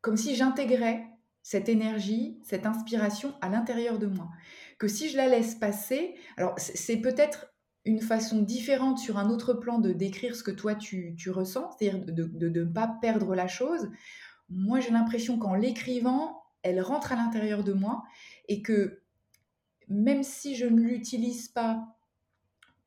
comme 0.00 0.16
si 0.16 0.34
j'intégrais 0.34 1.06
cette 1.42 1.68
énergie, 1.68 2.40
cette 2.42 2.66
inspiration 2.66 3.34
à 3.40 3.48
l'intérieur 3.48 3.98
de 3.98 4.06
moi. 4.06 4.28
Que 4.78 4.88
si 4.88 5.08
je 5.08 5.16
la 5.16 5.28
laisse 5.28 5.54
passer, 5.54 6.14
alors 6.36 6.54
c'est 6.58 6.98
peut-être 6.98 7.51
une 7.84 8.00
façon 8.00 8.42
différente 8.42 8.98
sur 8.98 9.18
un 9.18 9.28
autre 9.30 9.54
plan 9.54 9.78
de 9.78 9.92
décrire 9.92 10.36
ce 10.36 10.42
que 10.42 10.50
toi 10.50 10.74
tu, 10.74 11.16
ressens, 11.28 11.70
c'est-à-dire 11.72 12.04
de, 12.04 12.48
ne 12.48 12.64
pas 12.64 12.86
perdre 13.00 13.34
la 13.34 13.48
chose. 13.48 13.90
Moi, 14.48 14.80
j'ai 14.80 14.90
l'impression 14.90 15.38
qu'en 15.38 15.54
l'écrivant, 15.54 16.42
elle 16.62 16.80
rentre 16.80 17.12
à 17.12 17.16
l'intérieur 17.16 17.64
de 17.64 17.72
moi 17.72 18.04
et 18.48 18.62
que 18.62 19.00
même 19.88 20.22
si 20.22 20.54
je 20.54 20.66
ne 20.66 20.80
l'utilise 20.80 21.48
pas 21.48 21.84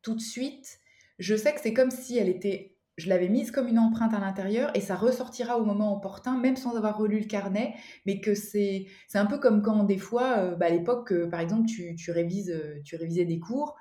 tout 0.02 0.16
de 0.16 0.22
suite, 0.22 0.80
je 1.20 1.36
sais 1.36 1.54
que 1.54 1.60
c'est 1.62 1.74
comme 1.74 1.91
si 1.91 2.18
elle 2.18 2.30
était 2.30 2.76
je 2.98 3.10
l'avais 3.10 3.28
mise 3.28 3.52
comme 3.52 3.68
une 3.68 3.80
empreinte 3.80 4.14
à 4.14 4.20
l'intérieur 4.20 4.72
et 4.74 4.80
ça 4.80 4.96
ressortira 4.96 5.60
au 5.60 5.66
moment 5.66 5.96
opportun, 5.96 6.38
même 6.38 6.56
sans 6.56 6.78
avoir 6.78 6.98
relu 6.98 7.20
le 7.20 7.26
carnet, 7.26 7.74
mais 8.06 8.22
que 8.22 8.34
c'est 8.34 8.88
un 9.14 9.26
peu 9.26 9.38
comme 9.38 9.62
quand 9.62 9.84
des 9.84 9.98
fois, 9.98 10.38
euh, 10.38 10.56
bah, 10.56 10.68
à 10.68 10.70
l'époque, 10.70 11.12
euh, 11.12 11.28
par 11.30 11.41
exemple, 11.41 11.66
tu, 11.68 11.96
tu, 11.96 12.12
révises, 12.12 12.52
euh, 12.52 12.82
tu 12.86 12.96
révisais 12.96 13.26
des 13.26 13.39
cours, 13.39 13.76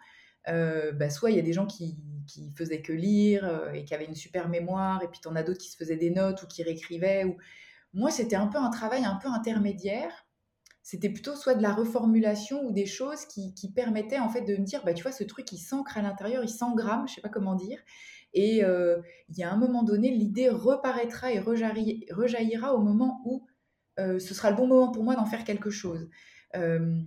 bah, 0.46 1.10
soit 1.10 1.30
il 1.30 1.36
y 1.36 1.38
a 1.38 1.42
des 1.42 1.52
gens 1.52 1.66
qui, 1.66 1.96
qui 2.26 2.52
faisaient 2.56 2.82
que 2.82 2.92
lire 2.92 3.70
et 3.74 3.84
qui 3.84 3.94
avaient 3.94 4.04
une 4.06 4.14
super 4.14 4.48
mémoire, 4.48 5.02
et 5.02 5.08
puis 5.08 5.20
tu 5.20 5.28
en 5.28 5.36
as 5.36 5.42
d'autres 5.42 5.60
qui 5.60 5.70
se 5.70 5.76
faisaient 5.76 5.96
des 5.96 6.10
notes 6.10 6.42
ou 6.42 6.46
qui 6.46 6.62
réécrivaient. 6.62 7.24
Ou... 7.24 7.36
Moi, 7.92 8.10
c'était 8.10 8.36
un 8.36 8.48
peu 8.48 8.58
un 8.58 8.70
travail 8.70 9.04
un 9.04 9.16
peu 9.16 9.28
intermédiaire. 9.28 10.26
C'était 10.82 11.08
plutôt 11.08 11.34
soit 11.34 11.54
de 11.54 11.62
la 11.62 11.72
reformulation 11.72 12.62
ou 12.66 12.72
des 12.72 12.84
choses 12.84 13.24
qui, 13.24 13.54
qui 13.54 13.72
permettaient 13.72 14.18
en 14.18 14.28
fait 14.28 14.42
de 14.42 14.56
me 14.56 14.64
dire, 14.64 14.84
bah, 14.84 14.92
tu 14.92 15.02
vois, 15.02 15.12
ce 15.12 15.24
truc, 15.24 15.50
il 15.52 15.58
s'ancre 15.58 15.96
à 15.96 16.02
l'intérieur, 16.02 16.44
il 16.44 16.48
s'engramme, 16.48 17.08
je 17.08 17.14
sais 17.14 17.20
pas 17.22 17.30
comment 17.30 17.54
dire. 17.54 17.78
Et 18.34 18.64
euh, 18.64 19.00
il 19.28 19.38
y 19.38 19.44
a 19.44 19.50
un 19.50 19.56
moment 19.56 19.82
donné, 19.82 20.10
l'idée 20.10 20.50
reparaîtra 20.50 21.32
et 21.32 21.38
rejaillira 21.38 22.74
au 22.74 22.82
moment 22.82 23.22
où 23.24 23.46
euh, 24.00 24.18
ce 24.18 24.34
sera 24.34 24.50
le 24.50 24.56
bon 24.56 24.66
moment 24.66 24.90
pour 24.90 25.04
moi 25.04 25.14
d'en 25.14 25.24
faire 25.24 25.44
quelque 25.44 25.70
chose. 25.70 26.08
Euh, 26.54 27.00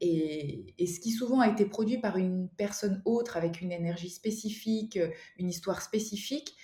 et, 0.00 0.66
ce 0.86 1.00
qui 1.00 1.10
souvent 1.10 1.40
a 1.40 1.48
été 1.48 1.66
produit 1.66 1.98
par 1.98 2.16
une 2.16 2.48
personne 2.56 3.02
autre 3.04 3.36
avec 3.36 3.60
une 3.60 3.72
énergie 3.72 4.10
spécifique, 4.10 4.98
une 5.38 5.48
histoire 5.48 5.82
spécifique, 5.82 6.56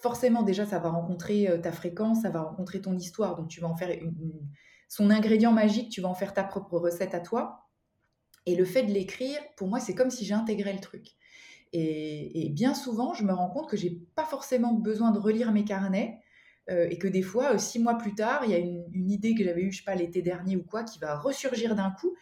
forcément 0.00 0.42
déjà 0.42 0.66
ça 0.66 0.78
va 0.78 0.90
rencontrer 0.90 1.48
ta 1.62 1.72
fréquence, 1.72 2.22
ça 2.22 2.30
va 2.30 2.42
rencontrer 2.42 2.80
ton 2.80 2.96
histoire, 2.96 3.36
donc 3.36 3.48
tu 3.48 3.60
vas 3.60 3.68
en 3.68 3.76
faire 3.76 3.90
son 4.88 5.10
ingrédient 5.10 5.52
magique, 5.52 5.90
tu 5.90 6.00
vas 6.00 6.08
en 6.08 6.14
faire 6.14 6.34
ta 6.34 6.44
propre 6.44 6.78
recette 6.78 7.14
à 7.14 7.20
toi. 7.20 7.68
Et 8.46 8.54
le 8.54 8.64
fait 8.64 8.82
de 8.82 8.92
l'écrire, 8.92 9.38
pour 9.56 9.68
moi, 9.68 9.80
c'est 9.80 9.94
comme 9.94 10.10
si 10.10 10.24
j'intégrais 10.24 10.72
le 10.72 10.80
truc. 10.80 11.16
Et, 11.72 12.50
bien 12.50 12.74
souvent, 12.74 13.14
je 13.14 13.24
me 13.24 13.32
rends 13.32 13.50
compte 13.50 13.68
que 13.68 13.76
j'ai 13.76 13.90
pas 14.14 14.24
forcément 14.24 14.74
besoin 14.74 15.10
de 15.10 15.18
relire 15.18 15.50
mes 15.50 15.64
carnets 15.64 16.20
euh, 16.70 16.88
et 16.90 16.98
que 16.98 17.08
des 17.08 17.22
fois, 17.22 17.54
euh, 17.54 17.58
six 17.58 17.78
mois 17.78 17.98
plus 17.98 18.14
tard, 18.14 18.42
il 18.44 18.50
y 18.50 18.54
a 18.54 18.58
une, 18.58 19.10
idée 19.10 19.34
que 19.34 19.44
j'avais 19.44 19.62
eue, 19.62 19.72
je 19.72 19.78
sais 19.78 19.84
pas, 19.84 19.94
l'été 19.94 20.22
dernier 20.22 20.56
ou 20.56 20.62
quoi, 20.62 20.82
qui 20.82 20.98
va 20.98 21.16
ressurgir 21.16 21.74
d'un 21.74 21.90
coup. 21.90 22.14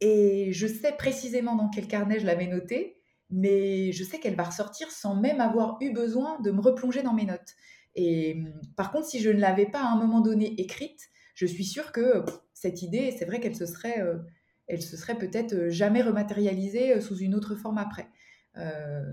Et 0.00 0.52
je 0.52 0.66
sais 0.66 0.92
précisément 0.92 1.54
dans 1.54 1.68
quel 1.68 1.86
carnet 1.86 2.18
je 2.18 2.26
l'avais 2.26 2.48
notée, 2.48 2.98
mais 3.30 3.92
je 3.92 4.02
sais 4.02 4.18
qu'elle 4.18 4.34
va 4.34 4.44
ressortir 4.44 4.90
sans 4.90 5.14
même 5.14 5.40
avoir 5.40 5.78
eu 5.80 5.92
besoin 5.92 6.40
de 6.40 6.50
me 6.50 6.60
replonger 6.60 7.02
dans 7.02 7.14
mes 7.14 7.24
notes. 7.24 7.54
Et 7.94 8.42
par 8.76 8.90
contre, 8.90 9.06
si 9.06 9.20
je 9.20 9.30
ne 9.30 9.38
l'avais 9.38 9.66
pas 9.66 9.80
à 9.80 9.86
un 9.86 9.96
moment 9.96 10.20
donné 10.20 10.60
écrite, 10.60 11.08
je 11.34 11.46
suis 11.46 11.64
sûre 11.64 11.92
que 11.92 12.24
cette 12.52 12.82
idée, 12.82 13.14
c'est 13.16 13.26
vrai 13.26 13.38
qu'elle 13.38 13.54
se 13.54 13.66
serait, 13.66 14.00
euh, 14.00 14.18
elle 14.66 14.82
se 14.82 14.96
serait 14.96 15.16
peut-être 15.16 15.68
jamais 15.68 16.02
rematérialisée 16.02 17.00
sous 17.00 17.16
une 17.16 17.34
autre 17.34 17.54
forme 17.54 17.78
après. 17.78 18.08
Euh, 18.56 19.04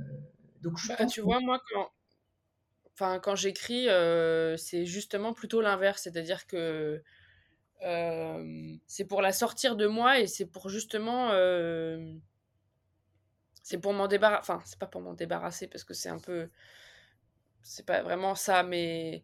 donc 0.61 0.79
bah, 0.87 1.05
tu 1.05 1.21
vois, 1.21 1.39
moi, 1.39 1.61
quand, 1.71 1.89
enfin, 2.99 3.19
quand 3.19 3.35
j'écris, 3.35 3.87
euh, 3.89 4.57
c'est 4.57 4.85
justement 4.85 5.33
plutôt 5.33 5.61
l'inverse, 5.61 6.01
c'est-à-dire 6.03 6.47
que 6.47 7.01
euh, 7.83 8.75
c'est 8.87 9.05
pour 9.05 9.21
la 9.21 9.31
sortir 9.31 9.75
de 9.77 9.87
moi 9.87 10.19
et 10.19 10.27
c'est 10.27 10.45
pour 10.45 10.69
justement 10.69 11.29
c'est 13.63 13.77
pour 13.77 13.93
m'en 13.93 14.07
débarrasser 14.07 14.41
enfin 14.41 14.61
c'est 14.65 14.79
pas 14.79 14.87
pour 14.87 14.99
m'en 14.99 15.13
débarrasser 15.13 15.67
parce 15.67 15.85
que 15.85 15.93
c'est 15.93 16.09
un 16.09 16.19
peu 16.19 16.49
c'est 17.61 17.85
pas 17.85 18.01
vraiment 18.01 18.35
ça 18.35 18.63
mais 18.63 19.23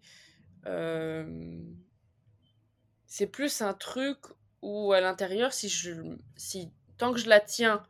c'est 3.07 3.27
plus 3.27 3.61
un 3.61 3.73
truc 3.73 4.19
où 4.61 4.93
à 4.93 5.01
l'intérieur 5.01 5.51
si 5.51 5.67
je 5.67 5.93
si 6.37 6.71
tant 6.97 7.11
que 7.11 7.19
je 7.19 7.27
la 7.27 7.41
tiens 7.41 7.83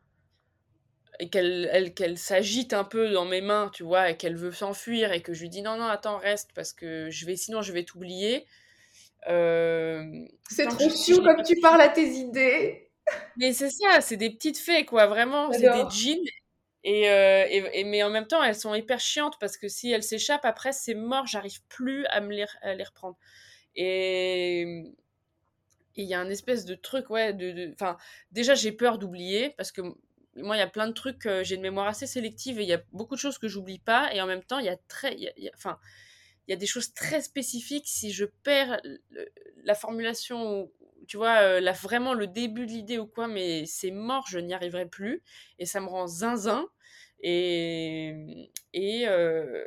et 1.19 1.29
qu'elle 1.29 1.93
qu'elle 1.95 2.17
s'agite 2.17 2.73
un 2.73 2.83
peu 2.83 3.11
dans 3.11 3.25
mes 3.25 3.41
mains, 3.41 3.69
tu 3.73 3.83
vois, 3.83 4.09
et 4.09 4.17
qu'elle 4.17 4.35
veut 4.35 4.51
s'enfuir 4.51 5.11
et 5.11 5.21
que 5.21 5.33
je 5.33 5.41
lui 5.41 5.49
dis 5.49 5.61
non 5.61 5.77
non 5.77 5.85
attends 5.85 6.17
reste 6.17 6.51
parce 6.53 6.73
que 6.73 7.09
je 7.09 7.25
vais 7.25 7.35
sinon 7.35 7.61
je 7.61 7.71
vais 7.71 7.83
t'oublier. 7.83 8.45
Euh, 9.27 10.03
c'est 10.49 10.67
trop 10.67 10.89
chou 10.89 11.23
comme 11.23 11.41
tu 11.43 11.59
parles 11.59 11.81
à 11.81 11.89
tes 11.89 12.07
idées. 12.07 12.89
Mais 13.37 13.53
c'est 13.53 13.69
ça, 13.69 14.01
c'est 14.01 14.17
des 14.17 14.29
petites 14.29 14.57
fées 14.57 14.85
quoi, 14.85 15.07
vraiment, 15.07 15.51
c'est 15.51 15.61
des 15.61 15.89
jeans. 15.89 16.23
Et, 16.87 17.09
euh, 17.09 17.45
et, 17.49 17.83
mais 17.83 18.03
en 18.03 18.11
même 18.11 18.27
temps, 18.27 18.43
elles 18.43 18.55
sont 18.55 18.75
hyper 18.75 18.99
chiantes 18.99 19.37
parce 19.39 19.57
que 19.57 19.67
si 19.67 19.91
elles 19.91 20.03
s'échappent, 20.03 20.45
après, 20.45 20.71
c'est 20.71 20.93
mort, 20.93 21.25
j'arrive 21.25 21.63
plus 21.67 22.05
à 22.07 22.21
me 22.21 22.31
les, 22.31 22.45
à 22.61 22.75
les 22.75 22.83
reprendre. 22.83 23.17
Et 23.75 24.83
il 25.95 26.05
y 26.05 26.13
a 26.13 26.19
un 26.19 26.29
espèce 26.29 26.63
de 26.65 26.75
truc, 26.75 27.09
ouais, 27.09 27.33
de. 27.33 27.71
Enfin, 27.73 27.97
déjà, 28.31 28.53
j'ai 28.53 28.71
peur 28.71 28.99
d'oublier 28.99 29.49
parce 29.57 29.71
que 29.71 29.81
moi, 30.35 30.55
il 30.57 30.59
y 30.59 30.61
a 30.63 30.67
plein 30.67 30.87
de 30.87 30.93
trucs, 30.93 31.25
euh, 31.25 31.43
j'ai 31.43 31.55
une 31.55 31.61
mémoire 31.61 31.87
assez 31.87 32.07
sélective 32.07 32.59
et 32.59 32.63
il 32.63 32.67
y 32.69 32.73
a 32.73 32.81
beaucoup 32.91 33.15
de 33.15 33.19
choses 33.19 33.37
que 33.37 33.47
j'oublie 33.47 33.79
pas. 33.79 34.13
Et 34.13 34.21
en 34.21 34.27
même 34.27 34.43
temps, 34.43 34.59
il 34.59 34.65
y 34.65 34.69
a 34.69 34.77
très. 34.87 35.15
enfin, 35.55 35.79
il 36.47 36.51
y 36.51 36.53
a 36.53 36.57
des 36.57 36.65
choses 36.65 36.93
très 36.93 37.21
spécifiques. 37.21 37.87
Si 37.87 38.11
je 38.11 38.25
perds 38.43 38.81
la 39.63 39.75
formulation, 39.75 40.71
tu 41.07 41.17
vois, 41.17 41.37
euh, 41.41 41.71
vraiment 41.81 42.13
le 42.13 42.27
début 42.27 42.65
de 42.65 42.71
l'idée 42.71 42.99
ou 42.99 43.07
quoi, 43.07 43.27
mais 43.27 43.65
c'est 43.65 43.91
mort, 43.91 44.25
je 44.27 44.39
n'y 44.39 44.53
arriverai 44.53 44.87
plus. 44.87 45.23
Et 45.59 45.65
ça 45.65 45.79
me 45.81 45.87
rend 45.87 46.07
zinzin. 46.07 46.67
Et, 47.21 48.51
et, 48.73 49.07
euh, 49.07 49.65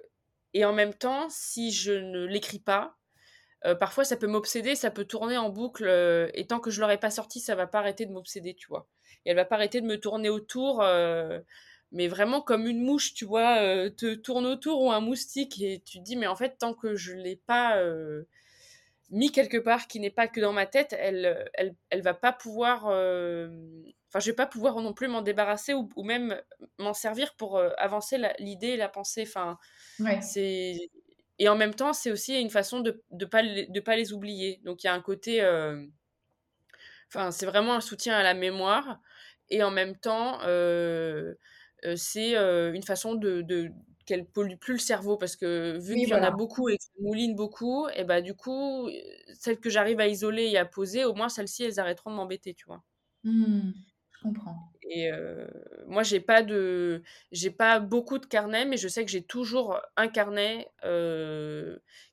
et 0.55 0.65
en 0.65 0.73
même 0.73 0.95
temps, 0.95 1.29
si 1.31 1.73
je 1.73 1.93
ne 1.93 2.25
l'écris 2.27 2.61
pas, 2.61 2.97
parfois 3.81 4.05
ça 4.05 4.17
peut 4.17 4.29
m'obséder, 4.29 4.77
ça 4.77 4.91
peut 4.91 5.05
tourner 5.05 5.37
en 5.37 5.51
boucle. 5.51 5.89
et 6.35 6.47
tant 6.47 6.61
que 6.61 6.71
je 6.71 6.81
l'aurai 6.81 6.99
pas 6.99 7.11
sorti, 7.11 7.41
ça 7.41 7.55
va 7.55 7.67
pas 7.67 7.81
arrêter 7.81 8.07
de 8.07 8.13
m'obséder, 8.13 8.55
tu 8.55 8.69
vois 8.69 8.89
et 9.25 9.31
elle 9.31 9.37
va 9.37 9.45
pas 9.45 9.57
arrêter 9.57 9.81
de 9.81 9.87
me 9.87 9.99
tourner 9.99 10.29
autour 10.29 10.83
euh, 10.83 11.41
mais 11.93 12.09
vraiment 12.09 12.41
comme 12.41 12.67
une 12.67 12.83
mouche 12.83 13.15
tu 13.15 13.25
vois 13.25 13.61
euh, 13.63 13.91
te 13.91 14.15
tourne 14.15 14.47
autour 14.47 14.83
ou 14.83 14.91
un 14.91 15.01
moustique 15.01 15.61
et 15.63 15.83
tu 15.85 15.99
te 15.99 16.05
dis 16.05 16.17
mais 16.17 16.27
en 16.27 16.37
fait 16.37 16.59
tant 16.59 16.75
que 16.75 16.95
je 16.95 17.15
l'ai 17.15 17.37
pas 17.37 17.79
euh, 17.79 18.25
mis 19.11 19.33
quelque 19.33 19.59
part 19.59 19.87
qui 19.87 20.01
n'est 20.01 20.11
pas 20.11 20.29
que 20.29 20.41
dans 20.41 20.53
ma 20.53 20.67
tête 20.67 20.95
elle 20.99 21.51
elle, 21.55 21.75
elle 21.91 22.03
va 22.03 22.15
pas 22.15 22.33
pouvoir 22.33 22.85
enfin 22.87 24.21
je 24.21 24.27
vais 24.27 24.37
pas 24.37 24.47
pouvoir 24.47 24.81
non 24.81 24.93
plus 24.93 25.09
m'en 25.09 25.23
débarrasser 25.23 25.75
ou, 25.75 25.89
même 26.03 26.41
m'en 26.79 26.95
servir 26.95 27.35
pour 27.37 27.61
avancer 27.79 28.19
l'idée 28.39 28.77
la 28.77 28.89
pensée 28.89 29.25
enfin 29.27 29.59
c'est 30.21 30.91
et 31.39 31.49
en 31.49 31.57
même 31.57 31.75
temps 31.75 31.93
c'est 31.93 32.11
aussi 32.11 32.39
une 32.39 32.51
façon 32.51 32.81
de 32.81 33.03
de 33.11 33.25
pas 33.25 33.43
de 33.43 33.81
pas 33.81 33.97
les 33.97 34.13
oublier. 34.13 34.61
Donc 34.65 34.83
il 34.83 34.89
y 34.89 34.91
a 34.91 34.95
un 34.95 35.01
côté 35.01 35.41
Enfin, 37.13 37.31
c'est 37.31 37.47
vraiment 37.47 37.75
un 37.75 37.81
soutien 37.81 38.15
à 38.17 38.23
la 38.23 38.35
mémoire 38.35 39.01
et 39.49 39.63
en 39.63 39.71
même 39.71 39.97
temps, 39.99 40.41
euh, 40.45 41.35
euh, 41.85 41.97
c'est 41.97 42.37
euh, 42.37 42.73
une 42.75 42.83
façon 42.83 43.15
de, 43.15 43.41
de 43.43 43.71
qu'elle 44.07 44.27
pollue 44.27 44.57
plus 44.59 44.75
le 44.75 44.79
cerveau 44.79 45.17
parce 45.17 45.37
que 45.37 45.79
vu 45.79 45.97
qu'il 45.99 46.11
y 46.11 46.15
en 46.15 46.23
a 46.23 46.31
beaucoup 46.31 46.69
et 46.69 46.77
que 46.79 46.85
ça 46.85 46.91
mouline 47.01 47.35
beaucoup, 47.37 47.89
et 47.95 48.05
bah 48.05 48.21
du 48.23 48.35
coup, 48.35 48.89
celles 49.39 49.61
que 49.61 49.71
j'arrive 49.71 50.01
à 50.01 50.07
isoler 50.09 50.47
et 50.51 50.59
à 50.59 50.65
poser, 50.67 51.05
au 51.05 51.15
moins 51.15 51.29
celles-ci, 51.29 51.65
elles 51.65 51.81
arrêteront 51.81 52.11
de 52.11 52.17
m'embêter, 52.17 52.55
tu 52.55 52.67
vois. 52.67 52.83
Mmh, 53.25 53.73
je 54.11 54.19
comprends. 54.23 54.73
Et 54.91 55.11
moi, 55.87 56.03
j'ai 56.03 56.21
pas 56.21 56.43
de, 56.43 57.03
j'ai 57.33 57.51
pas 57.51 57.81
beaucoup 57.81 58.19
de 58.19 58.27
carnets, 58.27 58.65
mais 58.65 58.77
je 58.77 58.89
sais 58.89 59.05
que 59.05 59.11
j'ai 59.11 59.23
toujours 59.25 59.81
un 59.97 60.09
carnet 60.09 60.71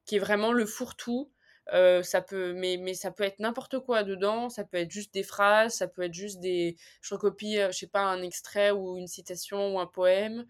qui 0.05 0.15
est 0.15 0.19
vraiment 0.19 0.51
le 0.51 0.65
fourre-tout 0.65 1.31
ça 1.71 2.21
peut, 2.21 2.53
mais, 2.53 2.77
mais 2.77 2.93
ça 2.93 3.11
peut 3.11 3.23
être 3.23 3.39
n'importe 3.39 3.79
quoi 3.79 4.03
dedans. 4.03 4.49
Ça 4.49 4.63
peut 4.63 4.77
être 4.77 4.91
juste 4.91 5.13
des 5.13 5.23
phrases, 5.23 5.75
ça 5.75 5.87
peut 5.87 6.03
être 6.03 6.13
juste 6.13 6.39
des. 6.39 6.75
Je 7.01 7.13
recopie, 7.13 7.57
je 7.57 7.71
sais 7.71 7.87
pas, 7.87 8.01
un 8.03 8.21
extrait 8.21 8.71
ou 8.71 8.97
une 8.97 9.07
citation 9.07 9.75
ou 9.75 9.79
un 9.79 9.87
poème. 9.87 10.45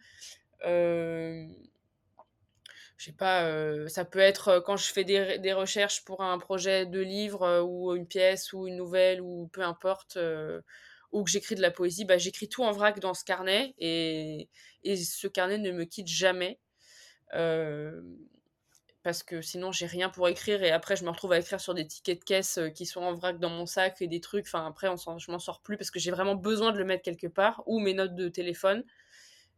Euh, 0.65 1.47
je 2.97 3.05
sais 3.05 3.11
pas, 3.11 3.49
ça 3.89 4.05
peut 4.05 4.19
être 4.19 4.61
quand 4.65 4.77
je 4.77 4.91
fais 4.91 5.03
des, 5.03 5.37
des, 5.39 5.53
recherches 5.53 6.05
pour 6.05 6.21
un 6.21 6.37
projet 6.37 6.85
de 6.85 6.99
livre 7.01 7.61
ou 7.61 7.93
une 7.93 8.07
pièce 8.07 8.53
ou 8.53 8.67
une 8.67 8.77
nouvelle 8.77 9.21
ou 9.21 9.47
peu 9.51 9.61
importe, 9.61 10.17
ou 11.11 11.23
que 11.23 11.29
j'écris 11.31 11.55
de 11.55 11.61
la 11.61 11.71
poésie, 11.71 12.05
bah, 12.05 12.17
j'écris 12.17 12.49
tout 12.49 12.63
en 12.63 12.71
vrac 12.71 12.99
dans 12.99 13.13
ce 13.13 13.23
carnet 13.25 13.73
et, 13.79 14.49
et 14.83 14.95
ce 14.97 15.27
carnet 15.27 15.57
ne 15.57 15.71
me 15.71 15.85
quitte 15.85 16.07
jamais 16.07 16.59
parce 19.05 19.21
que 19.21 19.39
sinon 19.39 19.71
j'ai 19.71 19.85
rien 19.85 20.09
pour 20.09 20.27
écrire 20.27 20.63
et 20.63 20.71
après 20.71 20.95
je 20.95 21.03
me 21.03 21.11
retrouve 21.11 21.31
à 21.31 21.37
écrire 21.37 21.61
sur 21.61 21.75
des 21.75 21.85
tickets 21.85 22.21
de 22.21 22.23
caisse 22.23 22.57
euh, 22.57 22.69
qui 22.69 22.87
sont 22.87 23.01
en 23.01 23.13
vrac 23.13 23.37
dans 23.37 23.51
mon 23.51 23.67
sac 23.67 24.01
et 24.01 24.07
des 24.07 24.19
trucs. 24.19 24.47
Enfin 24.47 24.65
après 24.65 24.87
on 24.87 24.95
je 25.19 25.29
m'en 25.29 25.37
sors 25.37 25.61
plus 25.61 25.77
parce 25.77 25.91
que 25.91 25.99
j'ai 25.99 26.09
vraiment 26.09 26.33
besoin 26.33 26.71
de 26.71 26.79
le 26.79 26.85
mettre 26.85 27.03
quelque 27.03 27.27
part 27.27 27.61
ou 27.67 27.79
mes 27.79 27.93
notes 27.93 28.15
de 28.15 28.29
téléphone. 28.29 28.83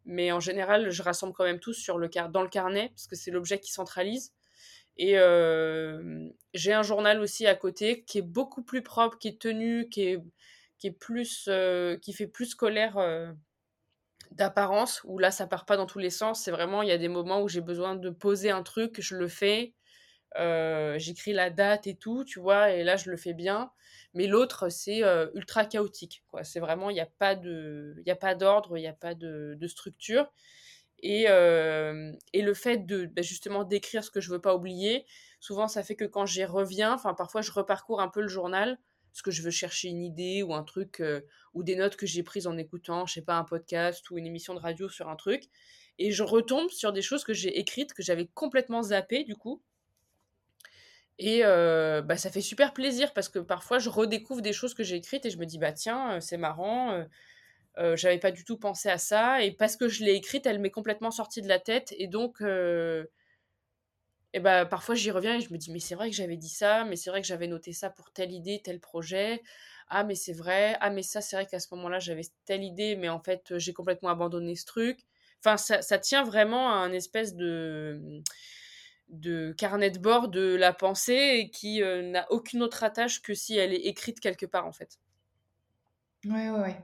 Mais 0.04 0.34
en 0.34 0.42
général 0.42 0.90
je 0.90 1.02
rassemble 1.02 1.32
quand 1.32 1.46
même 1.46 1.62
tous 1.62 1.76
sur 1.76 1.98
le 1.98 2.10
car 2.10 2.28
dans 2.28 2.42
le 2.42 2.50
carnet 2.50 2.90
parce 2.90 3.08
que 3.08 3.16
c'est 3.16 3.32
l'objet 3.32 3.58
qui 3.58 3.72
centralise. 3.72 4.34
Et 4.98 5.18
euh, 5.18 6.28
j'ai 6.54 6.74
un 6.74 6.84
journal 6.84 7.22
aussi 7.22 7.48
à 7.48 7.56
côté 7.56 8.04
qui 8.04 8.18
est 8.18 8.24
beaucoup 8.24 8.64
plus 8.64 8.82
propre, 8.84 9.18
qui 9.18 9.30
est 9.30 9.40
tenu, 9.40 9.88
qui 9.88 10.02
est, 10.10 10.22
qui 10.78 10.88
est 10.88 10.92
plus, 10.92 11.46
euh, 11.48 11.96
qui 11.98 12.12
fait 12.12 12.28
plus 12.28 12.48
scolaire 12.48 12.98
d'apparence 14.32 15.02
où 15.06 15.20
là 15.20 15.32
ça 15.32 15.48
part 15.48 15.66
pas 15.66 15.78
dans 15.78 15.86
tous 15.86 16.00
les 16.00 16.10
sens 16.10 16.42
c'est 16.44 16.52
vraiment 16.52 16.82
il 16.82 16.90
y 16.90 16.92
a 16.92 16.98
des 16.98 17.08
moments 17.08 17.42
où 17.42 17.48
j'ai 17.48 17.62
besoin 17.62 17.96
de 17.96 18.10
poser 18.10 18.52
un 18.52 18.64
truc 18.64 19.02
je 19.02 19.16
le 19.16 19.28
fais 19.28 19.74
j'écris 20.98 21.34
la 21.34 21.50
date 21.50 21.88
et 21.88 21.96
tout, 21.96 22.24
tu 22.24 22.40
vois, 22.40 22.72
et 22.72 22.84
là, 22.84 22.96
je 22.96 23.10
le 23.10 23.18
fais 23.18 23.34
bien. 23.34 23.72
Mais 24.14 24.28
l'autre, 24.28 24.70
c'est 24.70 25.02
ultra 25.34 25.66
chaotique, 25.66 26.24
quoi. 26.28 26.44
C'est 26.44 26.60
vraiment, 26.60 26.90
il 26.90 26.94
n'y 26.94 27.00
a 27.00 27.06
pas 27.08 27.36
d'ordre, 27.36 28.78
il 28.78 28.82
n'y 28.82 28.88
a 28.88 28.94
pas 28.94 29.16
de, 29.16 29.56
de 29.60 29.68
structure. 29.68 30.32
Et, 31.00 31.24
et 31.26 32.42
le 32.42 32.54
fait 32.54 32.86
de 32.86 33.06
bah, 33.06 33.22
justement 33.22 33.64
d'écrire 33.64 34.04
ce 34.04 34.12
que 34.12 34.22
je 34.22 34.32
veux 34.32 34.42
pas 34.42 34.56
oublier, 34.56 35.06
souvent 35.40 35.68
ça 35.68 35.84
fait 35.84 35.96
que 35.96 36.06
quand 36.06 36.26
j'y 36.26 36.46
reviens, 36.46 36.94
enfin 36.94 37.14
parfois 37.14 37.42
je 37.42 37.52
reparcours 37.52 38.02
un 38.02 38.08
peu 38.10 38.22
le 38.22 38.28
journal 38.28 38.80
parce 39.18 39.24
que 39.24 39.32
je 39.32 39.42
veux 39.42 39.50
chercher 39.50 39.88
une 39.88 40.04
idée 40.04 40.44
ou 40.44 40.54
un 40.54 40.64
truc 40.64 41.02
ou 41.56 41.64
des 41.64 41.76
notes 41.76 41.96
que 41.96 42.06
j'ai 42.06 42.22
prises 42.22 42.46
en 42.46 42.56
écoutant, 42.56 43.08
je 43.08 43.16
sais 43.16 43.24
pas, 43.24 43.36
un 43.36 43.44
podcast 43.44 44.12
ou 44.12 44.20
une 44.20 44.28
émission 44.28 44.54
de 44.54 44.60
radio 44.60 44.90
sur 44.90 45.10
un 45.10 45.16
truc. 45.16 45.46
Et 45.98 46.12
je 46.12 46.22
retombe 46.22 46.70
sur 46.70 46.94
des 46.94 47.02
choses 47.02 47.24
que 47.24 47.34
j'ai 47.34 47.58
écrites, 47.58 47.96
que 47.96 48.04
j'avais 48.04 48.28
complètement 48.28 48.84
zappées 48.84 49.24
du 49.24 49.36
coup. 49.36 49.64
Et 51.18 51.42
bah, 51.42 52.16
ça 52.16 52.30
fait 52.30 52.42
super 52.42 52.74
plaisir 52.74 53.12
parce 53.14 53.28
que 53.28 53.40
parfois 53.40 53.80
je 53.80 53.90
redécouvre 53.90 54.44
des 54.44 54.54
choses 54.54 54.76
que 54.76 54.84
j'ai 54.84 54.98
écrites 54.98 55.26
et 55.26 55.32
je 55.32 55.40
me 55.40 55.48
dis, 55.48 55.58
bah 55.58 55.72
tiens, 55.72 56.22
c'est 56.22 56.38
marrant, 56.38 57.04
j'avais 57.96 58.20
pas 58.20 58.30
du 58.30 58.46
tout 58.46 58.60
pensé 58.60 58.88
à 58.88 59.00
ça. 59.00 59.42
Et 59.42 59.52
parce 59.52 59.78
que 59.78 59.88
je 59.88 60.04
l'ai 60.04 60.14
écrite, 60.14 60.46
elle 60.46 60.60
m'est 60.60 60.70
complètement 60.70 61.10
sortie 61.10 61.42
de 61.42 61.48
la 61.48 61.58
tête. 61.58 61.92
Et 61.98 62.06
donc, 62.06 62.44
et 64.38 64.40
bah, 64.40 64.68
parfois 64.68 64.94
j'y 64.94 65.10
reviens 65.10 65.38
et 65.38 65.42
je 65.42 65.52
me 65.52 65.58
dis, 65.58 65.72
mais 65.72 65.80
c'est 65.80 65.96
vrai 65.96 66.12
que 66.12 66.16
j'avais 66.16 66.38
dit 66.38 66.48
ça, 66.50 66.84
mais 66.86 66.96
c'est 66.96 67.10
vrai 67.10 67.22
que 67.22 67.28
j'avais 67.28 67.48
noté 67.48 67.74
ça 67.74 67.90
pour 67.90 68.12
telle 68.12 68.32
idée, 68.32 68.62
tel 68.64 68.80
projet. 68.80 69.42
Ah, 69.88 70.04
mais 70.04 70.14
c'est 70.14 70.34
vrai. 70.34 70.78
Ah, 70.80 70.92
mais 70.92 71.02
ça, 71.02 71.22
c'est 71.22 71.36
vrai 71.36 71.48
qu'à 71.48 71.60
ce 71.60 71.74
moment-là, 71.74 71.98
j'avais 71.98 72.22
telle 72.46 72.64
idée, 72.64 72.96
mais 72.96 73.10
en 73.10 73.20
fait, 73.20 73.58
j'ai 73.58 73.74
complètement 73.74 74.10
abandonné 74.10 74.56
ce 74.56 74.66
truc. 74.66 75.00
Enfin, 75.44 75.58
ça, 75.58 75.82
ça 75.82 75.98
tient 75.98 76.24
vraiment 76.24 76.70
à 76.70 76.76
un 76.76 76.92
espèce 76.92 77.36
de 77.36 78.22
de 79.10 79.54
carnet 79.58 79.90
de 79.90 80.00
bord 80.00 80.28
de 80.28 80.56
la 80.56 80.72
pensée 80.74 81.50
qui 81.52 81.82
n'a 81.82 82.32
aucune 82.32 82.62
autre 82.62 82.84
attache 82.84 83.22
que 83.24 83.34
si 83.34 83.58
elle 83.58 83.74
est 83.74 83.88
écrite 83.88 84.20
quelque 84.20 84.46
part 84.46 84.68
en 84.68 84.72
fait. 84.72 85.00
Ouais, 86.26 86.50
ouais, 86.50 86.60
ouais. 86.60 86.78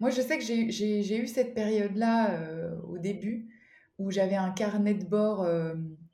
Moi, 0.00 0.10
je 0.10 0.22
sais 0.22 0.38
que 0.38 0.44
j'ai 0.44 1.18
eu 1.22 1.26
cette 1.28 1.54
période-là 1.54 2.72
au 2.88 2.98
début 2.98 3.54
où 3.98 4.10
j'avais 4.10 4.36
un 4.36 4.50
carnet 4.52 4.94
de 4.94 5.04
bord 5.04 5.46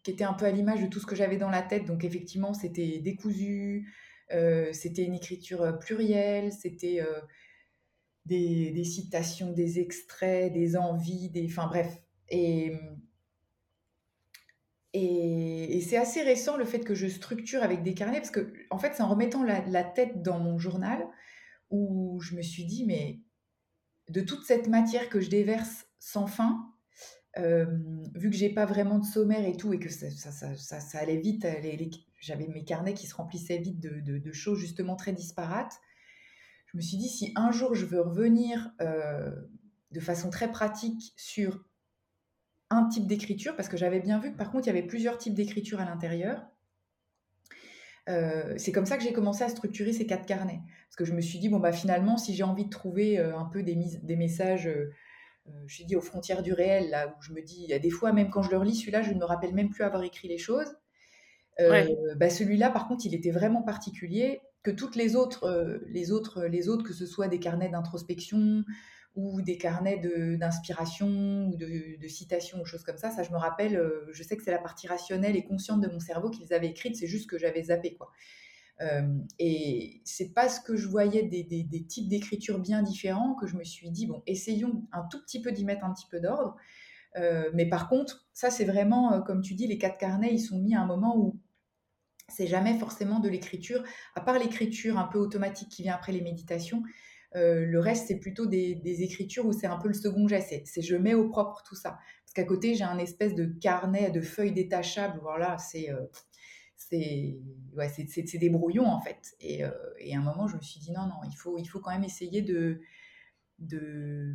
qui 0.04 0.12
était 0.12 0.24
un 0.24 0.34
peu 0.34 0.44
à 0.44 0.52
l'image 0.52 0.80
de 0.80 0.86
tout 0.86 1.00
ce 1.00 1.06
que 1.06 1.16
j'avais 1.16 1.38
dans 1.38 1.50
la 1.50 1.62
tête. 1.62 1.86
Donc, 1.86 2.04
effectivement, 2.04 2.54
c'était 2.54 3.00
décousu, 3.00 3.92
c'était 4.30 5.04
une 5.04 5.14
écriture 5.14 5.78
plurielle, 5.80 6.52
c'était 6.52 7.02
des, 8.26 8.70
des, 8.70 8.84
citations, 8.84 9.52
des 9.52 9.80
extraits, 9.80 10.52
des 10.52 10.76
envies, 10.76 11.30
des. 11.30 11.46
Enfin, 11.46 11.66
bref. 11.66 11.92
Et 12.28 12.72
et, 14.94 15.80
c'est 15.80 15.96
assez 15.96 16.22
récent 16.22 16.56
le 16.56 16.64
fait 16.64 16.78
que 16.78 16.94
je 16.94 17.08
structure 17.08 17.64
avec 17.64 17.82
des 17.82 17.94
carnets, 17.94 18.20
parce 18.20 18.30
que 18.30 18.52
en 18.70 18.78
fait, 18.78 18.94
c'est 18.94 19.02
en 19.02 19.08
remettant 19.08 19.42
la, 19.42 19.84
tête 19.84 20.22
dans 20.22 20.38
mon 20.38 20.56
journal 20.56 21.04
où 21.70 22.20
je 22.20 22.36
me 22.36 22.42
suis 22.42 22.64
dit, 22.64 22.84
mais 22.86 23.20
de 24.08 24.20
toute 24.20 24.44
cette 24.44 24.68
matière 24.68 25.08
que 25.08 25.20
je 25.20 25.28
déverse 25.28 25.86
sans 25.98 26.28
fin, 26.28 26.72
euh, 27.38 27.66
vu 28.14 28.30
que 28.30 28.36
j'ai 28.36 28.50
pas 28.50 28.64
vraiment 28.64 28.98
de 28.98 29.04
sommaire 29.04 29.44
et 29.44 29.56
tout, 29.56 29.72
et 29.72 29.80
que 29.80 29.88
ça, 29.88 30.10
ça, 30.10 30.98
allait 30.98 31.16
vite, 31.16 31.46
j'avais 32.20 32.46
mes 32.46 32.64
carnets 32.64 32.94
qui 32.94 33.06
se 33.06 33.14
remplissaient 33.14 33.58
vite 33.58 33.80
de, 33.80 34.32
choses 34.32 34.58
justement 34.58 34.94
très 34.94 35.12
disparates, 35.12 35.80
je 36.66 36.76
me 36.76 36.82
suis 36.82 36.96
dit, 36.96 37.08
si 37.08 37.32
un 37.36 37.52
jour 37.52 37.74
je 37.74 37.86
veux 37.86 38.00
revenir 38.00 38.72
euh, 38.80 39.30
de 39.90 40.00
façon 40.00 40.30
très 40.30 40.50
pratique 40.50 41.12
sur 41.16 41.64
un 42.70 42.88
type 42.88 43.06
d'écriture, 43.06 43.54
parce 43.56 43.68
que 43.68 43.76
j'avais 43.76 44.00
bien 44.00 44.18
vu 44.18 44.32
que 44.32 44.36
par 44.36 44.50
contre, 44.50 44.66
il 44.66 44.68
y 44.68 44.76
avait 44.76 44.86
plusieurs 44.86 45.18
types 45.18 45.34
d'écriture 45.34 45.80
à 45.80 45.84
l'intérieur. 45.84 46.44
Euh, 48.08 48.54
c'est 48.58 48.72
comme 48.72 48.86
ça 48.86 48.96
que 48.96 49.02
j'ai 49.02 49.12
commencé 49.12 49.44
à 49.44 49.48
structurer 49.48 49.92
ces 49.92 50.06
quatre 50.06 50.26
carnets. 50.26 50.60
Parce 50.88 50.96
que 50.96 51.04
je 51.04 51.12
me 51.12 51.20
suis 51.20 51.38
dit, 51.38 51.48
bon, 51.48 51.58
bah 51.58 51.72
finalement, 51.72 52.16
si 52.16 52.34
j'ai 52.34 52.42
envie 52.42 52.64
de 52.64 52.70
trouver 52.70 53.18
euh, 53.18 53.38
un 53.38 53.44
peu 53.44 53.62
des 53.62 54.16
messages, 54.16 54.68
euh, 55.48 55.50
je 55.66 55.84
dit, 55.84 55.96
aux 55.96 56.00
frontières 56.00 56.42
du 56.42 56.52
réel, 56.52 56.90
là 56.90 57.08
où 57.08 57.22
je 57.22 57.32
me 57.32 57.42
dis, 57.42 57.62
il 57.62 57.70
y 57.70 57.74
a 57.74 57.78
des 57.78 57.90
fois, 57.90 58.12
même 58.12 58.30
quand 58.30 58.42
je 58.42 58.50
le 58.50 58.58
relis, 58.58 58.74
celui-là, 58.74 59.02
je 59.02 59.10
ne 59.10 59.18
me 59.18 59.24
rappelle 59.24 59.54
même 59.54 59.70
plus 59.70 59.84
avoir 59.84 60.02
écrit 60.02 60.28
les 60.28 60.38
choses. 60.38 60.68
bah 61.58 62.30
celui-là, 62.30 62.70
par 62.70 62.88
contre, 62.88 63.06
il 63.06 63.14
était 63.14 63.30
vraiment 63.30 63.62
particulier 63.62 64.40
que 64.62 64.70
toutes 64.70 64.96
les 64.96 65.14
autres, 65.14 65.82
les 65.86 66.10
autres, 66.10 66.44
les 66.44 66.68
autres, 66.68 66.84
que 66.84 66.94
ce 66.94 67.06
soit 67.06 67.28
des 67.28 67.38
carnets 67.38 67.68
d'introspection, 67.68 68.64
ou 69.16 69.42
des 69.42 69.56
carnets 69.56 70.00
d'inspiration 70.36 71.46
ou 71.46 71.56
de, 71.56 72.08
citations 72.08 72.60
ou 72.60 72.64
choses 72.64 72.82
comme 72.82 72.96
ça. 72.96 73.10
Ça, 73.10 73.22
je 73.22 73.30
me 73.30 73.36
rappelle, 73.36 73.76
euh, 73.76 74.06
je 74.12 74.22
sais 74.22 74.36
que 74.36 74.42
c'est 74.42 74.50
la 74.50 74.58
partie 74.58 74.86
rationnelle 74.86 75.36
et 75.36 75.44
consciente 75.44 75.80
de 75.80 75.88
mon 75.88 76.00
cerveau 76.00 76.30
qu'ils 76.30 76.52
avaient 76.52 76.68
écrite, 76.68 76.96
c'est 76.96 77.06
juste 77.06 77.30
que 77.30 77.38
j'avais 77.38 77.64
zappé. 77.64 77.94
quoi. 77.94 78.10
Euh, 78.80 79.18
et 79.38 80.00
c'est 80.04 80.32
parce 80.34 80.58
que 80.58 80.76
je 80.76 80.88
voyais 80.88 81.22
des, 81.22 81.86
types 81.86 82.08
d'écriture 82.08 82.58
bien 82.58 82.82
différents 82.82 83.34
que 83.34 83.46
je 83.46 83.56
me 83.56 83.64
suis 83.64 83.90
dit, 83.90 84.06
bon, 84.06 84.22
essayons 84.26 84.86
un 84.92 85.04
tout 85.10 85.20
petit 85.22 85.40
peu 85.40 85.52
d'y 85.52 85.64
mettre 85.64 85.84
un 85.84 85.92
petit 85.92 86.06
peu 86.10 86.20
d'ordre. 86.20 86.56
Euh, 87.16 87.50
mais 87.54 87.68
par 87.68 87.88
contre, 87.88 88.26
ça, 88.32 88.50
c'est 88.50 88.64
vraiment, 88.64 89.22
comme 89.22 89.42
tu 89.42 89.54
dis, 89.54 89.66
les 89.66 89.78
quatre 89.78 89.98
carnets, 89.98 90.32
ils 90.32 90.40
sont 90.40 90.58
mis 90.58 90.74
à 90.74 90.80
un 90.80 90.86
moment 90.86 91.16
où 91.16 91.38
c'est 92.28 92.46
jamais 92.46 92.78
forcément 92.78 93.20
de 93.20 93.28
l'écriture, 93.28 93.84
à 94.14 94.20
part 94.20 94.38
l'écriture 94.38 94.98
un 94.98 95.04
peu 95.04 95.18
automatique 95.18 95.68
qui 95.68 95.82
vient 95.82 95.94
après 95.94 96.12
les 96.12 96.22
méditations, 96.22 96.82
euh, 97.36 97.66
le 97.66 97.80
reste, 97.80 98.06
c'est 98.08 98.18
plutôt 98.18 98.46
des, 98.46 99.02
écritures 99.02 99.46
où 99.46 99.52
c'est 99.52 99.66
un 99.66 99.78
peu 99.78 99.88
le 99.88 99.94
second 99.94 100.28
geste. 100.28 100.54
C'est 100.64 100.82
je 100.82 100.96
mets 100.96 101.14
au 101.14 101.28
propre 101.28 101.62
tout 101.66 101.74
ça. 101.74 101.98
Parce 102.24 102.34
qu'à 102.34 102.44
côté, 102.44 102.74
j'ai 102.74 102.84
un 102.84 102.98
espèce 102.98 103.34
de 103.34 103.44
carnet 103.44 104.10
de 104.10 104.20
feuilles 104.20 104.52
détachables. 104.52 105.18
Voilà, 105.22 105.58
c'est 105.58 105.90
euh, 105.90 106.00
c'est 106.88 108.38
des 108.38 108.50
brouillons 108.50 108.86
en 108.86 109.00
fait. 109.00 109.34
Et, 109.40 109.64
euh, 109.64 109.70
et, 109.98 110.14
à 110.14 110.18
un 110.18 110.22
moment, 110.22 110.46
je 110.46 110.56
me 110.56 110.62
suis 110.62 110.80
dit 110.80 110.92
non, 110.92 111.06
non, 111.06 111.20
il 111.26 111.36
faut, 111.36 111.58
il 111.58 111.66
faut 111.66 111.80
quand 111.80 111.90
même 111.90 112.04
essayer 112.04 112.42
de, 112.42 112.80
de, 113.58 114.34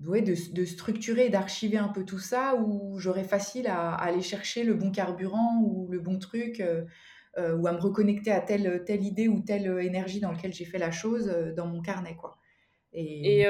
de, 0.00 0.64
structurer, 0.64 1.28
d'archiver 1.28 1.78
un 1.78 1.88
peu 1.88 2.04
tout 2.04 2.18
ça 2.18 2.56
où 2.56 2.98
j'aurais 2.98 3.24
facile 3.24 3.66
à, 3.66 3.94
aller 3.94 4.22
chercher 4.22 4.64
le 4.64 4.74
bon 4.74 4.90
carburant 4.90 5.60
ou 5.62 5.88
le 5.90 6.00
bon 6.00 6.18
truc. 6.18 6.60
Euh, 7.36 7.56
ou 7.56 7.66
à 7.66 7.72
me 7.72 7.80
reconnecter 7.80 8.30
à 8.30 8.40
telle, 8.40 8.84
telle 8.84 9.02
idée 9.02 9.26
ou 9.26 9.40
telle 9.40 9.66
énergie 9.80 10.20
dans 10.20 10.30
laquelle 10.30 10.52
j'ai 10.52 10.64
fait 10.64 10.78
la 10.78 10.92
chose 10.92 11.28
euh, 11.28 11.52
dans 11.52 11.66
mon 11.66 11.82
carnet. 11.82 12.14
Quoi. 12.14 12.38
Et, 12.92 13.42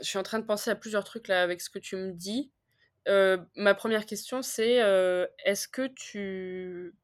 je 0.00 0.08
suis 0.08 0.18
en 0.18 0.22
train 0.22 0.38
de 0.38 0.44
penser 0.44 0.70
à 0.70 0.74
plusieurs 0.74 1.04
trucs 1.04 1.28
là 1.28 1.42
avec 1.42 1.60
ce 1.60 1.70
que 1.70 1.78
tu 1.78 1.96
me 1.96 2.12
dis. 2.12 2.50
Ma 3.06 3.74
première 3.74 4.06
question, 4.06 4.42
c'est 4.42 4.76
est-ce 5.44 5.68
que 5.68 5.86
tu 5.86 6.94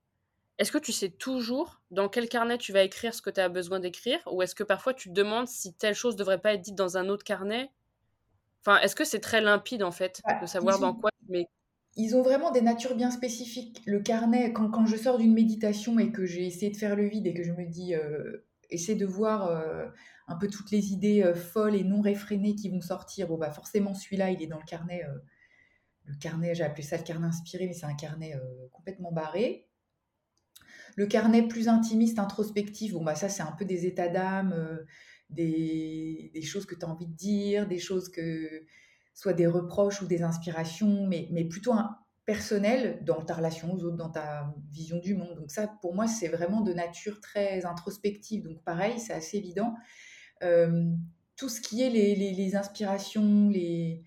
est-ce 0.58 0.70
que 0.70 0.78
tu 0.78 0.92
sais 0.92 1.08
toujours 1.08 1.80
dans 1.90 2.08
quel 2.08 2.28
carnet 2.28 2.58
tu 2.58 2.72
vas 2.72 2.82
écrire 2.82 3.12
ce 3.12 3.22
que 3.22 3.30
tu 3.30 3.40
as 3.40 3.48
besoin 3.48 3.80
d'écrire? 3.80 4.20
Ou 4.30 4.42
est-ce 4.42 4.54
que 4.54 4.62
parfois 4.62 4.94
tu 4.94 5.08
te 5.08 5.14
demandes 5.14 5.48
si 5.48 5.74
telle 5.74 5.94
chose 5.94 6.14
devrait 6.14 6.40
pas 6.40 6.54
être 6.54 6.60
dite 6.60 6.76
dans 6.76 6.96
un 6.96 7.08
autre 7.08 7.24
carnet? 7.24 7.70
Enfin, 8.60 8.78
est-ce 8.80 8.94
que 8.94 9.04
c'est 9.04 9.20
très 9.20 9.40
limpide 9.40 9.82
en 9.82 9.90
fait 9.90 10.22
bah, 10.24 10.38
de 10.40 10.46
savoir 10.46 10.78
dans 10.78 10.94
quoi 10.94 11.10
mais 11.28 11.48
ils 11.96 12.16
ont 12.16 12.22
vraiment 12.22 12.50
des 12.50 12.60
natures 12.60 12.96
bien 12.96 13.10
spécifiques. 13.10 13.80
Le 13.86 14.00
carnet, 14.00 14.52
quand, 14.52 14.84
je 14.86 14.96
sors 14.96 15.18
d'une 15.18 15.32
méditation 15.32 15.98
et 15.98 16.10
que 16.10 16.26
j'ai 16.26 16.44
essayé 16.44 16.72
de 16.72 16.76
faire 16.76 16.96
le 16.96 17.06
vide 17.06 17.26
et 17.26 17.34
que 17.34 17.44
je 17.44 17.52
me 17.52 17.64
dis, 17.64 17.94
euh, 17.94 18.44
essaie 18.68 18.96
de 18.96 19.06
voir 19.06 19.46
euh, 19.46 19.86
un 20.26 20.34
peu 20.34 20.48
toutes 20.48 20.72
les 20.72 20.92
idées 20.92 21.22
euh, 21.22 21.34
folles 21.34 21.76
et 21.76 21.84
non 21.84 22.00
réfrénées 22.00 22.56
qui 22.56 22.68
vont 22.68 22.80
sortir, 22.80 23.28
bon, 23.28 23.38
bah 23.38 23.52
forcément, 23.52 23.94
celui-là, 23.94 24.30
il 24.30 24.42
est 24.42 24.48
dans 24.48 24.58
le 24.58 24.64
carnet. 24.64 25.04
Le 26.04 26.14
carnet, 26.16 26.54
j'ai 26.54 26.64
appelé 26.64 26.82
ça 26.82 26.96
le 26.96 27.02
carnet 27.02 27.26
inspiré, 27.26 27.66
mais 27.66 27.72
c'est 27.72 27.86
un 27.86 27.94
carnet 27.94 28.34
complètement 28.72 29.12
barré. 29.12 29.68
Le 30.96 31.06
carnet 31.06 31.48
plus 31.48 31.68
intimiste, 31.68 32.18
introspectif, 32.18 32.92
bon, 32.92 33.02
bah 33.02 33.14
ça, 33.14 33.28
c'est 33.28 33.42
un 33.42 33.52
peu 33.52 33.64
des 33.64 33.86
états 33.86 34.08
d'âme, 34.08 34.54
des, 35.30 36.30
des, 36.34 36.42
choses 36.42 36.66
que 36.66 36.74
tu 36.74 36.84
as 36.84 36.88
envie 36.88 37.06
de 37.06 37.14
dire, 37.14 37.66
des 37.66 37.78
choses 37.78 38.10
que 38.10 38.64
soit 39.14 39.32
des 39.32 39.46
reproches 39.46 40.02
ou 40.02 40.06
des 40.06 40.22
inspirations, 40.22 41.06
mais, 41.06 41.44
plutôt 41.44 41.72
un 41.72 41.96
personnel 42.26 43.00
dans 43.04 43.22
ta 43.22 43.34
relation 43.34 43.72
aux 43.72 43.84
autres, 43.84 43.96
dans 43.96 44.10
ta 44.10 44.52
vision 44.70 44.98
du 44.98 45.14
monde. 45.14 45.36
Donc 45.36 45.50
ça, 45.50 45.68
pour 45.80 45.94
moi, 45.94 46.06
c'est 46.06 46.28
vraiment 46.28 46.62
de 46.62 46.72
nature 46.72 47.20
très 47.20 47.64
introspective. 47.64 48.42
Donc 48.42 48.62
pareil, 48.64 48.98
c'est 48.98 49.12
assez 49.12 49.36
évident. 49.36 49.74
Euh, 50.42 50.90
tout 51.36 51.48
ce 51.48 51.60
qui 51.60 51.82
est 51.82 51.90
les, 51.90 52.56
inspirations, 52.56 53.48
les, 53.50 54.02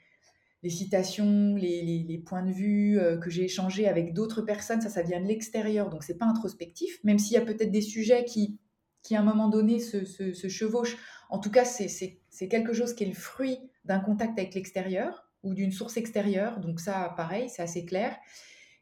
les 0.63 0.69
citations, 0.69 1.55
les, 1.55 2.03
les, 2.07 2.17
points 2.17 2.43
de 2.43 2.51
vue 2.51 2.99
euh, 2.99 3.17
que 3.17 3.29
j'ai 3.29 3.43
échangés 3.43 3.87
avec 3.87 4.13
d'autres 4.13 4.41
personnes, 4.41 4.81
ça, 4.81 4.89
ça 4.89 5.03
vient 5.03 5.21
de 5.21 5.27
l'extérieur. 5.27 5.89
Donc 5.89 6.03
c'est 6.03 6.17
pas 6.17 6.25
introspectif, 6.25 6.99
même 7.03 7.19
s'il 7.19 7.33
y 7.33 7.37
a 7.37 7.41
peut-être 7.41 7.71
des 7.71 7.81
sujets 7.81 8.25
qui, 8.25 8.57
qui 9.03 9.15
à 9.15 9.21
un 9.21 9.23
moment 9.23 9.49
donné 9.49 9.79
se, 9.79 10.03
se, 10.05 10.47
chevauchent. 10.49 10.97
En 11.29 11.39
tout 11.39 11.51
cas, 11.51 11.63
c'est 11.63 12.47
quelque 12.49 12.73
chose 12.73 12.93
qui 12.93 13.03
est 13.03 13.07
le 13.07 13.13
fruit 13.13 13.59
d'un 13.85 13.99
contact 13.99 14.37
avec 14.39 14.55
l'extérieur 14.55 15.27
ou 15.43 15.53
d'une 15.53 15.71
source 15.71 15.97
extérieure. 15.97 16.59
Donc 16.59 16.79
ça, 16.79 17.13
pareil, 17.15 17.49
c'est 17.49 17.61
assez 17.61 17.85
clair. 17.85 18.17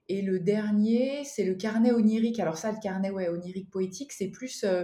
Et 0.07 0.21
le 0.21 0.39
dernier, 0.39 1.23
c'est 1.23 1.43
le 1.43 1.55
carnet 1.55 1.91
onirique. 1.91 2.39
Alors 2.39 2.57
ça, 2.57 2.71
le 2.71 2.77
carnet 2.81 3.09
ouais, 3.09 3.27
onirique 3.27 3.69
poétique, 3.69 4.13
c'est 4.13 4.29
plus... 4.29 4.63
Euh, 4.63 4.83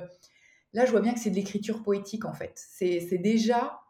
là, 0.74 0.86
je 0.86 0.92
vois 0.92 1.02
bien 1.02 1.14
que 1.14 1.20
c'est 1.20 1.30
de 1.30 1.36
l'écriture 1.36 1.84
poétique, 1.84 2.26
en 2.26 2.34
fait. 2.34 2.54
C'est 2.56 3.18
déjà... 3.18 3.81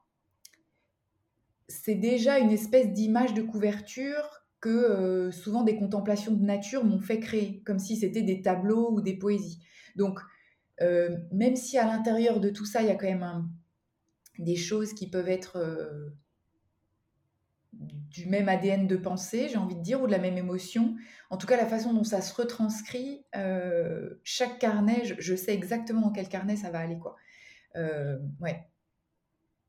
C'est 1.71 1.95
déjà 1.95 2.39
une 2.39 2.51
espèce 2.51 2.91
d'image 2.91 3.33
de 3.33 3.41
couverture 3.41 4.43
que 4.59 5.29
souvent 5.31 5.63
des 5.63 5.75
contemplations 5.75 6.33
de 6.33 6.43
nature 6.43 6.83
m'ont 6.83 6.99
fait 6.99 7.19
créer, 7.19 7.63
comme 7.65 7.79
si 7.79 7.95
c'était 7.95 8.21
des 8.21 8.41
tableaux 8.41 8.91
ou 8.91 9.01
des 9.01 9.17
poésies. 9.17 9.59
Donc, 9.95 10.19
même 10.79 11.55
si 11.55 11.77
à 11.77 11.85
l'intérieur 11.85 12.39
de 12.39 12.49
tout 12.49 12.65
ça, 12.65 12.81
il 12.81 12.87
y 12.87 12.91
a 12.91 12.95
quand 12.95 13.07
même 13.07 13.49
des 14.37 14.55
choses 14.55 14.93
qui 14.93 15.09
peuvent 15.09 15.29
être 15.29 15.57
du 17.73 18.27
même 18.27 18.49
ADN 18.49 18.85
de 18.85 18.97
pensée, 18.97 19.47
j'ai 19.49 19.57
envie 19.57 19.75
de 19.75 19.81
dire, 19.81 20.01
ou 20.01 20.05
de 20.05 20.11
la 20.11 20.19
même 20.19 20.37
émotion. 20.37 20.95
En 21.29 21.37
tout 21.37 21.47
cas, 21.47 21.57
la 21.57 21.65
façon 21.65 21.93
dont 21.93 22.03
ça 22.03 22.21
se 22.21 22.33
retranscrit, 22.33 23.25
chaque 24.23 24.59
carnet, 24.59 25.03
je, 25.17 25.35
sais 25.35 25.53
exactement 25.53 26.01
dans 26.01 26.11
quel 26.11 26.27
carnet 26.27 26.55
ça 26.55 26.69
va 26.69 26.79
aller, 26.79 26.99
quoi. 26.99 27.15
ouais. 27.75 28.70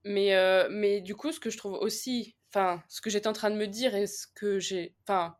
Mais, 0.04 0.34
mais 0.70 1.00
du 1.00 1.14
coup, 1.14 1.32
ce 1.32 1.40
que 1.40 1.50
je 1.50 1.56
trouve 1.56 1.74
aussi 1.74 2.36
enfin, 2.54 2.82
ce 2.88 3.00
que 3.00 3.10
j'étais 3.10 3.28
en 3.28 3.32
train 3.32 3.50
de 3.50 3.56
me 3.56 3.66
dire 3.66 3.94
et 3.94 4.06
ce 4.06 4.26
que 4.26 4.58
j'ai, 4.58 4.94
enfin, 5.02 5.36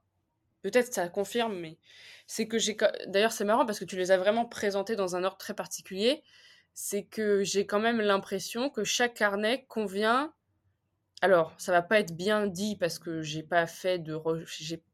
peut-être 0.63 0.93
ça 0.93 1.09
confirme, 1.09 1.59
mais 1.59 1.79
c'est 2.27 2.49
que 2.49 2.59
j'ai, 2.59 2.77
d'ailleurs 3.07 3.33
c'est 3.33 3.45
marrant 3.45 3.67
parce 3.67 3.79
que 3.79 3.85
tu 3.85 3.97
les 3.97 4.11
as 4.11 4.19
vraiment 4.19 4.47
présentés 4.47 4.97
dans 4.97 5.17
un 5.17 5.25
ordre 5.25 5.37
très 5.37 5.55
particulier, 5.55 6.23
c'est 6.75 7.05
que 7.05 7.43
j'ai 7.43 7.67
quand 7.67 7.81
même 7.81 8.01
l'impression 8.01 8.71
que 8.71 8.85
chaque 8.85 9.15
carnet 9.15 9.67
convient. 9.69 10.33
Alors, 11.21 11.55
ça 11.59 11.71
va 11.71 11.83
pas 11.83 12.01
être 12.01 12.17
bien 12.17 12.47
dit 12.47 12.77
parce 12.77 12.99
que 12.99 13.23
j'ai 13.23 13.43
pas 13.45 13.67
fait 13.67 13.99
de, 13.99 14.19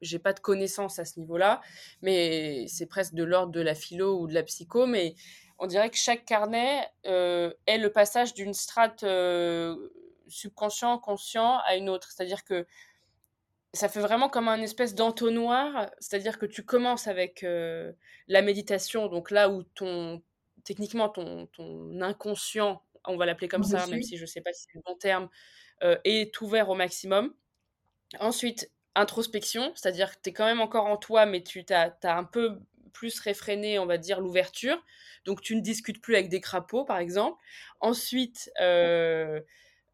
j'ai 0.03 0.19
pas 0.19 0.33
de 0.33 0.41
connaissances 0.41 0.99
à 0.99 1.05
ce 1.05 1.21
niveau-là, 1.21 1.63
mais 2.03 2.67
c'est 2.69 2.87
presque 2.87 3.15
de 3.15 3.25
l'ordre 3.25 3.53
de 3.53 3.61
la 3.61 3.75
philo 3.75 4.21
ou 4.21 4.27
de 4.27 4.35
la 4.35 4.43
psycho, 4.43 4.87
mais 4.87 5.15
on 5.59 5.67
dirait 5.67 5.91
que 5.91 5.97
chaque 5.97 6.25
carnet 6.25 6.89
euh, 7.07 7.53
est 7.67 7.79
le 7.79 7.91
passage 7.91 8.35
d'une 8.35 8.55
strate 8.55 9.03
euh, 9.03 9.91
subconscient, 10.29 10.99
conscient 10.99 11.59
à 11.67 11.77
une 11.77 11.89
autre. 11.89 12.11
C'est-à-dire 12.11 12.45
que 12.45 12.67
ça 13.75 13.89
fait 13.89 14.01
vraiment 14.01 14.29
comme 14.29 14.49
un 14.49 14.61
espèce 14.61 14.95
d'entonnoir, 14.95 15.91
c'est-à-dire 15.99 16.39
que 16.39 16.47
tu 16.47 16.65
commences 16.65 17.07
avec 17.07 17.43
euh, 17.43 17.93
la 18.29 18.41
méditation, 18.41 19.09
donc 19.09 19.31
là 19.31 19.51
où 19.51 19.63
ton, 19.63 20.23
techniquement, 20.65 21.09
ton, 21.09 21.47
ton 21.47 22.01
inconscient, 22.01 22.83
on 23.05 23.17
va 23.17 23.27
l'appeler 23.27 23.49
comme 23.49 23.65
ça, 23.65 23.87
même 23.87 24.03
si 24.03 24.17
je 24.17 24.23
ne 24.23 24.27
sais 24.27 24.41
pas 24.41 24.53
si 24.53 24.63
c'est 24.63 24.75
le 24.75 24.83
bon 24.85 24.97
terme, 24.97 25.29
est 26.05 26.41
ouvert 26.41 26.69
au 26.69 26.75
maximum. 26.75 27.35
Ensuite, 28.21 28.71
introspection, 28.95 29.73
c'est-à-dire 29.75 30.11
que 30.11 30.23
tu 30.23 30.31
es 30.31 30.33
quand 30.33 30.45
même 30.45 30.61
encore 30.61 30.87
en 30.87 30.97
toi, 30.97 31.27
mais 31.27 31.43
tu 31.43 31.65
as, 31.71 31.97
un 32.03 32.25
peu 32.25 32.59
plus 32.93 33.21
réfréné, 33.21 33.79
on 33.79 33.87
va 33.87 33.99
dire, 33.99 34.21
l'ouverture. 34.21 34.83
Donc, 35.25 35.41
tu 35.43 35.57
ne 35.57 35.61
discutes 35.61 36.01
plus 36.01 36.15
avec 36.15 36.29
des 36.29 36.41
crapauds, 36.41 36.85
par 36.85 36.99
exemple. 36.99 37.39
Ensuite, 37.81 38.51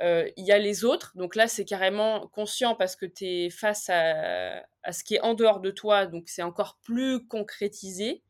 euh, 0.03 0.29
il 0.37 0.45
y 0.45 0.53
a 0.53 0.59
les 0.59 0.85
autres. 0.85 1.13
Donc 1.17 1.37
là, 1.37 1.49
c'est 1.49 1.65
carrément 1.65 2.27
conscient 2.29 2.75
parce 2.75 2.97
que 2.97 3.07
tu 3.07 3.25
es 3.25 3.51
face 3.51 3.89
à, 3.91 4.63
ce 4.93 5.05
qui 5.05 5.17
est 5.17 5.21
en 5.21 5.35
dehors 5.35 5.61
de 5.61 5.71
toi. 5.71 6.07
Donc 6.07 6.29
c'est 6.29 6.43
encore 6.43 6.79
plus 6.83 7.27
concrétisé. 7.27 8.23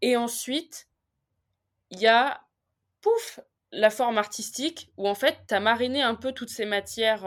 Et 0.00 0.16
ensuite, 0.16 0.88
il 1.90 2.00
y 2.00 2.06
a, 2.06 2.42
pouf, 3.00 3.40
la 3.70 3.90
forme 3.90 4.18
artistique 4.18 4.90
où 4.96 5.06
en 5.08 5.14
fait, 5.14 5.36
tu 5.46 5.54
as 5.54 5.60
mariné 5.60 6.02
un 6.02 6.14
peu 6.14 6.32
toutes 6.32 6.50
ces 6.50 6.64
matières 6.64 7.26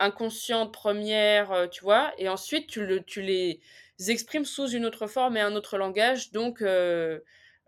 inconscientes, 0.00 0.72
premières, 0.72 1.68
tu 1.70 1.82
vois. 1.82 2.12
Et 2.18 2.28
ensuite, 2.28 2.66
tu, 2.68 2.86
le, 2.86 3.02
tu 3.02 3.20
les 3.20 3.60
exprimes 3.98 4.44
sous 4.44 4.68
une 4.68 4.84
autre 4.84 5.06
forme 5.06 5.36
et 5.36 5.40
un 5.40 5.54
autre 5.54 5.78
langage. 5.78 6.32
Donc 6.32 6.62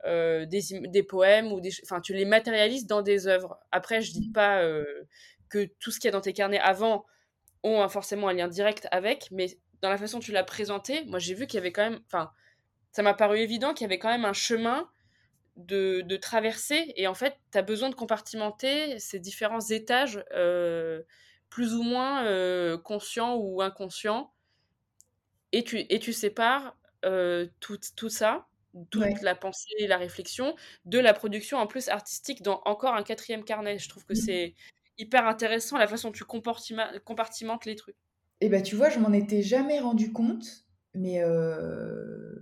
euh, 0.05 0.47
des, 0.47 0.61
des, 0.87 1.03
poèmes 1.03 1.53
ou 1.53 1.61
des 1.61 1.71
enfin 1.83 2.01
tu 2.01 2.15
les 2.15 2.25
matérialises 2.25 2.87
dans 2.87 3.03
des 3.03 3.27
œuvres 3.27 3.59
après 3.73 4.01
je 4.01 4.13
dis 4.13 4.29
mmh. 4.29 4.33
pas 4.33 4.63
euh, 4.63 4.85
que 5.49 5.65
tout 5.81 5.91
ce 5.91 5.99
qu'il 5.99 6.07
y 6.07 6.11
a 6.11 6.13
dans 6.13 6.21
tes 6.21 6.33
carnets 6.33 6.61
avant 6.61 7.05
ont 7.65 7.87
forcément 7.89 8.29
un 8.29 8.33
lien 8.33 8.47
direct 8.47 8.87
avec 8.93 9.29
mais 9.33 9.59
dans 9.83 9.91
la 9.91 9.99
façon 9.99 10.19
dont 10.19 10.23
tu 10.23 10.31
l'as 10.31 10.45
présenté 10.45 11.05
moi 11.07 11.19
j'ai 11.19 11.35
vu 11.35 11.49
qu'il 11.49 11.57
y 11.57 11.59
avait 11.59 11.73
quand 11.73 11.83
même 11.83 11.99
enfin 12.07 12.31
ça 12.93 13.03
m'a 13.03 13.13
paru 13.13 13.39
évident 13.39 13.75
qu'il 13.75 13.87
y 13.87 13.87
avait 13.87 13.99
quand 13.99 14.09
même 14.09 14.25
un 14.25 14.33
chemin 14.33 14.89
de, 15.57 16.03
de 16.03 16.17
traverser 16.17 16.93
et 16.95 17.09
en 17.09 17.15
fait 17.15 17.35
tu 17.51 17.59
as 17.59 17.63
besoin 17.63 17.91
de 17.91 17.97
compartimenter 17.97 19.01
ces 19.01 19.19
différents 19.19 19.67
étages 19.69 20.25
euh, 20.33 21.03
plus 21.51 21.75
ou 21.75 21.83
moins 21.83 22.79
conscients 22.85 23.35
ou 23.35 23.63
inconscients 23.63 24.33
et 25.53 25.65
tu, 25.65 25.79
et 25.89 25.99
tu 25.99 26.13
sépares 26.13 26.77
tout, 27.61 27.79
tout 27.97 28.09
ça 28.09 28.49
toute 28.91 29.23
la 29.23 29.35
pensée 29.35 29.71
et 29.79 29.87
la 29.87 29.97
réflexion, 29.97 30.55
de 30.85 30.99
la 30.99 31.15
production 31.15 31.59
en 31.59 31.67
plus 31.67 31.89
artistique 31.89 32.43
dans 32.43 32.61
encore 32.65 32.95
un 32.95 33.03
quatrième 33.03 33.45
carnet. 33.45 33.79
Je 33.79 33.89
trouve 33.89 34.05
que 34.05 34.13
mmh. 34.13 34.17
c'est 34.17 34.55
hyper 34.99 35.27
intéressant 35.27 35.79
la 35.79 35.87
façon 35.87 36.09
dont 36.09 36.13
tu 36.13 36.25
compartimentes 36.25 37.65
les 37.65 37.77
trucs. 37.77 37.97
Et 38.41 38.49
ben 38.49 38.63
tu 38.63 38.77
vois, 38.77 38.89
je 38.89 38.99
m'en 38.99 39.13
étais 39.13 39.43
jamais 39.43 39.81
rendu 39.81 40.13
compte, 40.13 40.47
mais, 40.95 41.23
euh... 41.23 42.35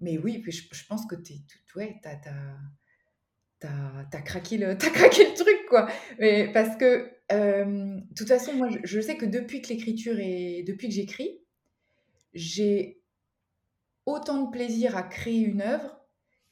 mais 0.00 0.18
oui, 0.18 0.42
je, 0.46 0.62
je 0.70 0.86
pense 0.86 1.06
que 1.06 1.16
tu 1.16 1.34
ouais, 1.76 2.00
t'as 2.02 2.18
as, 3.62 4.22
craqué, 4.22 4.56
le, 4.58 4.70
as 4.70 4.76
craqué 4.76 5.24
le 5.28 5.34
truc, 5.34 5.66
quoi. 5.68 5.88
Mais 6.18 6.50
parce 6.52 6.76
que, 6.76 7.10
de 7.30 8.14
toute 8.14 8.28
façon, 8.28 8.54
moi, 8.54 8.68
je, 8.70 8.78
je 8.84 9.00
sais 9.00 9.16
que 9.16 9.26
depuis 9.26 9.60
que 9.60 9.68
l'écriture 9.68 10.18
est. 10.18 10.64
Depuis 10.66 10.88
que 10.88 10.94
j'écris, 10.94 11.41
j'ai 12.32 13.02
autant 14.06 14.42
de 14.44 14.50
plaisir 14.50 14.96
à 14.96 15.02
créer 15.02 15.40
une 15.40 15.62
œuvre 15.62 16.00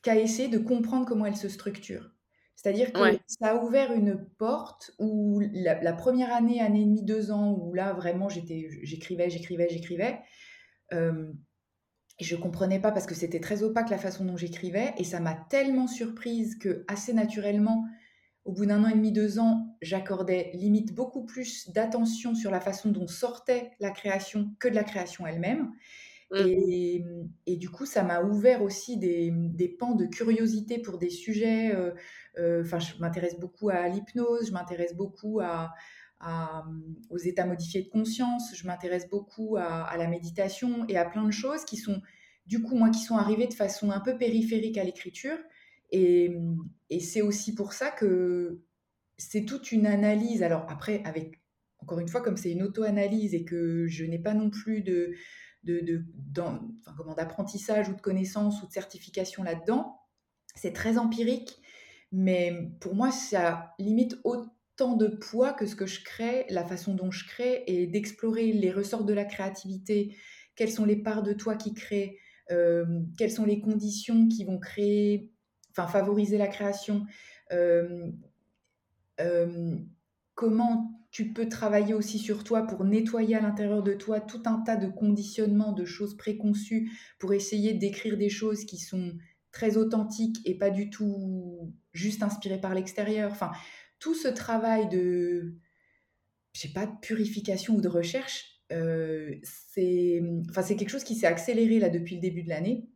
qu'à 0.02 0.16
essayer 0.16 0.48
de 0.48 0.58
comprendre 0.58 1.06
comment 1.06 1.26
elle 1.26 1.36
se 1.36 1.48
structure. 1.48 2.10
C'est-à-dire 2.56 2.92
que 2.92 3.00
ça 3.26 3.52
a 3.52 3.54
ouvert 3.56 3.90
une 3.90 4.22
porte 4.38 4.92
où 4.98 5.40
la, 5.52 5.92
première 5.94 6.32
année, 6.32 6.60
année 6.60 6.82
et 6.82 6.84
demie, 6.84 7.02
deux 7.02 7.30
ans, 7.30 7.52
où 7.52 7.72
là 7.72 7.94
vraiment 7.94 8.28
j'écrivais, 8.28 9.30
j'écrivais, 9.30 9.68
j'écrivais, 9.70 10.20
euh, 10.92 11.32
je 12.20 12.36
comprenais 12.36 12.78
pas 12.78 12.92
parce 12.92 13.06
que 13.06 13.14
c'était 13.14 13.40
très 13.40 13.62
opaque 13.62 13.88
la 13.88 13.96
façon 13.96 14.26
dont 14.26 14.36
j'écrivais, 14.36 14.92
et 14.98 15.04
ça 15.04 15.20
m'a 15.20 15.34
tellement 15.48 15.86
surprise 15.86 16.58
que 16.58 16.84
assez 16.86 17.14
naturellement, 17.14 17.86
au 18.44 18.52
bout 18.52 18.66
d'un 18.66 18.84
an 18.84 18.88
et 18.88 18.94
demi, 18.94 19.12
deux 19.12 19.38
ans, 19.38 19.76
j'accordais 19.82 20.50
limite 20.54 20.94
beaucoup 20.94 21.24
plus 21.24 21.70
d'attention 21.70 22.34
sur 22.34 22.50
la 22.50 22.60
façon 22.60 22.90
dont 22.90 23.06
sortait 23.06 23.72
la 23.80 23.90
création 23.90 24.54
que 24.58 24.68
de 24.68 24.74
la 24.74 24.84
création 24.84 25.26
elle-même. 25.26 25.70
Mmh. 26.32 26.36
Et, 27.46 27.56
du 27.56 27.70
coup, 27.70 27.86
ça 27.86 28.04
m'a 28.04 28.22
ouvert 28.22 28.62
aussi 28.62 28.96
des, 28.96 29.76
pans 29.78 29.94
de 29.94 30.06
curiosité 30.06 30.78
pour 30.78 30.98
des 30.98 31.10
sujets. 31.10 31.74
Euh, 31.74 31.90
euh, 32.38 32.62
enfin, 32.62 32.78
je 32.78 32.94
m'intéresse 33.00 33.38
beaucoup 33.38 33.68
à 33.68 33.88
l'hypnose, 33.88 34.48
je 34.48 34.52
m'intéresse 34.52 34.94
beaucoup 34.94 35.40
à, 35.40 35.74
aux 37.08 37.18
états 37.18 37.46
modifiés 37.46 37.82
de 37.82 37.88
conscience, 37.88 38.54
je 38.54 38.66
m'intéresse 38.66 39.08
beaucoup 39.08 39.56
à, 39.56 39.94
la 39.96 40.06
méditation 40.06 40.84
et 40.88 40.96
à 40.96 41.04
plein 41.04 41.24
de 41.24 41.32
choses 41.32 41.64
qui 41.64 41.76
sont, 41.76 42.00
du 42.46 42.62
coup, 42.62 42.76
moi, 42.76 42.90
qui 42.90 43.00
sont 43.00 43.16
arrivées 43.16 43.46
de 43.46 43.54
façon 43.54 43.90
un 43.90 44.00
peu 44.00 44.16
périphérique 44.16 44.78
à 44.78 44.84
l'écriture. 44.84 45.38
Et, 45.92 46.36
et 46.88 47.00
c'est 47.00 47.22
aussi 47.22 47.54
pour 47.54 47.72
ça 47.72 47.90
que 47.90 48.62
c'est 49.18 49.44
toute 49.44 49.72
une 49.72 49.86
analyse. 49.86 50.42
Alors 50.42 50.66
après, 50.68 51.02
avec 51.04 51.40
encore 51.78 51.98
une 51.98 52.08
fois, 52.08 52.20
comme 52.20 52.36
c'est 52.36 52.52
une 52.52 52.62
auto-analyse 52.62 53.34
et 53.34 53.44
que 53.44 53.86
je 53.86 54.04
n'ai 54.04 54.18
pas 54.18 54.34
non 54.34 54.50
plus 54.50 54.82
de, 54.82 55.14
de, 55.64 56.04
d'apprentissage 57.16 57.88
ou 57.88 57.94
de 57.94 58.00
connaissances 58.00 58.62
ou 58.62 58.66
de 58.66 58.72
certification 58.72 59.42
là-dedans. 59.42 59.96
C'est 60.54 60.72
très 60.72 60.98
empirique, 60.98 61.60
mais 62.12 62.70
pour 62.80 62.94
moi, 62.94 63.10
ça 63.10 63.74
limite 63.78 64.18
autant 64.24 64.96
de 64.96 65.06
poids 65.06 65.52
que 65.52 65.66
ce 65.66 65.76
que 65.76 65.86
je 65.86 66.02
crée, 66.02 66.46
la 66.50 66.64
façon 66.64 66.94
dont 66.94 67.10
je 67.10 67.26
crée, 67.26 67.64
et 67.66 67.86
d'explorer 67.86 68.52
les 68.52 68.72
ressorts 68.72 69.04
de 69.04 69.14
la 69.14 69.24
créativité, 69.24 70.16
quelles 70.56 70.72
sont 70.72 70.84
les 70.84 70.96
parts 70.96 71.22
de 71.22 71.32
toi 71.32 71.54
qui 71.56 71.72
créent, 71.72 72.18
euh, 72.50 72.84
quelles 73.16 73.30
sont 73.30 73.46
les 73.46 73.60
conditions 73.60 74.28
qui 74.28 74.44
vont 74.44 74.58
créer, 74.58 75.30
enfin 75.70 75.86
favoriser 75.86 76.38
la 76.38 76.48
création, 76.48 77.06
euh, 77.52 78.10
euh, 79.20 79.76
comment 80.34 80.96
tu 81.10 81.32
peux 81.32 81.48
travailler 81.48 81.92
aussi 81.92 82.18
sur 82.18 82.44
toi 82.44 82.62
pour 82.66 82.84
nettoyer 82.84 83.34
à 83.34 83.40
l'intérieur 83.40 83.82
de 83.82 83.94
toi 83.94 84.20
tout 84.20 84.42
un 84.46 84.60
tas 84.60 84.76
de 84.76 84.86
conditionnements, 84.86 85.72
de 85.72 85.84
choses 85.84 86.16
préconçues, 86.16 86.90
pour 87.18 87.32
essayer 87.34 87.74
d'écrire 87.74 88.16
des 88.16 88.28
choses 88.28 88.64
qui 88.64 88.78
sont 88.78 89.12
très 89.50 89.76
authentiques 89.76 90.36
et 90.44 90.56
pas 90.56 90.70
du 90.70 90.88
tout 90.90 91.74
juste 91.92 92.22
inspirées 92.22 92.60
par 92.60 92.74
l'extérieur. 92.74 93.32
Enfin, 93.32 93.50
tout 93.98 94.14
ce 94.14 94.28
travail 94.28 94.88
de, 94.88 95.56
je 96.52 96.68
pas, 96.68 96.86
de 96.86 96.96
purification 97.02 97.74
ou 97.74 97.80
de 97.80 97.88
recherche, 97.88 98.60
euh, 98.72 99.34
c'est 99.42 100.22
quelque 100.54 100.88
chose 100.88 101.04
qui 101.04 101.16
s'est 101.16 101.26
accéléré 101.26 101.80
là 101.80 101.88
depuis 101.88 102.14
le 102.14 102.20
début 102.20 102.44
de 102.44 102.48
l'année. 102.48 102.88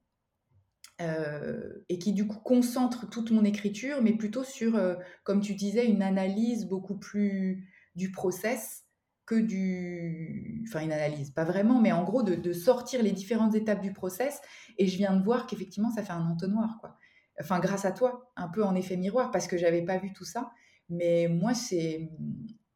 Euh, 1.00 1.72
et 1.88 1.98
qui 1.98 2.12
du 2.12 2.28
coup 2.28 2.38
concentre 2.38 3.10
toute 3.10 3.32
mon 3.32 3.44
écriture, 3.44 4.00
mais 4.00 4.12
plutôt 4.12 4.44
sur, 4.44 4.76
euh, 4.76 4.94
comme 5.24 5.40
tu 5.40 5.54
disais, 5.54 5.86
une 5.86 6.02
analyse 6.02 6.66
beaucoup 6.66 6.96
plus 6.96 7.68
du 7.96 8.12
process 8.12 8.84
que 9.26 9.34
du... 9.34 10.64
Enfin, 10.68 10.84
une 10.84 10.92
analyse, 10.92 11.30
pas 11.32 11.42
vraiment, 11.42 11.80
mais 11.80 11.90
en 11.90 12.04
gros, 12.04 12.22
de, 12.22 12.52
sortir 12.52 13.02
les 13.02 13.10
différentes 13.10 13.56
étapes 13.56 13.80
du 13.80 13.92
process. 13.92 14.40
Et 14.78 14.86
je 14.86 14.96
viens 14.96 15.16
de 15.16 15.24
voir 15.24 15.48
qu'effectivement, 15.48 15.90
ça 15.90 16.04
fait 16.04 16.12
un 16.12 16.30
entonnoir, 16.30 16.78
quoi. 16.80 16.96
Enfin, 17.40 17.58
grâce 17.58 17.84
à 17.84 17.90
toi, 17.90 18.30
un 18.36 18.46
peu 18.46 18.62
en 18.62 18.76
effet 18.76 18.96
miroir, 18.96 19.32
parce 19.32 19.48
que 19.48 19.58
j'avais 19.58 19.82
pas 19.82 19.98
vu 19.98 20.12
tout 20.12 20.24
ça. 20.24 20.52
Mais 20.88 21.26
moi, 21.26 21.54
c'est... 21.54 22.08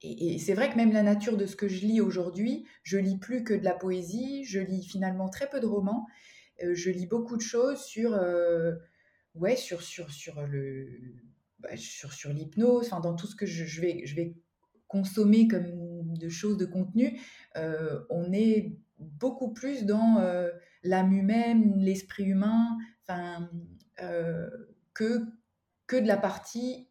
et, 0.03 0.39
c'est 0.41 0.55
vrai 0.55 0.71
que 0.71 0.77
même 0.77 0.93
la 0.93 1.05
nature 1.05 1.37
de 1.37 1.47
ce 1.47 1.55
que 1.55 1.69
je 1.69 1.87
lis 1.87 2.01
aujourd'hui, 2.01 2.67
je 2.83 2.99
lis 2.99 3.19
plus 3.19 3.45
que 3.45 3.55
de 3.55 3.65
la 3.65 3.75
poésie, 3.75 4.43
je 4.45 4.59
lis 4.59 4.83
finalement 4.83 5.29
très 5.29 5.49
peu 5.49 5.61
de 5.61 5.67
romans, 5.67 6.09
je 6.61 6.91
lis 6.91 7.07
beaucoup 7.07 7.37
de 7.37 7.43
choses 7.43 7.83
sur, 7.83 8.15
euh, 8.15 8.75
ouais, 9.35 9.57
sur, 9.57 9.83
sur, 9.83 10.11
sur 10.11 10.41
le, 10.47 10.89
bah, 11.61 11.77
sur, 11.77 12.13
sur 12.13 12.33
l'hypnose, 12.33 12.87
enfin 12.87 13.01
dans 13.01 13.15
tout 13.15 13.27
ce 13.27 13.37
que 13.37 13.47
je, 13.47 13.81
vais, 13.81 14.07
je 14.07 14.15
vais 14.15 14.35
consommer 14.87 15.49
comme 15.49 16.15
de 16.15 16.29
choses 16.29 16.57
de 16.57 16.67
contenu, 16.67 17.21
euh, 17.57 18.01
on 18.11 18.33
est 18.33 18.77
beaucoup 18.99 19.53
plus 19.53 19.85
dans 19.85 20.21
l'âme 20.83 21.13
humaine, 21.13 21.75
l'esprit 21.79 22.25
humain, 22.25 22.77
enfin 23.03 23.49
que 24.95 25.21
que 25.87 25.97
de 25.97 26.07
la 26.07 26.17
partie 26.17 26.89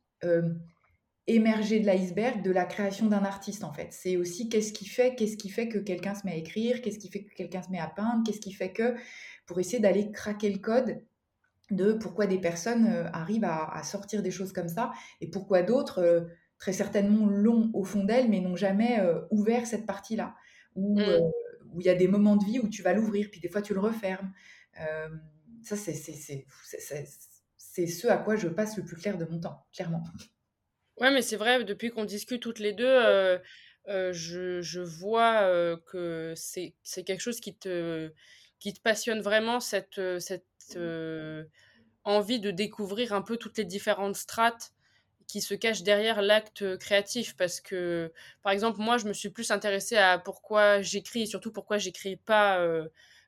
émerger 1.28 1.82
de 1.82 1.86
l'iceberg 1.86 2.41
de 2.41 2.51
la 2.51 2.65
création 2.65 3.07
d'un 3.07 3.23
artiste 3.23 3.63
en 3.63 3.73
fait. 3.73 3.89
C'est 3.91 4.15
aussi 4.15 4.47
qu'est-ce 4.47 4.71
qui 4.71 4.88
fait, 4.88 5.15
qu'est-ce 5.15 5.36
qui 5.36 5.49
fait 5.49 5.67
que 5.67 5.78
quelqu'un 5.78 6.15
se 6.15 6.25
met 6.25 6.32
à 6.32 6.36
écrire, 6.36 6.82
qu'est-ce 6.82 6.99
qui 6.99 7.09
fait 7.09 7.23
que 7.23 7.34
quelqu'un 7.34 7.61
se 7.61 7.69
met 7.69 7.80
à 7.80 7.88
peindre, 7.88 8.23
qu'est-ce 8.25 8.39
qui 8.39 8.53
fait 8.53 8.71
que 8.71 8.95
pour 9.45 9.59
essayer 9.59 9.80
d'aller 9.80 10.11
craquer 10.11 10.49
le 10.49 10.59
code 10.59 11.01
de 11.69 11.91
pourquoi 11.93 12.28
des 12.28 12.39
personnes 12.39 12.88
euh, 12.88 13.09
arrivent 13.11 13.43
à, 13.43 13.84
sortir 13.84 14.23
des 14.23 14.32
choses 14.32 14.53
comme 14.53 14.69
ça 14.69 14.91
et 15.19 15.30
pourquoi 15.30 15.63
d'autres 15.63 15.99
euh, 15.99 16.21
très 16.59 16.71
certainement 16.71 17.28
l'ont 17.28 17.69
au 17.73 17.84
fond 17.84 18.05
d'elles 18.05 18.30
mais 18.30 18.39
n'ont 18.39 18.55
jamais 18.55 19.01
euh, 19.01 19.19
ouvert 19.30 19.67
cette 19.67 19.86
partie-là 19.86 20.34
où 20.75 20.97
mmh. 20.97 21.03
où 21.73 21.82
il 21.82 21.86
y 21.86 21.89
a 21.89 21.95
des 21.95 22.07
moments 22.07 22.38
de 22.38 22.45
vie 22.45 22.59
où 22.59 22.69
tu 22.69 22.82
vas 22.84 22.93
l'ouvrir 22.93 23.28
puis 23.30 23.41
des 23.41 23.49
fois 23.49 23.61
tu 23.61 23.73
le 23.73 23.82
refermes. 23.82 24.32
ça 25.61 25.75
c'est 25.75 25.93
c'est 27.78 27.86
ce 27.86 28.07
à 28.07 28.17
quoi 28.17 28.36
je 28.38 28.47
passe 28.47 28.78
le 28.78 28.84
plus 28.84 28.95
clair 28.95 29.17
de 29.17 29.25
mon 29.25 29.39
temps, 29.39 29.65
clairement. 29.71 30.03
Ouais, 30.97 31.11
mais 31.11 31.21
c'est 31.21 31.35
vrai, 31.35 31.63
depuis 31.63 31.91
qu'on 31.91 32.05
discute 32.05 32.41
toutes 32.41 32.59
les 32.59 32.73
deux, 32.73 32.85
euh, 32.87 33.37
euh, 33.87 34.11
je, 34.13 34.61
je 34.61 34.79
vois 34.81 35.43
euh, 35.43 35.77
que 35.85 36.33
c'est 36.35 36.73
c'est 36.83 37.03
quelque 37.03 37.21
chose 37.21 37.39
qui 37.39 37.55
te, 37.55 38.11
qui 38.59 38.73
te 38.73 38.81
passionne 38.81 39.21
vraiment, 39.21 39.59
cette, 39.59 40.01
cette 40.19 40.45
envie 42.03 42.39
de 42.39 42.51
découvrir 42.51 43.13
un 43.13 43.21
peu 43.21 43.37
toutes 43.37 43.57
les 43.57 43.65
différentes 43.65 44.15
strates 44.15 44.71
qui 45.27 45.41
se 45.41 45.53
cachent 45.53 45.83
derrière 45.83 46.21
l'acte 46.21 46.77
créatif. 46.77 47.35
Parce 47.37 47.61
que, 47.61 48.13
par 48.43 48.53
exemple, 48.53 48.79
moi, 48.81 48.97
je 48.97 49.07
me 49.07 49.13
suis 49.13 49.29
plus 49.29 49.51
intéressée 49.51 49.97
à 49.97 50.19
pourquoi 50.19 50.81
j'écris 50.81 51.23
et 51.23 51.25
surtout 51.25 51.51
pourquoi 51.51 51.77
j'écris 51.77 52.15
pas 52.17 52.65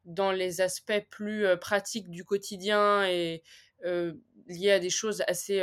dans 0.06 0.32
les 0.32 0.62
aspects 0.62 1.02
plus 1.10 1.46
pratiques 1.62 2.10
du 2.10 2.26
quotidien 2.26 3.06
et 3.06 3.44
liés 4.48 4.72
à 4.72 4.80
des 4.80 4.90
choses 4.90 5.24
assez 5.28 5.62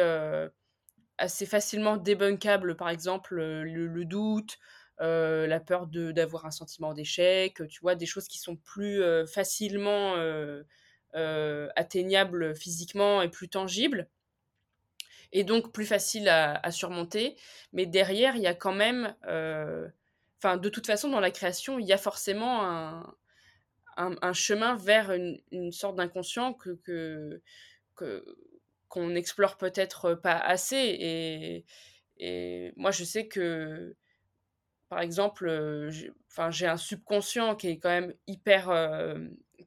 assez 1.19 1.47
facilement 1.47 1.97
débunkable, 1.97 2.77
par 2.77 2.89
exemple 2.89 3.37
le, 3.37 4.05
doute, 4.05 4.59
la 4.99 5.61
peur 5.61 5.87
d'avoir 5.87 6.47
un 6.47 6.51
sentiment 6.51 6.95
d'échec, 6.95 7.63
tu 7.69 7.81
vois, 7.81 7.95
des 7.95 8.07
choses 8.07 8.29
qui 8.29 8.39
sont 8.39 8.57
plus 8.57 9.03
facilement 9.27 10.15
atteignables 11.15 12.55
physiquement 12.55 13.23
et 13.23 13.29
plus 13.29 13.49
tangibles, 13.49 14.09
et 15.33 15.45
donc 15.45 15.73
plus 15.73 15.87
faciles 15.87 16.29
à, 16.29 16.71
surmonter. 16.71 17.37
Mais 17.73 17.87
derrière, 17.87 18.37
il 18.37 18.43
y 18.43 18.47
a 18.47 18.55
quand 18.55 18.75
même, 18.75 19.15
enfin, 20.39 20.57
de 20.57 20.69
toute 20.69 20.87
façon, 20.87 21.09
dans 21.09 21.21
la 21.21 21.31
création, 21.31 21.79
il 21.79 21.87
y 21.87 21.93
a 21.93 21.99
forcément 21.99 22.65
un, 22.65 23.15
un, 23.97 24.33
chemin 24.33 24.77
vers 24.77 25.13
une, 25.13 25.73
sorte 25.73 25.97
d'inconscient 25.97 26.53
que 26.53 27.43
qu'on 28.97 29.09
n'explore 29.09 29.59
peut-être 29.59 30.15
pas 30.15 30.39
assez. 30.39 31.65
Et, 32.19 32.73
moi, 32.77 32.91
je 32.91 33.05
sais 33.05 33.29
que, 33.29 33.95
par 34.89 35.01
exemple, 35.01 35.91
j'ai 36.51 36.67
un 36.67 36.77
subconscient 36.79 37.57
qui 37.57 37.69
est 37.69 37.79
quand 37.79 37.91
même 37.91 38.15
hyper 38.27 38.71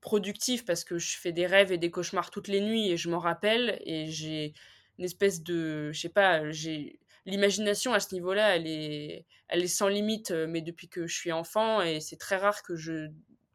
productif 0.01 0.65
parce 0.65 0.83
que 0.83 0.97
je 0.97 1.17
fais 1.17 1.31
des 1.31 1.45
rêves 1.45 1.71
et 1.71 1.77
des 1.77 1.91
cauchemars 1.91 2.31
toutes 2.31 2.47
les 2.47 2.61
nuits 2.61 2.89
et 2.89 2.97
je 2.97 3.09
m'en 3.09 3.19
rappelle. 3.19 3.79
Et 3.85 4.07
j'ai 4.07 4.53
une 4.97 5.05
espèce 5.05 5.43
de. 5.43 5.91
Je 5.91 5.99
sais 5.99 6.09
pas, 6.09 6.49
j'ai. 6.49 6.99
L'imagination 7.25 7.93
à 7.93 7.99
ce 7.99 8.15
niveau-là, 8.15 8.55
elle 8.55 8.65
est, 8.65 9.25
elle 9.49 9.61
est 9.61 9.67
sans 9.67 9.89
limite, 9.89 10.31
mais 10.31 10.61
depuis 10.61 10.87
que 10.89 11.05
je 11.05 11.15
suis 11.15 11.31
enfant, 11.31 11.81
et 11.81 11.99
c'est 11.99 12.17
très 12.17 12.37
rare 12.37 12.63
que 12.63 12.75
je, 12.75 13.09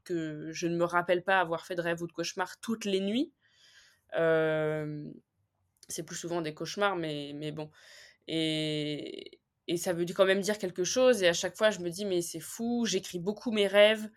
que 0.05 0.53
je 0.53 0.69
ne 0.69 0.77
me 0.77 0.85
rappelle 0.85 1.25
pas 1.25 1.41
avoir 1.41 1.67
fait 1.67 1.75
de 1.75 1.81
rêves 1.81 2.01
ou 2.01 2.07
de 2.07 2.13
cauchemars 2.13 2.61
toutes 2.61 2.85
les 2.85 3.01
nuits. 3.01 3.33
C'est 5.89 6.05
plus 6.05 6.17
souvent 6.17 6.41
des 6.41 6.55
cauchemars, 6.55 6.97
mais, 6.97 7.33
mais 7.35 7.53
bon. 7.53 7.71
Et, 8.29 9.41
et 9.69 9.77
ça 9.77 9.93
veut 9.93 10.05
quand 10.05 10.25
même 10.27 10.41
dire 10.41 10.59
quelque 10.59 10.85
chose. 10.85 11.23
Et 11.23 11.29
à 11.29 11.33
chaque 11.33 11.57
fois, 11.57 11.71
je 11.71 11.81
me 11.81 11.91
dis, 11.91 12.05
mais 12.05 12.21
c'est 12.23 12.41
fou, 12.41 12.85
j'écris 12.87 13.19
beaucoup 13.19 13.51
mes 13.51 13.67
rêves. 13.67 14.09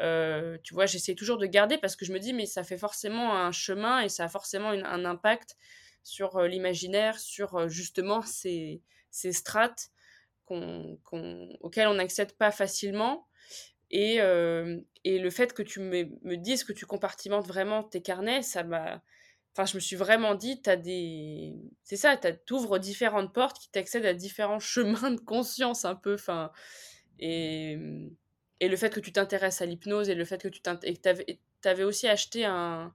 Euh, 0.00 0.58
tu 0.62 0.74
vois, 0.74 0.86
j'essaie 0.86 1.14
toujours 1.14 1.38
de 1.38 1.46
garder 1.46 1.78
parce 1.78 1.96
que 1.96 2.04
je 2.04 2.12
me 2.12 2.18
dis, 2.18 2.32
mais 2.32 2.46
ça 2.46 2.64
fait 2.64 2.78
forcément 2.78 3.36
un 3.36 3.52
chemin 3.52 4.00
et 4.00 4.08
ça 4.08 4.24
a 4.24 4.28
forcément 4.28 4.70
un 4.70 5.04
impact 5.04 5.56
sur 6.02 6.36
euh, 6.36 6.48
l'imaginaire, 6.48 7.18
sur 7.18 7.54
euh, 7.56 7.68
justement 7.68 8.22
ces, 8.26 8.82
ces 9.10 9.32
strates 9.32 9.90
qu'on, 10.46 10.98
auxquelles 11.60 11.88
on 11.88 11.94
n'accède 11.94 12.32
pas 12.32 12.50
facilement. 12.50 13.28
Et, 13.90 14.16
et 15.04 15.18
le 15.20 15.30
fait 15.30 15.52
que 15.52 15.62
tu 15.62 15.78
me, 15.78 16.08
me 16.22 16.36
dises 16.36 16.64
que 16.64 16.72
tu 16.72 16.84
compartimentes 16.84 17.46
vraiment 17.46 17.84
tes 17.84 18.02
carnets, 18.02 18.42
ça 18.42 18.64
m'a 18.64 19.02
Enfin, 19.56 19.66
je 19.66 19.76
me 19.76 19.80
suis 19.80 19.96
vraiment 19.96 20.34
dit, 20.34 20.60
t'as 20.60 20.76
des. 20.76 21.54
C'est 21.84 21.96
ça, 21.96 22.16
t'ouvres 22.16 22.78
différentes 22.78 23.32
portes 23.32 23.58
qui 23.58 23.70
t'accèdent 23.70 24.06
à 24.06 24.14
différents 24.14 24.58
chemins 24.58 25.12
de 25.12 25.20
conscience 25.20 25.84
un 25.84 25.94
peu. 25.94 26.14
Enfin, 26.14 26.50
et, 27.20 27.78
et 28.60 28.68
le 28.68 28.76
fait 28.76 28.90
que 28.92 29.00
tu 29.00 29.12
t'intéresses 29.12 29.62
à 29.62 29.66
l'hypnose 29.66 30.08
et 30.08 30.14
le 30.14 30.24
fait 30.24 30.42
que 30.42 30.48
tu 30.48 30.60
t'avais 30.60 31.38
avais 31.64 31.84
aussi 31.84 32.06
acheté 32.08 32.44
un, 32.44 32.92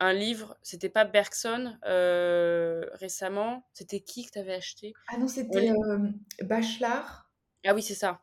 un 0.00 0.12
livre, 0.12 0.56
c'était 0.62 0.88
pas 0.88 1.04
Bergson 1.04 1.76
euh, 1.86 2.86
récemment, 2.94 3.64
c'était 3.74 4.00
qui 4.00 4.26
que 4.26 4.32
t'avais 4.32 4.54
acheté? 4.54 4.94
Ah 5.08 5.18
non, 5.18 5.28
c'était 5.28 5.70
euh, 5.70 6.08
Bachelard. 6.42 7.30
Ah 7.66 7.74
oui, 7.74 7.82
c'est 7.82 7.94
ça. 7.94 8.22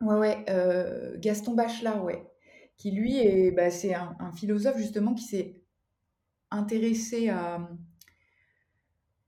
Ouais, 0.00 0.16
ouais, 0.16 0.44
euh, 0.50 1.16
Gaston 1.18 1.54
Bachelard, 1.54 2.04
ouais. 2.04 2.22
Qui 2.76 2.92
lui, 2.92 3.18
est, 3.18 3.50
bah, 3.50 3.70
c'est 3.70 3.94
un, 3.94 4.14
un, 4.20 4.30
philosophe 4.30 4.76
justement 4.76 5.14
qui 5.14 5.24
s'est 5.24 5.57
intéressé 6.50 7.28
à, 7.28 7.68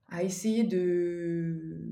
à 0.09 0.23
essayer 0.23 0.65
de 0.65 1.91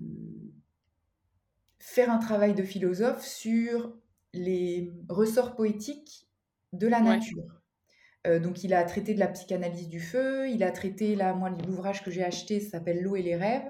faire 1.78 2.10
un 2.10 2.18
travail 2.18 2.54
de 2.54 2.62
philosophe 2.62 3.24
sur 3.24 3.96
les 4.34 4.92
ressorts 5.08 5.54
poétiques 5.54 6.28
de 6.72 6.86
la 6.86 7.00
nature. 7.00 7.62
Euh, 8.26 8.38
donc, 8.40 8.64
il 8.64 8.74
a 8.74 8.82
traité 8.84 9.14
de 9.14 9.20
la 9.20 9.28
psychanalyse 9.28 9.88
du 9.88 10.00
feu, 10.00 10.48
il 10.48 10.62
a 10.62 10.70
traité, 10.70 11.14
là, 11.14 11.34
moi, 11.34 11.50
l'ouvrage 11.66 12.02
que 12.02 12.10
j'ai 12.10 12.24
acheté 12.24 12.60
s'appelle 12.60 13.02
L'eau 13.02 13.16
et 13.16 13.22
les 13.22 13.36
rêves. 13.36 13.68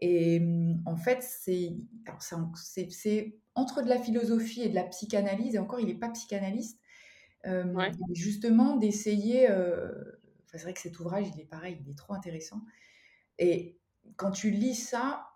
Et 0.00 0.40
mm, 0.40 0.82
en 0.86 0.96
fait, 0.96 1.22
c'est 1.22 1.76
entre 3.54 3.82
de 3.82 3.88
la 3.88 3.98
philosophie 3.98 4.62
et 4.62 4.68
de 4.68 4.74
la 4.74 4.84
psychanalyse, 4.84 5.54
et 5.54 5.58
encore, 5.58 5.80
il 5.80 5.86
n'est 5.86 5.94
pas 5.94 6.10
psychanalyste, 6.10 6.80
euh, 7.46 7.90
justement 8.14 8.76
d'essayer 8.76 9.50
euh, 9.50 9.92
c'est 10.58 10.64
vrai 10.64 10.74
que 10.74 10.80
cet 10.80 10.98
ouvrage, 11.00 11.26
il 11.34 11.40
est 11.40 11.46
pareil, 11.46 11.78
il 11.80 11.90
est 11.90 11.98
trop 11.98 12.14
intéressant. 12.14 12.62
Et 13.38 13.78
quand 14.16 14.30
tu 14.30 14.50
lis 14.50 14.74
ça, 14.74 15.26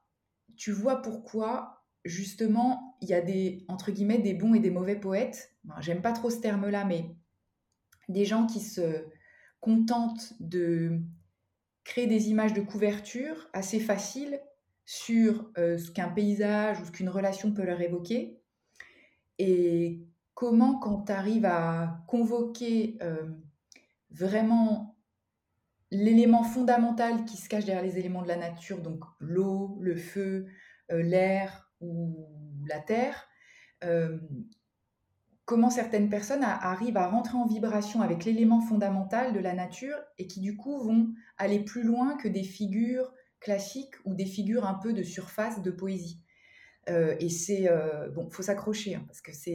tu 0.56 0.72
vois 0.72 1.02
pourquoi, 1.02 1.84
justement, 2.04 2.96
il 3.00 3.08
y 3.08 3.14
a 3.14 3.20
des, 3.20 3.64
entre 3.68 3.90
guillemets, 3.90 4.18
des 4.18 4.34
bons 4.34 4.54
et 4.54 4.60
des 4.60 4.70
mauvais 4.70 4.96
poètes. 4.96 5.54
J'aime 5.80 6.02
pas 6.02 6.12
trop 6.12 6.30
ce 6.30 6.40
terme-là, 6.40 6.84
mais 6.84 7.16
des 8.08 8.24
gens 8.24 8.46
qui 8.46 8.60
se 8.60 9.04
contentent 9.60 10.34
de 10.40 11.00
créer 11.84 12.06
des 12.06 12.28
images 12.28 12.52
de 12.52 12.60
couverture 12.60 13.48
assez 13.52 13.80
faciles 13.80 14.40
sur 14.84 15.50
euh, 15.58 15.78
ce 15.78 15.90
qu'un 15.90 16.08
paysage 16.08 16.80
ou 16.80 16.84
ce 16.84 16.90
qu'une 16.90 17.08
relation 17.08 17.52
peut 17.52 17.64
leur 17.64 17.80
évoquer. 17.80 18.40
Et 19.38 20.00
comment, 20.34 20.78
quand 20.78 21.06
tu 21.06 21.12
arrives 21.12 21.44
à 21.44 22.02
convoquer 22.06 22.96
euh, 23.02 23.26
vraiment 24.10 24.97
l'élément 25.90 26.44
fondamental 26.44 27.24
qui 27.24 27.36
se 27.36 27.48
cache 27.48 27.64
derrière 27.64 27.84
les 27.84 27.98
éléments 27.98 28.22
de 28.22 28.28
la 28.28 28.36
nature, 28.36 28.80
donc 28.80 29.04
l'eau, 29.20 29.78
le 29.80 29.96
feu, 29.96 30.46
euh, 30.90 31.02
l'air 31.02 31.70
ou 31.80 32.28
la 32.66 32.80
terre, 32.80 33.28
euh, 33.84 34.18
comment 35.44 35.70
certaines 35.70 36.10
personnes 36.10 36.42
arrivent 36.42 36.98
à 36.98 37.08
rentrer 37.08 37.38
en 37.38 37.46
vibration 37.46 38.02
avec 38.02 38.24
l'élément 38.24 38.60
fondamental 38.60 39.32
de 39.32 39.40
la 39.40 39.54
nature 39.54 39.96
et 40.18 40.26
qui 40.26 40.40
du 40.40 40.56
coup 40.56 40.78
vont 40.78 41.08
aller 41.38 41.60
plus 41.60 41.82
loin 41.82 42.16
que 42.16 42.28
des 42.28 42.42
figures 42.42 43.10
classiques 43.40 43.94
ou 44.04 44.14
des 44.14 44.26
figures 44.26 44.66
un 44.66 44.74
peu 44.74 44.92
de 44.92 45.02
surface 45.02 45.62
de 45.62 45.70
poésie. 45.70 46.20
Euh, 46.90 47.16
et 47.20 47.30
c'est 47.30 47.68
bon, 48.14 48.28
faut 48.30 48.42
s'accrocher 48.42 48.96
hein, 48.96 49.04
parce 49.06 49.22
que 49.22 49.32
c'est 49.32 49.54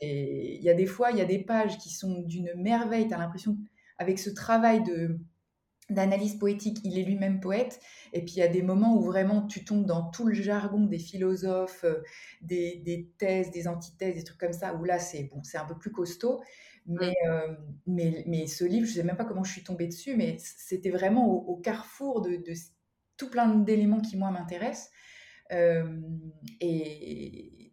il 0.00 0.62
y 0.62 0.70
a 0.70 0.74
des 0.74 0.86
fois 0.86 1.10
il 1.10 1.18
y 1.18 1.20
a 1.20 1.24
des 1.24 1.42
pages 1.42 1.78
qui 1.78 1.90
sont 1.90 2.22
d'une 2.22 2.52
merveille. 2.56 3.08
Tu 3.08 3.14
as 3.14 3.18
l'impression 3.18 3.56
avec 3.98 4.20
ce 4.20 4.30
travail 4.30 4.84
de 4.84 5.18
d'analyse 5.90 6.36
poétique. 6.36 6.78
Il 6.84 6.98
est 6.98 7.02
lui-même 7.02 7.40
poète. 7.40 7.80
Et 8.12 8.20
puis 8.24 8.34
il 8.36 8.38
y 8.38 8.42
a 8.42 8.48
des 8.48 8.62
moments 8.62 8.96
où 8.96 9.02
vraiment 9.02 9.46
tu 9.46 9.64
tombes 9.64 9.86
dans 9.86 10.10
tout 10.10 10.26
le 10.26 10.34
jargon 10.34 10.86
des 10.86 10.98
philosophes, 10.98 11.84
euh, 11.84 12.02
des, 12.40 13.10
thèses, 13.18 13.50
des 13.50 13.68
antithèses, 13.68 14.16
des 14.16 14.24
trucs 14.24 14.38
comme 14.38 14.52
ça, 14.52 14.74
où 14.74 14.84
là 14.84 14.98
c'est 14.98 15.24
bon, 15.24 15.42
c'est 15.42 15.58
un 15.58 15.64
peu 15.64 15.76
plus 15.76 15.92
costaud. 15.92 16.42
Mais, 16.86 17.14
euh, 17.26 17.54
mais, 17.86 18.24
mais, 18.26 18.46
ce 18.46 18.62
livre, 18.64 18.84
je 18.84 18.90
ne 18.90 18.96
sais 18.96 19.02
même 19.04 19.16
pas 19.16 19.24
comment 19.24 19.42
je 19.42 19.52
suis 19.52 19.64
tombée 19.64 19.86
dessus, 19.86 20.16
mais 20.16 20.36
c'était 20.38 20.90
vraiment 20.90 21.26
au, 21.26 21.56
carrefour 21.56 22.20
de, 22.20 22.38
tout 23.16 23.30
plein 23.30 23.48
d'éléments 23.54 24.02
qui, 24.02 24.18
moi, 24.18 24.30
m'intéressent. 24.30 24.90
Euh, 25.52 26.00
et, 26.60 27.72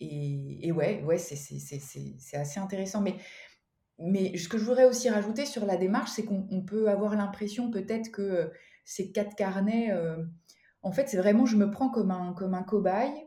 et, 0.00 0.72
ouais, 0.72 1.02
ouais 1.04 1.18
c'est 1.18 2.36
assez 2.36 2.60
intéressant. 2.60 3.00
Mais 3.00 3.14
mais 4.00 4.36
ce 4.38 4.48
que 4.48 4.58
je 4.58 4.64
voudrais 4.64 4.86
aussi 4.86 5.10
rajouter 5.10 5.46
sur 5.46 5.66
la 5.66 5.76
démarche, 5.76 6.10
c'est 6.10 6.24
qu'on 6.24 6.62
peut 6.62 6.88
avoir 6.88 7.14
l'impression 7.16 7.70
peut-être 7.70 8.10
que 8.10 8.22
euh, 8.22 8.46
ces 8.84 9.12
quatre 9.12 9.36
carnets, 9.36 9.92
euh, 9.92 10.16
en 10.82 10.90
fait, 10.90 11.08
c'est 11.08 11.18
vraiment, 11.18 11.46
je 11.46 11.56
me 11.56 11.70
prends 11.70 11.90
comme 11.90 12.10
un, 12.10 12.32
comme 12.32 12.54
un 12.54 12.62
cobaye. 12.62 13.26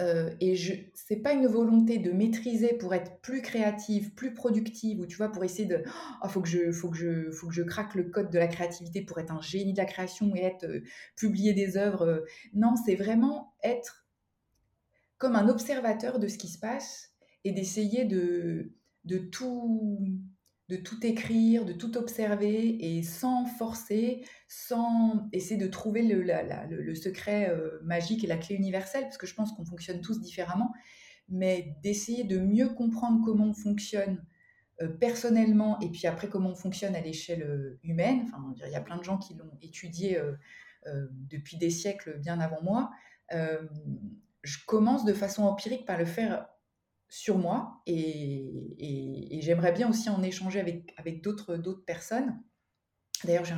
Euh, 0.00 0.32
et 0.38 0.54
je 0.54 0.74
c'est 0.94 1.16
pas 1.16 1.32
une 1.32 1.48
volonté 1.48 1.98
de 1.98 2.12
maîtriser 2.12 2.74
pour 2.74 2.94
être 2.94 3.20
plus 3.20 3.42
créative, 3.42 4.14
plus 4.14 4.32
productive, 4.32 5.00
ou 5.00 5.06
tu 5.06 5.16
vois, 5.16 5.32
pour 5.32 5.42
essayer 5.42 5.66
de, 5.66 5.82
oh, 6.22 6.28
faut 6.28 6.40
que 6.40 6.48
je, 6.48 6.70
faut 6.70 6.88
que 6.88 6.96
je, 6.96 7.32
faut 7.32 7.48
que 7.48 7.54
je 7.54 7.62
craque 7.62 7.96
le 7.96 8.04
code 8.04 8.30
de 8.30 8.38
la 8.38 8.46
créativité 8.46 9.02
pour 9.02 9.18
être 9.18 9.32
un 9.32 9.40
génie 9.40 9.72
de 9.72 9.78
la 9.78 9.86
création 9.86 10.36
et 10.36 10.42
être 10.44 10.66
publier 11.16 11.52
des 11.52 11.76
œuvres. 11.76 12.24
non, 12.54 12.74
c'est 12.76 12.94
vraiment 12.94 13.56
être 13.64 14.06
comme 15.16 15.34
un 15.34 15.48
observateur 15.48 16.20
de 16.20 16.28
ce 16.28 16.38
qui 16.38 16.46
se 16.46 16.60
passe 16.60 17.12
et 17.42 17.50
d'essayer 17.50 18.04
de 18.04 18.70
de 19.04 19.18
tout, 19.18 20.00
de 20.68 20.76
tout 20.76 21.04
écrire, 21.06 21.64
de 21.64 21.72
tout 21.72 21.96
observer 21.96 22.76
et 22.84 23.02
sans 23.02 23.46
forcer, 23.46 24.22
sans 24.48 25.28
essayer 25.32 25.56
de 25.56 25.66
trouver 25.66 26.02
le, 26.02 26.22
le, 26.22 26.94
secret 26.94 27.48
euh, 27.48 27.80
magique 27.82 28.22
et 28.22 28.26
la 28.26 28.36
clé 28.36 28.54
universelle, 28.54 29.04
parce 29.04 29.16
que 29.16 29.26
je 29.26 29.34
pense 29.34 29.52
qu'on 29.52 29.64
fonctionne 29.64 30.02
tous 30.02 30.20
différemment, 30.20 30.72
mais 31.28 31.74
d'essayer 31.82 32.24
de 32.24 32.38
mieux 32.38 32.68
comprendre 32.68 33.22
comment 33.24 33.46
on 33.46 33.54
fonctionne 33.54 34.22
euh, 34.82 34.88
personnellement 34.88 35.80
et 35.80 35.88
puis 35.88 36.06
après 36.06 36.28
comment 36.28 36.50
on 36.50 36.54
fonctionne 36.54 36.94
à 36.94 37.00
l'échelle 37.00 37.42
euh, 37.42 37.80
humaine. 37.82 38.24
Enfin, 38.26 38.54
il 38.66 38.70
y 38.70 38.76
a 38.76 38.82
plein 38.82 38.98
de 38.98 39.04
gens 39.04 39.16
qui 39.16 39.34
l'ont 39.34 39.58
étudié 39.62 40.20
depuis 41.28 41.58
des 41.58 41.68
siècles 41.68 42.18
bien 42.18 42.40
avant 42.40 42.62
moi. 42.62 42.90
je 43.30 44.58
commence 44.66 45.04
de 45.04 45.12
façon 45.12 45.42
empirique 45.42 45.84
par 45.84 45.98
le 45.98 46.06
faire 46.06 46.46
sur 47.08 47.38
moi 47.38 47.82
et, 47.86 49.38
j'aimerais 49.40 49.72
bien 49.72 49.88
aussi 49.88 50.10
en 50.10 50.22
échanger 50.22 50.60
avec, 50.60 50.92
avec 50.96 51.22
d'autres, 51.22 51.56
personnes. 51.86 52.38
D'ailleurs, 53.24 53.44
j'ai 53.44 53.54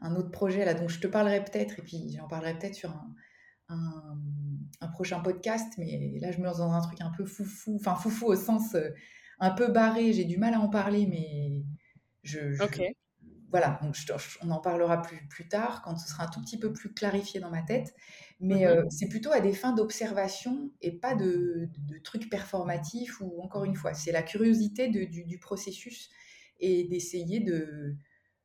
un, 0.00 0.16
autre 0.16 0.30
projet 0.30 0.64
là 0.64 0.74
dont 0.74 0.88
je 0.88 1.00
te 1.00 1.06
parlerai 1.06 1.44
peut-être 1.44 1.78
et 1.78 1.82
puis 1.82 2.14
j'en 2.16 2.28
parlerai 2.28 2.58
peut-être 2.58 2.74
sur 2.74 2.90
un, 2.90 3.14
un, 4.80 4.88
prochain 4.88 5.20
podcast, 5.20 5.72
mais 5.78 6.18
là 6.20 6.32
je 6.32 6.38
me 6.38 6.44
lance 6.44 6.58
dans 6.58 6.72
un 6.72 6.80
truc 6.80 7.00
un 7.00 7.10
peu 7.16 7.24
foufou, 7.24 7.76
enfin 7.76 7.94
foufou 7.94 8.26
au 8.26 8.36
sens 8.36 8.74
euh, 8.74 8.90
un 9.38 9.50
peu 9.50 9.68
barré, 9.68 10.12
j'ai 10.12 10.24
du 10.24 10.38
mal 10.38 10.54
à 10.54 10.60
en 10.60 10.68
parler, 10.68 11.06
mais 11.06 11.64
je, 12.22 12.56
voilà, 13.52 13.78
donc 13.82 13.94
on 14.40 14.50
en 14.50 14.60
parlera 14.60 15.02
plus, 15.02 15.28
plus 15.28 15.46
tard 15.46 15.82
quand 15.82 15.96
ce 15.98 16.08
sera 16.08 16.24
un 16.24 16.28
tout 16.28 16.40
petit 16.40 16.58
peu 16.58 16.72
plus 16.72 16.92
clarifié 16.94 17.38
dans 17.38 17.50
ma 17.50 17.62
tête. 17.62 17.94
Mais 18.40 18.66
mmh 18.66 18.90
c'est 18.90 19.08
plutôt 19.08 19.30
à 19.30 19.40
des 19.40 19.52
fins 19.52 19.72
d'observation 19.72 20.72
et 20.80 20.90
pas 20.90 21.14
de, 21.14 21.68
trucs 22.02 22.28
performatifs 22.28 23.20
ou 23.20 23.40
encore 23.40 23.64
une 23.64 23.76
fois, 23.76 23.94
c'est 23.94 24.10
la 24.10 24.22
curiosité 24.22 24.88
du, 24.88 25.38
processus 25.38 26.10
et 26.58 26.84
d'essayer 26.84 27.40
de, 27.40 27.94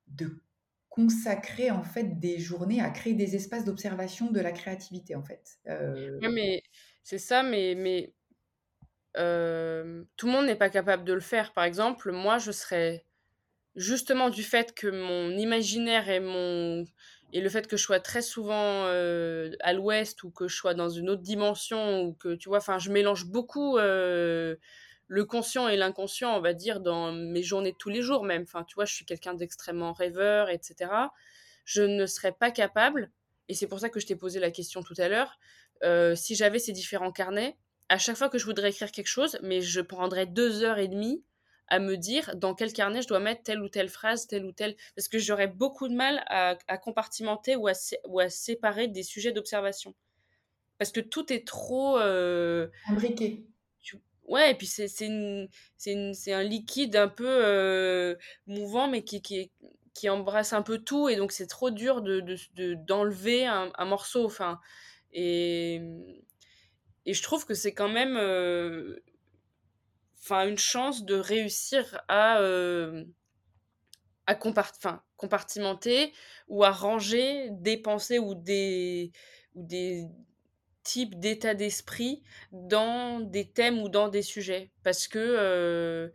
de 0.08 0.44
consacrer 0.90 1.72
en 1.72 1.84
fait 1.84 2.20
des 2.20 2.38
journées 2.38 2.82
à 2.82 2.90
créer 2.90 3.14
des 3.14 3.36
espaces 3.36 3.64
d'observation 3.64 4.30
de 4.30 4.40
la 4.40 4.52
créativité 4.52 5.16
en 5.16 5.24
fait. 5.24 5.58
mais 6.34 6.62
c'est 7.04 7.18
ça, 7.18 7.42
mais, 7.44 7.74
mais 7.76 8.14
tout 9.16 10.28
le 10.28 10.32
monde 10.32 10.46
n'est 10.46 10.56
pas 10.56 10.70
capable 10.70 11.06
de 11.06 11.14
le 11.14 11.22
faire. 11.22 11.54
Par 11.54 11.64
exemple, 11.64 12.12
moi, 12.12 12.38
je 12.38 12.52
serais 12.52 13.07
justement 13.78 14.30
du 14.32 14.44
fait 14.44 14.74
que 14.74 14.88
mon 14.88 15.38
imaginaire 15.38 16.10
et 16.10 16.20
mon 16.20 16.84
et 17.34 17.42
le 17.42 17.50
fait 17.50 17.68
que 17.68 17.78
je 17.78 17.84
sois 17.84 18.00
très 18.00 18.22
souvent 18.22 18.86
euh, 18.86 19.52
à 19.60 19.74
l'ouest 19.74 20.24
ou 20.24 20.32
que 20.32 20.48
je 20.48 20.56
sois 20.56 20.74
dans 20.74 20.90
une 20.90 21.10
autre 21.10 21.22
dimension 21.22 22.02
ou 22.02 22.14
que 22.14 22.36
tu 22.36 22.50
vois 22.50 22.58
enfin 22.58 22.80
je 22.80 22.90
mélange 22.90 23.26
beaucoup 23.26 23.78
euh, 23.78 24.56
le 25.08 25.26
conscient 25.26 25.68
et 25.68 25.78
l'inconscient 25.78 26.36
on 26.36 26.42
va 26.42 26.54
dire 26.54 26.80
dans 26.80 27.12
mes 27.12 27.44
journées 27.44 27.72
de 27.72 27.78
tous 27.78 27.90
les 27.90 28.02
jours 28.02 28.24
même. 28.24 28.44
Enfin 28.44 28.64
tu 28.64 28.74
vois 28.74 28.86
je 28.86 28.96
suis 28.96 29.06
quelqu'un 29.06 29.36
d'extrêmement 29.36 29.94
rêveur 29.94 30.50
etc 30.50 30.92
je 31.64 31.84
ne 31.84 32.08
serais 32.08 32.32
pas 32.32 32.50
capable 32.50 33.12
et 33.48 33.54
c'est 33.54 33.68
pour 33.68 33.80
ça 33.80 33.90
que 33.90 34.00
je 34.00 34.08
t'ai 34.08 34.16
posé 34.16 34.40
la 34.40 34.50
question 34.50 34.82
tout 34.82 34.96
à 34.98 35.08
l'heure 35.08 35.38
euh, 35.84 36.16
si 36.16 36.34
j'avais 36.34 36.60
ces 36.60 36.72
différents 36.72 37.12
carnets 37.12 37.56
à 37.90 38.00
chaque 38.00 38.18
fois 38.18 38.30
que 38.30 38.40
je 38.40 38.46
voudrais 38.46 38.72
écrire 38.72 38.92
quelque 38.92 39.06
chose 39.06 39.38
mais 39.44 39.62
je 39.62 39.82
prendrais 39.82 40.26
deux 40.26 40.64
heures 40.64 40.80
et 40.80 40.88
demie 40.88 41.24
à 41.68 41.80
me 41.80 41.98
dire 41.98 42.36
dans 42.36 42.54
quel 42.54 42.74
carnet 42.74 43.02
je 43.02 43.08
dois 43.08 43.20
mettre 43.20 43.44
telle 43.44 43.62
ou 43.62 43.70
telle 43.70 43.90
phrase, 43.90 44.28
telle 44.28 44.46
ou 44.46 44.52
telle. 44.52 44.76
Parce 44.96 45.08
que 45.08 45.20
j'aurais 45.20 45.48
beaucoup 45.48 45.88
de 45.88 45.96
mal 45.96 46.24
à, 46.28 46.56
compartimenter 46.78 47.56
ou 47.56 47.68
à, 47.68 47.74
ou 48.08 48.20
à, 48.20 48.30
séparer 48.30 48.88
des 48.88 49.04
sujets 49.04 49.32
d'observation. 49.32 49.94
Parce 50.78 50.92
que 50.92 51.00
tout 51.00 51.32
est 51.34 51.46
trop. 51.46 51.98
Euh, 51.98 52.68
Imbriqué. 52.88 53.46
Ouais, 54.28 54.52
et 54.52 54.56
puis 54.56 54.68
c'est 54.68 56.34
un 56.34 56.44
liquide 56.44 56.98
un 56.98 57.08
peu 57.08 57.26
euh, 57.28 58.16
mouvant, 58.46 58.90
mais 58.90 59.04
qui, 59.06 59.22
qui, 59.22 59.52
qui, 59.94 60.10
embrasse 60.10 60.52
un 60.52 60.62
peu 60.62 60.80
tout. 60.80 61.08
Et 61.08 61.16
donc, 61.16 61.32
c'est 61.32 61.48
trop 61.48 61.72
dur 61.72 62.02
d'enlever 62.02 62.42
de, 62.56 63.44
de, 63.44 63.48
un, 63.48 63.72
un, 63.78 63.86
morceau. 63.86 64.26
Enfin, 64.26 64.60
et, 65.14 65.82
et 67.06 67.14
je 67.14 67.24
trouve 67.24 67.46
que 67.46 67.54
c'est 67.54 67.74
quand 67.74 67.88
même. 67.88 68.18
Euh, 68.18 69.02
une 70.32 70.58
chance 70.58 71.04
de 71.06 71.16
réussir 71.16 72.02
à 72.08 72.40
euh, 72.40 73.04
compartimenter 75.18 76.14
ou 76.48 76.64
à 76.64 76.72
ranger 76.72 77.50
des 77.52 77.78
pensées 77.78 78.20
ou 78.20 78.36
des 78.36 79.12
types 80.88 81.20
d'états 81.20 81.54
d'esprit 81.54 82.24
dans 82.54 83.20
des 83.20 83.52
thèmes 83.52 83.82
ou 83.82 83.90
dans 83.90 84.08
des 84.08 84.22
sujets. 84.22 84.72
Parce 84.84 85.08
que 85.10 85.20
euh, 85.20 86.10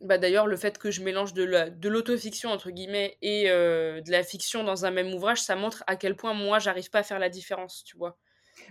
bah 0.00 0.18
d'ailleurs 0.18 0.46
le 0.46 0.56
fait 0.56 0.78
que 0.78 0.90
je 0.90 1.02
mélange 1.02 1.34
de 1.34 1.42
la, 1.42 1.70
l'autofiction 1.82 2.50
entre 2.50 2.70
guillemets 2.70 3.18
et 3.22 3.50
euh, 3.50 4.00
de 4.02 4.10
la 4.12 4.22
fiction 4.22 4.62
dans 4.62 4.84
un 4.84 4.90
même 4.90 5.12
ouvrage 5.14 5.40
ça 5.40 5.56
montre 5.56 5.82
à 5.86 5.96
quel 5.96 6.16
point 6.16 6.34
moi 6.34 6.58
j'arrive 6.58 6.90
pas 6.90 6.98
à 6.98 7.02
faire 7.02 7.18
la 7.18 7.30
différence 7.30 7.82
tu 7.82 7.96
vois 7.96 8.18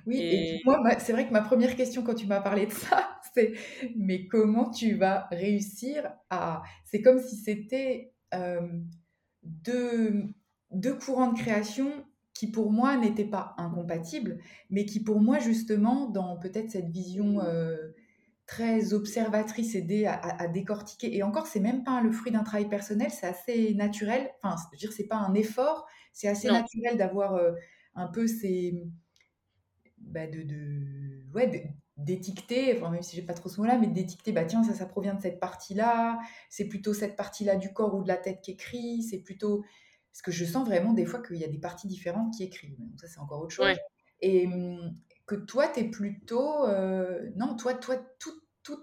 oui, 0.06 0.20
et, 0.20 0.62
moi, 0.66 0.80
c'est 1.00 1.14
vrai 1.14 1.28
que 1.28 1.34
ma 1.34 1.42
première 1.42 1.76
question 1.76 2.04
quand 2.04 2.16
tu 2.16 2.28
m'as 2.28 2.42
parlé 2.42 2.66
de 2.66 2.72
ça, 2.72 3.20
c'est 3.34 3.54
mais 3.96 4.28
comment 4.28 4.70
tu 4.70 4.96
vas 4.96 5.28
réussir 5.32 6.12
à... 6.30 6.64
C'est 6.86 7.02
comme 7.02 7.20
si 7.20 7.36
c'était 7.36 8.14
euh, 8.34 8.68
deux, 9.44 10.24
deux 10.72 10.96
courants 10.96 11.32
de 11.32 11.38
création 11.38 12.06
qui 12.34 12.52
pour 12.52 12.72
moi 12.72 12.98
n'étaient 12.98 13.24
pas 13.26 13.56
incompatibles, 13.58 14.40
mais 14.70 14.86
qui 14.86 15.02
pour 15.02 15.22
moi 15.22 15.40
justement, 15.40 16.10
dans 16.10 16.38
peut-être 16.38 16.70
cette 16.70 16.90
vision 16.90 17.40
euh, 17.42 17.78
très 18.46 18.94
observatrice, 18.94 19.74
aidée 19.74 20.06
à, 20.06 20.20
à, 20.20 20.48
décortiquer, 20.48 21.16
et 21.16 21.24
encore 21.24 21.48
c'est 21.48 21.62
même 21.62 21.84
pas 21.84 22.02
le 22.02 22.12
fruit 22.12 22.34
d'un 22.34 22.44
travail 22.44 22.68
personnel, 22.68 23.10
c'est 23.10 23.26
assez 23.26 23.74
naturel, 23.74 24.30
enfin 24.44 24.56
je 24.58 24.76
veux 24.76 24.78
dire 24.78 24.92
c'est 24.92 25.08
pas 25.08 25.16
un 25.16 25.34
effort, 25.34 25.88
c'est 26.12 26.28
assez 26.28 26.50
naturel 26.50 26.98
d'avoir 26.98 27.36
euh, 27.36 27.54
un 27.96 28.08
peu 28.08 28.28
ces 28.28 28.84
bah, 30.06 30.28
de, 30.28 30.44
de, 30.44 31.32
ouais, 31.34 31.76
d'étiqueter, 31.98 32.76
enfin, 32.78 32.92
même 32.92 33.02
si 33.02 33.16
j'ai 33.16 33.22
pas 33.22 33.34
trop 33.34 33.50
ce 33.50 33.60
mot-là, 33.60 33.78
mais 33.78 33.88
d'étiqueter, 33.88 34.32
bah 34.32 34.46
tiens, 34.46 34.64
ça, 34.64 34.74
ça 34.74 34.86
provient 34.86 35.14
de 35.14 35.22
cette 35.22 35.40
partie-là, 35.40 36.20
c'est 36.50 36.66
plutôt 36.66 36.94
cette 36.94 37.16
partie-là 37.16 37.56
du 37.56 37.74
corps 37.74 37.96
ou 37.96 38.04
de 38.04 38.08
la 38.08 38.18
tête 38.18 38.42
qui 38.42 38.52
écrit, 38.52 39.04
c'est 39.04 39.20
plutôt. 39.20 39.64
Parce 40.12 40.22
que 40.22 40.32
je 40.32 40.46
sens 40.46 40.66
vraiment 40.66 40.94
des 40.94 41.06
fois 41.06 41.22
qu'il 41.22 41.38
y 41.38 41.44
a 41.44 41.50
des 41.50 41.60
parties 41.60 41.88
différentes 41.88 42.34
qui 42.34 42.44
écrivent. 42.44 42.78
Donc 42.78 43.00
ça, 43.00 43.08
c'est 43.08 43.20
encore 43.20 43.42
autre 43.42 43.54
chose. 43.54 43.76
Et 44.22 44.48
hum, 44.48 44.94
que 45.26 45.36
toi, 45.36 45.68
tu 45.68 45.82
es 45.82 45.84
plutôt. 45.86 46.66
Euh, 46.66 47.30
non, 47.36 47.56
toi, 47.56 47.74
toi 47.74 47.98
tout, 48.20 48.42
tout, 48.64 48.80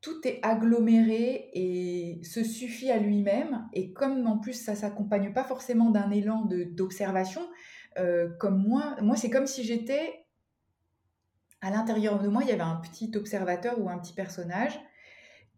tout 0.00 0.26
est 0.26 0.38
aggloméré 0.42 1.50
et 1.54 2.20
se 2.24 2.44
suffit 2.44 2.90
à 2.90 2.98
lui-même. 2.98 3.68
Et 3.72 3.92
comme 3.92 4.26
en 4.26 4.38
plus, 4.38 4.54
ça 4.54 4.74
s'accompagne 4.74 5.32
pas 5.32 5.44
forcément 5.44 5.90
d'un 5.90 6.10
élan 6.10 6.44
d'observation, 6.46 7.42
euh, 7.98 8.28
comme 8.38 8.62
moi, 8.62 8.96
moi 9.00 9.16
c'est 9.16 9.30
comme 9.30 9.46
si 9.46 9.64
j'étais 9.64 10.22
à 11.62 11.70
l'intérieur 11.70 12.20
de 12.20 12.28
moi, 12.28 12.42
il 12.42 12.48
y 12.48 12.52
avait 12.52 12.60
un 12.60 12.76
petit 12.76 13.10
observateur 13.14 13.80
ou 13.80 13.88
un 13.88 13.98
petit 13.98 14.12
personnage 14.12 14.78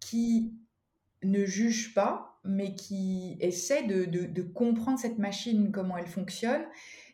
qui 0.00 0.54
ne 1.22 1.44
juge 1.46 1.94
pas, 1.94 2.38
mais 2.44 2.74
qui 2.74 3.38
essaie 3.40 3.84
de, 3.84 4.42
comprendre 4.42 4.98
cette 4.98 5.18
machine, 5.18 5.72
comment 5.72 5.96
elle 5.96 6.06
fonctionne, 6.06 6.62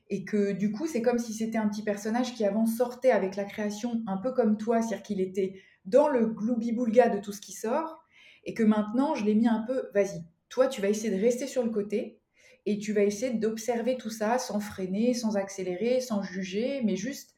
et 0.08 0.24
que 0.24 0.50
du 0.50 0.72
coup, 0.72 0.88
c'est 0.88 1.02
comme 1.02 1.20
si 1.20 1.32
c'était 1.32 1.56
un 1.56 1.68
petit 1.68 1.84
personnage 1.84 2.34
qui 2.34 2.44
avant 2.44 2.66
sortait 2.66 3.12
avec 3.12 3.36
la 3.36 3.44
création 3.44 4.02
un 4.08 4.16
peu 4.16 4.32
comme 4.32 4.56
toi, 4.56 4.82
c'est-à-dire 4.82 5.04
qu'il 5.04 5.20
était 5.20 5.62
dans 5.84 6.08
le 6.08 6.26
gloubi-boulga 6.26 7.10
de 7.10 7.20
tout 7.20 7.32
ce 7.32 7.40
qui 7.40 7.52
sort, 7.52 8.04
et 8.44 8.54
que 8.54 8.64
maintenant, 8.64 9.14
je 9.14 9.24
l'ai 9.24 9.36
mis 9.36 9.46
un 9.46 9.60
peu, 9.60 9.88
vas-y, 9.94 10.24
toi, 10.48 10.66
tu 10.66 10.80
vas 10.80 10.88
essayer 10.88 11.16
de 11.16 11.20
rester 11.20 11.46
sur 11.46 11.62
le 11.62 11.70
côté 11.70 12.19
et 12.66 12.78
tu 12.78 12.92
vas 12.92 13.02
essayer 13.02 13.34
d'observer 13.34 13.96
tout 13.96 14.10
ça 14.10 14.38
sans 14.38 14.60
freiner, 14.60 15.14
sans 15.14 15.36
accélérer, 15.36 16.00
sans 16.00 16.22
juger, 16.22 16.82
mais 16.82 16.96
juste 16.96 17.34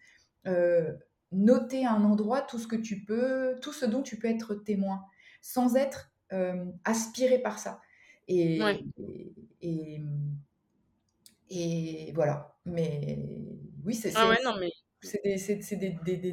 euh, 0.46 0.92
noter 1.30 1.86
à 1.86 1.92
un 1.92 2.04
endroit 2.04 2.42
tout 2.42 2.58
ce 2.58 2.66
que 2.66 2.76
tu 2.76 3.04
peux, 3.04 3.58
tout 3.62 3.72
ce 3.72 3.86
dont 3.86 4.02
tu 4.02 4.18
peux 4.18 4.28
être 4.28 4.54
témoin, 4.54 5.04
sans 5.40 5.76
être 5.76 6.12
euh, 6.32 6.64
aspiré 6.84 7.38
par 7.38 7.58
ça. 7.58 7.80
Et, 8.28 8.60
et, 9.60 10.02
et, 11.50 12.12
voilà. 12.14 12.56
Mais 12.64 13.18
oui, 13.84 13.94
c'est 13.94 14.12
ah 14.14 14.28
ouais, 14.28 14.38
non, 14.44 14.56
mais... 14.58 14.70
des, 15.24 15.36
des, 15.36 15.76
des, 15.76 16.32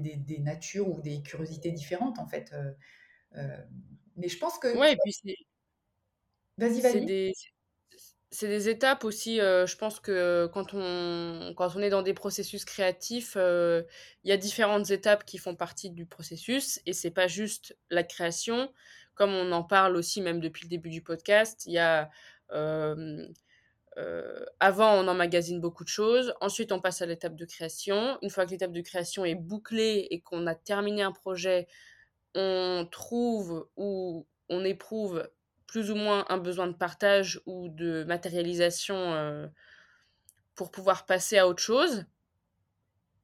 des, 0.00 0.16
des, 0.16 0.38
natures 0.38 0.88
ou 0.88 1.00
des 1.00 1.22
curiosités 1.22 1.72
différentes, 1.72 2.18
en 2.18 2.26
fait. 2.26 2.52
Euh, 3.36 3.56
mais 4.16 4.28
je 4.28 4.38
pense 4.38 4.58
que... 4.58 4.76
Ouais, 4.78 4.92
et 4.92 4.96
puis 5.02 5.12
c'est... 5.12 5.36
Vas-y, 6.56 6.80
vas-y 6.80 7.34
c'est 8.34 8.48
des 8.48 8.68
étapes 8.68 9.04
aussi. 9.04 9.40
Euh, 9.40 9.64
je 9.66 9.76
pense 9.76 10.00
que 10.00 10.50
quand 10.52 10.74
on, 10.74 11.54
quand 11.56 11.76
on 11.76 11.80
est 11.80 11.88
dans 11.88 12.02
des 12.02 12.14
processus 12.14 12.64
créatifs, 12.64 13.34
euh, 13.36 13.84
il 14.24 14.30
y 14.30 14.32
a 14.32 14.36
différentes 14.36 14.90
étapes 14.90 15.24
qui 15.24 15.38
font 15.38 15.54
partie 15.54 15.90
du 15.90 16.04
processus 16.04 16.80
et 16.84 16.92
c'est 16.92 17.12
pas 17.12 17.28
juste 17.28 17.76
la 17.90 18.02
création. 18.02 18.72
Comme 19.14 19.30
on 19.30 19.52
en 19.52 19.62
parle 19.62 19.96
aussi 19.96 20.20
même 20.20 20.40
depuis 20.40 20.64
le 20.64 20.68
début 20.68 20.90
du 20.90 21.00
podcast, 21.00 21.64
il 21.66 21.74
y 21.74 21.78
a 21.78 22.10
euh, 22.50 23.28
avant 24.58 24.94
on 24.94 25.06
emmagasine 25.06 25.60
beaucoup 25.60 25.84
de 25.84 25.88
choses, 25.88 26.34
ensuite 26.40 26.72
on 26.72 26.80
passe 26.80 27.02
à 27.02 27.06
l'étape 27.06 27.36
de 27.36 27.44
création. 27.44 28.18
Une 28.22 28.30
fois 28.30 28.46
que 28.46 28.50
l'étape 28.50 28.72
de 28.72 28.80
création 28.80 29.24
est 29.24 29.36
bouclée 29.36 30.08
et 30.10 30.20
qu'on 30.20 30.48
a 30.48 30.56
terminé 30.56 31.02
un 31.02 31.12
projet, 31.12 31.68
on 32.34 32.88
trouve 32.90 33.68
ou 33.76 34.26
on 34.48 34.64
éprouve 34.64 35.28
plus 35.74 35.90
ou 35.90 35.96
moins 35.96 36.24
un 36.28 36.38
besoin 36.38 36.68
de 36.68 36.72
partage 36.72 37.40
ou 37.46 37.68
de 37.68 38.04
matérialisation 38.04 38.94
euh, 38.94 39.48
pour 40.54 40.70
pouvoir 40.70 41.04
passer 41.04 41.36
à 41.36 41.48
autre 41.48 41.64
chose. 41.64 42.04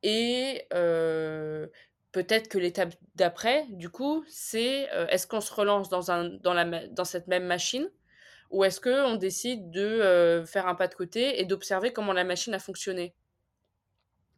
Et 0.02 0.66
euh, 0.74 1.68
peut-être 2.10 2.48
que 2.48 2.58
l'étape 2.58 2.92
d'après, 3.14 3.66
du 3.68 3.88
coup, 3.88 4.24
c'est 4.26 4.92
euh, 4.92 5.06
est-ce 5.10 5.28
qu'on 5.28 5.40
se 5.40 5.54
relance 5.54 5.90
dans, 5.90 6.10
un, 6.10 6.24
dans, 6.24 6.52
la, 6.52 6.88
dans 6.88 7.04
cette 7.04 7.28
même 7.28 7.46
machine? 7.46 7.88
Ou 8.50 8.64
est-ce 8.64 8.80
qu'on 8.80 9.14
décide 9.14 9.70
de 9.70 10.42
faire 10.44 10.66
un 10.66 10.74
pas 10.74 10.88
de 10.88 10.94
côté 10.96 11.40
et 11.40 11.44
d'observer 11.44 11.92
comment 11.92 12.12
la 12.12 12.24
machine 12.24 12.52
a 12.52 12.58
fonctionné? 12.58 13.14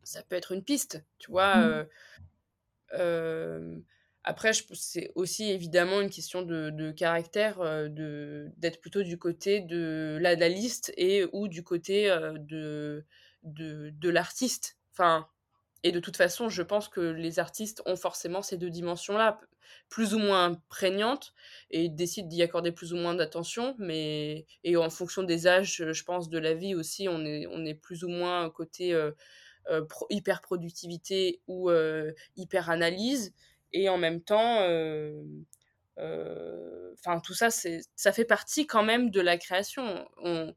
Ça 0.02 0.22
peut 0.22 0.36
être 0.36 0.52
une 0.52 0.62
piste, 0.62 1.02
tu 1.18 1.30
vois. 1.30 1.86
Mmh. 2.92 3.82
Après, 4.24 4.52
c'est 4.72 5.10
aussi 5.16 5.50
évidemment 5.50 6.00
une 6.00 6.10
question 6.10 6.42
de, 6.42 6.92
caractère, 6.92 7.60
euh, 7.60 7.88
de 7.88 8.52
d'être 8.56 8.80
plutôt 8.80 9.02
du 9.02 9.18
côté 9.18 9.60
de 9.60 10.16
l'analyste 10.20 10.92
et 10.96 11.24
ou 11.32 11.48
du 11.48 11.64
côté 11.64 12.08
euh, 12.08 12.34
de, 12.38 13.04
de, 13.42 14.08
l'artiste. 14.08 14.76
Enfin, 14.92 15.26
et 15.82 15.90
de 15.90 15.98
toute 15.98 16.16
façon, 16.16 16.48
je 16.48 16.62
pense 16.62 16.88
que 16.88 17.00
les 17.00 17.40
artistes 17.40 17.82
ont 17.84 17.96
forcément 17.96 18.42
ces 18.42 18.56
deux 18.56 18.70
dimensions-là, 18.70 19.40
plus 19.88 20.14
ou 20.14 20.18
moins 20.18 20.54
prégnantes, 20.68 21.34
et 21.70 21.88
décident 21.88 22.28
d'y 22.28 22.42
accorder 22.42 22.70
plus 22.70 22.92
ou 22.92 22.96
moins 22.96 23.14
d'attention. 23.14 23.74
Mais 23.78 24.46
et 24.62 24.76
en 24.76 24.90
fonction 24.90 25.24
des 25.24 25.48
âges, 25.48 25.84
je 25.90 26.04
pense, 26.04 26.28
de 26.28 26.38
la 26.38 26.54
vie 26.54 26.76
aussi, 26.76 27.08
on 27.08 27.24
est, 27.24 27.48
on 27.48 27.64
est 27.64 27.74
plus 27.74 28.04
ou 28.04 28.08
moins 28.08 28.48
côté 28.50 28.94
euh, 28.94 29.10
hyper 30.10 30.40
productivité 30.42 31.40
ou 31.48 31.72
hyper 32.36 32.70
analyse 32.70 33.34
et 33.72 33.88
en 33.88 33.98
même 33.98 34.22
temps, 34.22 34.58
enfin 35.96 37.20
tout 37.20 37.34
ça, 37.34 37.48
ça 37.50 38.12
fait 38.12 38.24
partie 38.24 38.66
quand 38.66 38.82
même 38.82 39.10
de 39.10 39.20
la 39.20 39.36
création. 39.38 40.08
On, 40.18 40.54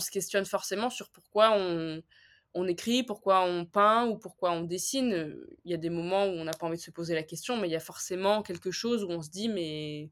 se 0.00 0.10
questionne 0.10 0.44
forcément 0.44 0.90
sur 0.90 1.10
pourquoi 1.10 1.56
on, 1.56 2.66
écrit, 2.66 3.02
pourquoi 3.02 3.42
on 3.44 3.64
peint 3.64 4.06
ou 4.06 4.18
pourquoi 4.18 4.52
on 4.52 4.62
dessine. 4.62 5.36
Il 5.64 5.70
y 5.70 5.74
a 5.74 5.78
des 5.78 5.90
moments 5.90 6.26
où 6.26 6.30
on 6.30 6.44
n'a 6.44 6.52
pas 6.52 6.66
envie 6.66 6.76
de 6.76 6.82
se 6.82 6.90
poser 6.90 7.14
la 7.14 7.22
question, 7.22 7.56
mais 7.56 7.68
il 7.68 7.72
y 7.72 7.76
a 7.76 7.80
forcément 7.80 8.42
quelque 8.42 8.70
chose 8.70 9.04
où 9.04 9.10
on 9.10 9.22
se 9.22 9.30
dit 9.30 9.48
mais 9.48 10.10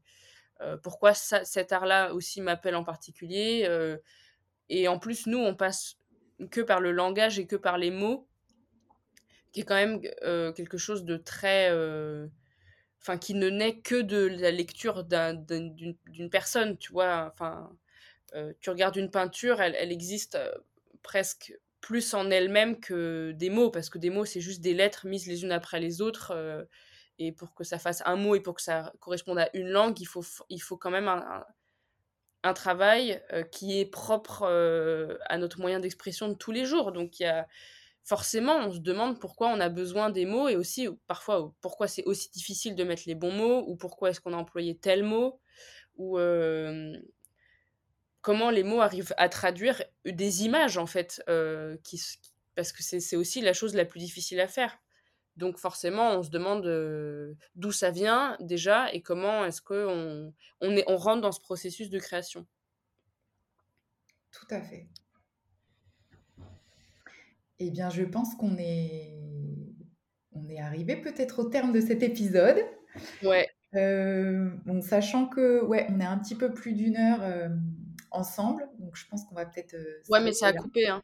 pourquoi 0.81 1.13
cet 1.13 1.71
art-là 1.71 2.13
aussi 2.13 2.41
m'appelle 2.41 2.75
en 2.75 2.83
particulier 2.83 3.69
Et 4.69 4.87
en 4.87 4.99
plus, 4.99 5.27
nous, 5.27 5.39
on 5.39 5.55
passe 5.55 5.97
que 6.51 6.61
par 6.61 6.79
le 6.79 6.91
langage 6.91 7.39
et 7.39 7.47
que 7.47 7.55
par 7.55 7.77
les 7.77 7.91
mots, 7.91 8.27
qui 9.51 9.61
est 9.61 9.63
quand 9.63 9.75
même 9.75 10.01
quelque 10.53 10.77
chose 10.77 11.03
de 11.03 11.17
très 11.17 11.71
enfin 13.01 13.17
qui 13.17 13.33
ne 13.33 13.49
naît 13.49 13.79
que 13.79 14.01
de 14.01 14.27
la 14.27 14.51
lecture 14.51 15.03
d'une 15.03 16.29
personne, 16.29 16.77
tu 16.77 16.91
vois. 16.91 17.31
Enfin, 17.33 17.69
euh, 18.35 18.53
tu 18.59 18.69
regardes 18.69 18.97
une 18.97 19.11
peinture, 19.11 19.61
elle, 19.61 19.75
elle 19.75 19.91
existe 19.91 20.35
euh, 20.35 20.51
presque 21.03 21.57
plus 21.81 22.13
en 22.13 22.29
elle-même 22.31 22.79
que 22.79 23.31
des 23.35 23.49
mots, 23.49 23.69
parce 23.69 23.89
que 23.89 23.97
des 23.97 24.09
mots, 24.09 24.25
c'est 24.25 24.41
juste 24.41 24.61
des 24.61 24.73
lettres 24.73 25.07
mises 25.07 25.27
les 25.27 25.43
unes 25.43 25.51
après 25.51 25.79
les 25.79 26.01
autres. 26.01 26.31
Euh, 26.31 26.65
et 27.19 27.31
pour 27.31 27.53
que 27.55 27.63
ça 27.63 27.79
fasse 27.79 28.03
un 28.05 28.15
mot 28.15 28.35
et 28.35 28.41
pour 28.41 28.55
que 28.55 28.61
ça 28.61 28.93
corresponde 28.99 29.39
à 29.39 29.49
une 29.53 29.69
langue, 29.69 29.99
il 30.01 30.05
faut, 30.05 30.23
il 30.49 30.61
faut 30.61 30.77
quand 30.77 30.91
même 30.91 31.07
un, 31.07 31.45
un, 32.43 32.53
travail 32.53 33.23
qui 33.51 33.79
est 33.79 33.87
propre 33.87 34.43
à 35.25 35.37
notre 35.39 35.59
moyen 35.59 35.79
d'expression 35.79 36.27
de 36.27 36.35
tous 36.35 36.51
les 36.51 36.65
jours. 36.65 36.91
Donc 36.91 37.19
il 37.19 37.23
y 37.23 37.25
a 37.25 37.47
forcément, 38.07 38.55
on 38.55 38.71
se 38.71 38.79
demande 38.79 39.19
pourquoi 39.19 39.49
on 39.49 39.59
a 39.59 39.67
besoin 39.67 40.09
des 40.09 40.25
mots 40.25 40.47
et 40.47 40.55
aussi 40.55 40.87
parfois 41.07 41.53
pourquoi 41.59 41.89
c'est 41.89 42.05
aussi 42.05 42.31
difficile 42.31 42.73
de 42.73 42.85
mettre 42.85 43.03
les 43.05 43.15
bons 43.15 43.33
mots 43.33 43.65
ou 43.67 43.75
pourquoi 43.75 44.11
est-ce 44.11 44.21
qu'on 44.21 44.31
a 44.31 44.37
employé 44.37 44.77
tel 44.77 45.03
mot 45.03 45.41
ou 45.97 46.17
euh, 46.17 46.97
comment 48.21 48.49
les 48.49 48.63
mots 48.63 48.79
arrivent 48.79 49.13
à 49.17 49.27
traduire 49.27 49.83
des 50.05 50.45
images 50.45 50.77
en 50.77 50.85
fait, 50.85 51.21
euh, 51.27 51.75
parce 52.55 52.71
que 52.71 52.81
c'est 52.81 53.17
aussi 53.17 53.41
la 53.41 53.51
chose 53.51 53.75
la 53.75 53.83
plus 53.83 53.99
difficile 53.99 54.39
à 54.39 54.47
faire. 54.47 54.79
Donc 55.35 55.57
forcément, 55.57 56.11
on 56.13 56.23
se 56.23 56.29
demande 56.29 56.65
euh, 56.65 57.33
d'où 57.55 57.73
ça 57.73 57.91
vient 57.91 58.37
déjà 58.39 58.89
et 58.93 59.01
comment 59.01 59.43
est-ce 59.43 59.61
qu'on 59.61 60.33
on, 60.61 60.83
on 60.87 60.97
rentre 60.97 61.21
dans 61.21 61.33
ce 61.33 61.41
processus 61.41 61.89
de 61.89 61.99
création. 61.99 62.47
Tout 64.31 64.47
à 64.49 64.61
fait. 64.61 64.87
Eh 67.59 67.71
bien, 67.71 67.89
je 67.89 68.03
pense 68.03 68.35
qu'on 68.35 68.57
est, 68.57 69.17
on 70.31 70.47
est 70.49 70.59
arrivé 70.59 70.95
peut-être 70.95 71.39
au 71.39 71.49
terme 71.49 71.71
de 71.71 71.81
cet 71.81 72.03
épisode. 72.03 72.63
Ouais. 73.23 73.47
Euh, 73.75 74.49
bon, 74.65 74.81
sachant 74.81 75.27
que, 75.27 75.63
ouais, 75.63 75.87
on 75.89 75.99
est 75.99 76.05
un 76.05 76.17
petit 76.17 76.35
peu 76.35 76.53
plus 76.53 76.73
d'une 76.73 76.97
heure 76.97 77.21
euh, 77.21 77.49
ensemble, 78.11 78.67
donc 78.79 78.95
je 78.95 79.05
pense 79.07 79.25
qu'on 79.25 79.35
va 79.35 79.45
peut-être. 79.45 79.75
Euh, 79.75 80.01
ouais, 80.09 80.21
mais 80.21 80.33
ça 80.33 80.47
a 80.47 80.53
coupé, 80.53 80.87
hein. 80.87 81.03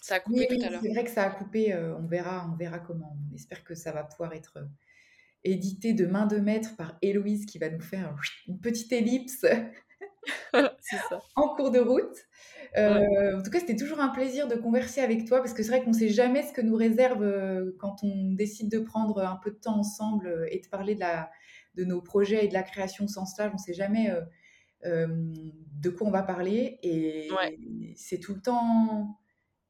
Ça 0.00 0.14
a 0.14 0.20
coupé 0.20 0.46
tout 0.46 0.64
à 0.64 0.70
l'heure. 0.70 0.80
C'est 0.82 0.92
vrai 0.92 1.04
que 1.04 1.10
ça 1.10 1.24
a 1.24 1.30
coupé. 1.30 1.74
on 1.76 2.06
verra, 2.06 2.48
on 2.50 2.56
verra 2.56 2.78
comment. 2.78 3.18
On 3.30 3.34
espère 3.34 3.64
que 3.64 3.74
ça 3.74 3.92
va 3.92 4.02
pouvoir 4.02 4.32
être 4.32 4.66
édité 5.44 5.92
de 5.92 6.06
main 6.06 6.26
de 6.26 6.38
maître 6.38 6.74
par 6.76 6.96
Héloïse 7.02 7.44
qui 7.44 7.58
va 7.58 7.68
nous 7.68 7.80
faire 7.80 8.16
une 8.46 8.60
petite 8.60 8.92
ellipse 8.92 9.44
ça. 10.80 11.20
en 11.36 11.54
cours 11.54 11.70
de 11.70 11.78
route. 11.78 12.16
Euh, 12.76 13.38
en 13.38 13.42
tout 13.42 13.50
cas, 13.50 13.60
c'était 13.60 13.76
toujours 13.76 14.00
un 14.00 14.10
plaisir 14.10 14.46
de 14.46 14.54
converser 14.54 15.00
avec 15.00 15.26
toi 15.26 15.38
parce 15.38 15.54
que 15.54 15.62
c'est 15.62 15.70
vrai 15.70 15.82
qu'on 15.82 15.90
ne 15.90 15.96
sait 15.96 16.08
jamais 16.08 16.42
ce 16.42 16.52
que 16.52 16.60
nous 16.60 16.76
réserve 16.76 17.22
euh, 17.22 17.72
quand 17.78 17.96
on 18.02 18.32
décide 18.32 18.70
de 18.70 18.78
prendre 18.78 19.18
un 19.18 19.36
peu 19.42 19.50
de 19.50 19.56
temps 19.56 19.78
ensemble 19.78 20.28
euh, 20.28 20.46
et 20.50 20.60
de 20.60 20.68
parler 20.68 20.94
de, 20.94 21.00
la, 21.00 21.30
de 21.74 21.84
nos 21.84 22.00
projets 22.00 22.44
et 22.44 22.48
de 22.48 22.54
la 22.54 22.62
création 22.62 23.08
sans 23.08 23.26
stage. 23.26 23.50
On 23.52 23.56
ne 23.56 23.58
sait 23.58 23.74
jamais 23.74 24.12
de 24.84 25.90
quoi 25.90 26.06
on 26.06 26.10
va 26.10 26.22
parler 26.22 26.78
et 26.82 27.28
c'est 27.96 28.18
tout 28.18 28.34
le 28.34 28.40
temps 28.40 29.18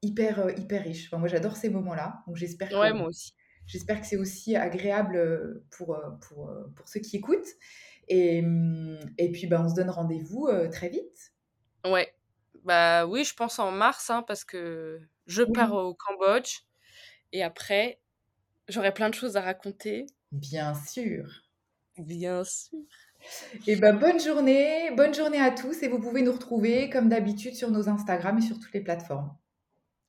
hyper, 0.03 0.57
hyper 0.59 0.85
riche. 0.85 1.07
Enfin, 1.07 1.19
moi, 1.19 1.29
j'adore 1.29 1.57
ces 1.57 1.69
moments-là. 1.69 2.23
Donc, 2.27 2.37
j'espère 2.37 2.71
ouais, 2.79 2.93
moi 2.93 3.09
aussi. 3.09 3.33
J'espère 3.67 4.01
que 4.01 4.07
c'est 4.07 4.17
aussi 4.17 4.57
agréable 4.57 5.63
pour, 5.71 6.01
pour, 6.21 6.53
pour 6.75 6.89
ceux 6.89 7.01
qui 7.01 7.17
écoutent. 7.17 7.49
Et, 8.11 8.45
et 9.17 9.33
puis, 9.33 9.47
bah, 9.47 9.63
on 9.65 9.69
se 9.71 9.75
donne 9.75 9.89
rendez-vous 9.89 10.51
très 10.71 10.91
vite. 10.91 11.33
Ouais, 11.87 12.13
bah 12.65 13.07
oui, 13.07 13.25
je 13.25 13.35
pense 13.35 13.59
en 13.59 13.71
mars, 13.71 14.11
hein, 14.11 14.23
parce 14.27 14.45
que 14.45 15.01
je 15.27 15.43
pars 15.43 15.73
au 15.73 15.95
Cambodge. 15.95 16.59
Et 17.33 17.43
après, 17.43 18.01
j'aurai 18.69 18.93
plein 18.93 19.09
de 19.09 19.15
choses 19.15 19.37
à 19.37 19.41
raconter. 19.41 20.07
Bien 20.33 20.75
sûr. 20.75 21.25
Bien 21.97 22.45
sûr. 22.45 22.81
Et 23.67 23.77
ben 23.77 23.97
bonne 23.97 24.19
journée, 24.19 24.91
bonne 24.97 25.15
journée 25.15 25.41
à 25.41 25.51
tous 25.51 25.83
et 25.83 25.89
vous 25.89 26.01
pouvez 26.01 26.23
nous 26.23 26.33
retrouver 26.33 26.89
comme 26.89 27.09
d'habitude 27.09 27.55
sur 27.55 27.71
nos 27.71 27.89
Instagram 27.89 28.39
et 28.39 28.43
sur 28.43 28.59
toutes 28.59 28.73
les 28.73 28.81
plateformes. 28.81 29.37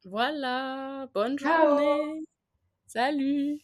Voilà, 0.05 1.07
bonne 1.13 1.37
journée. 1.37 2.23
Salut. 2.87 3.59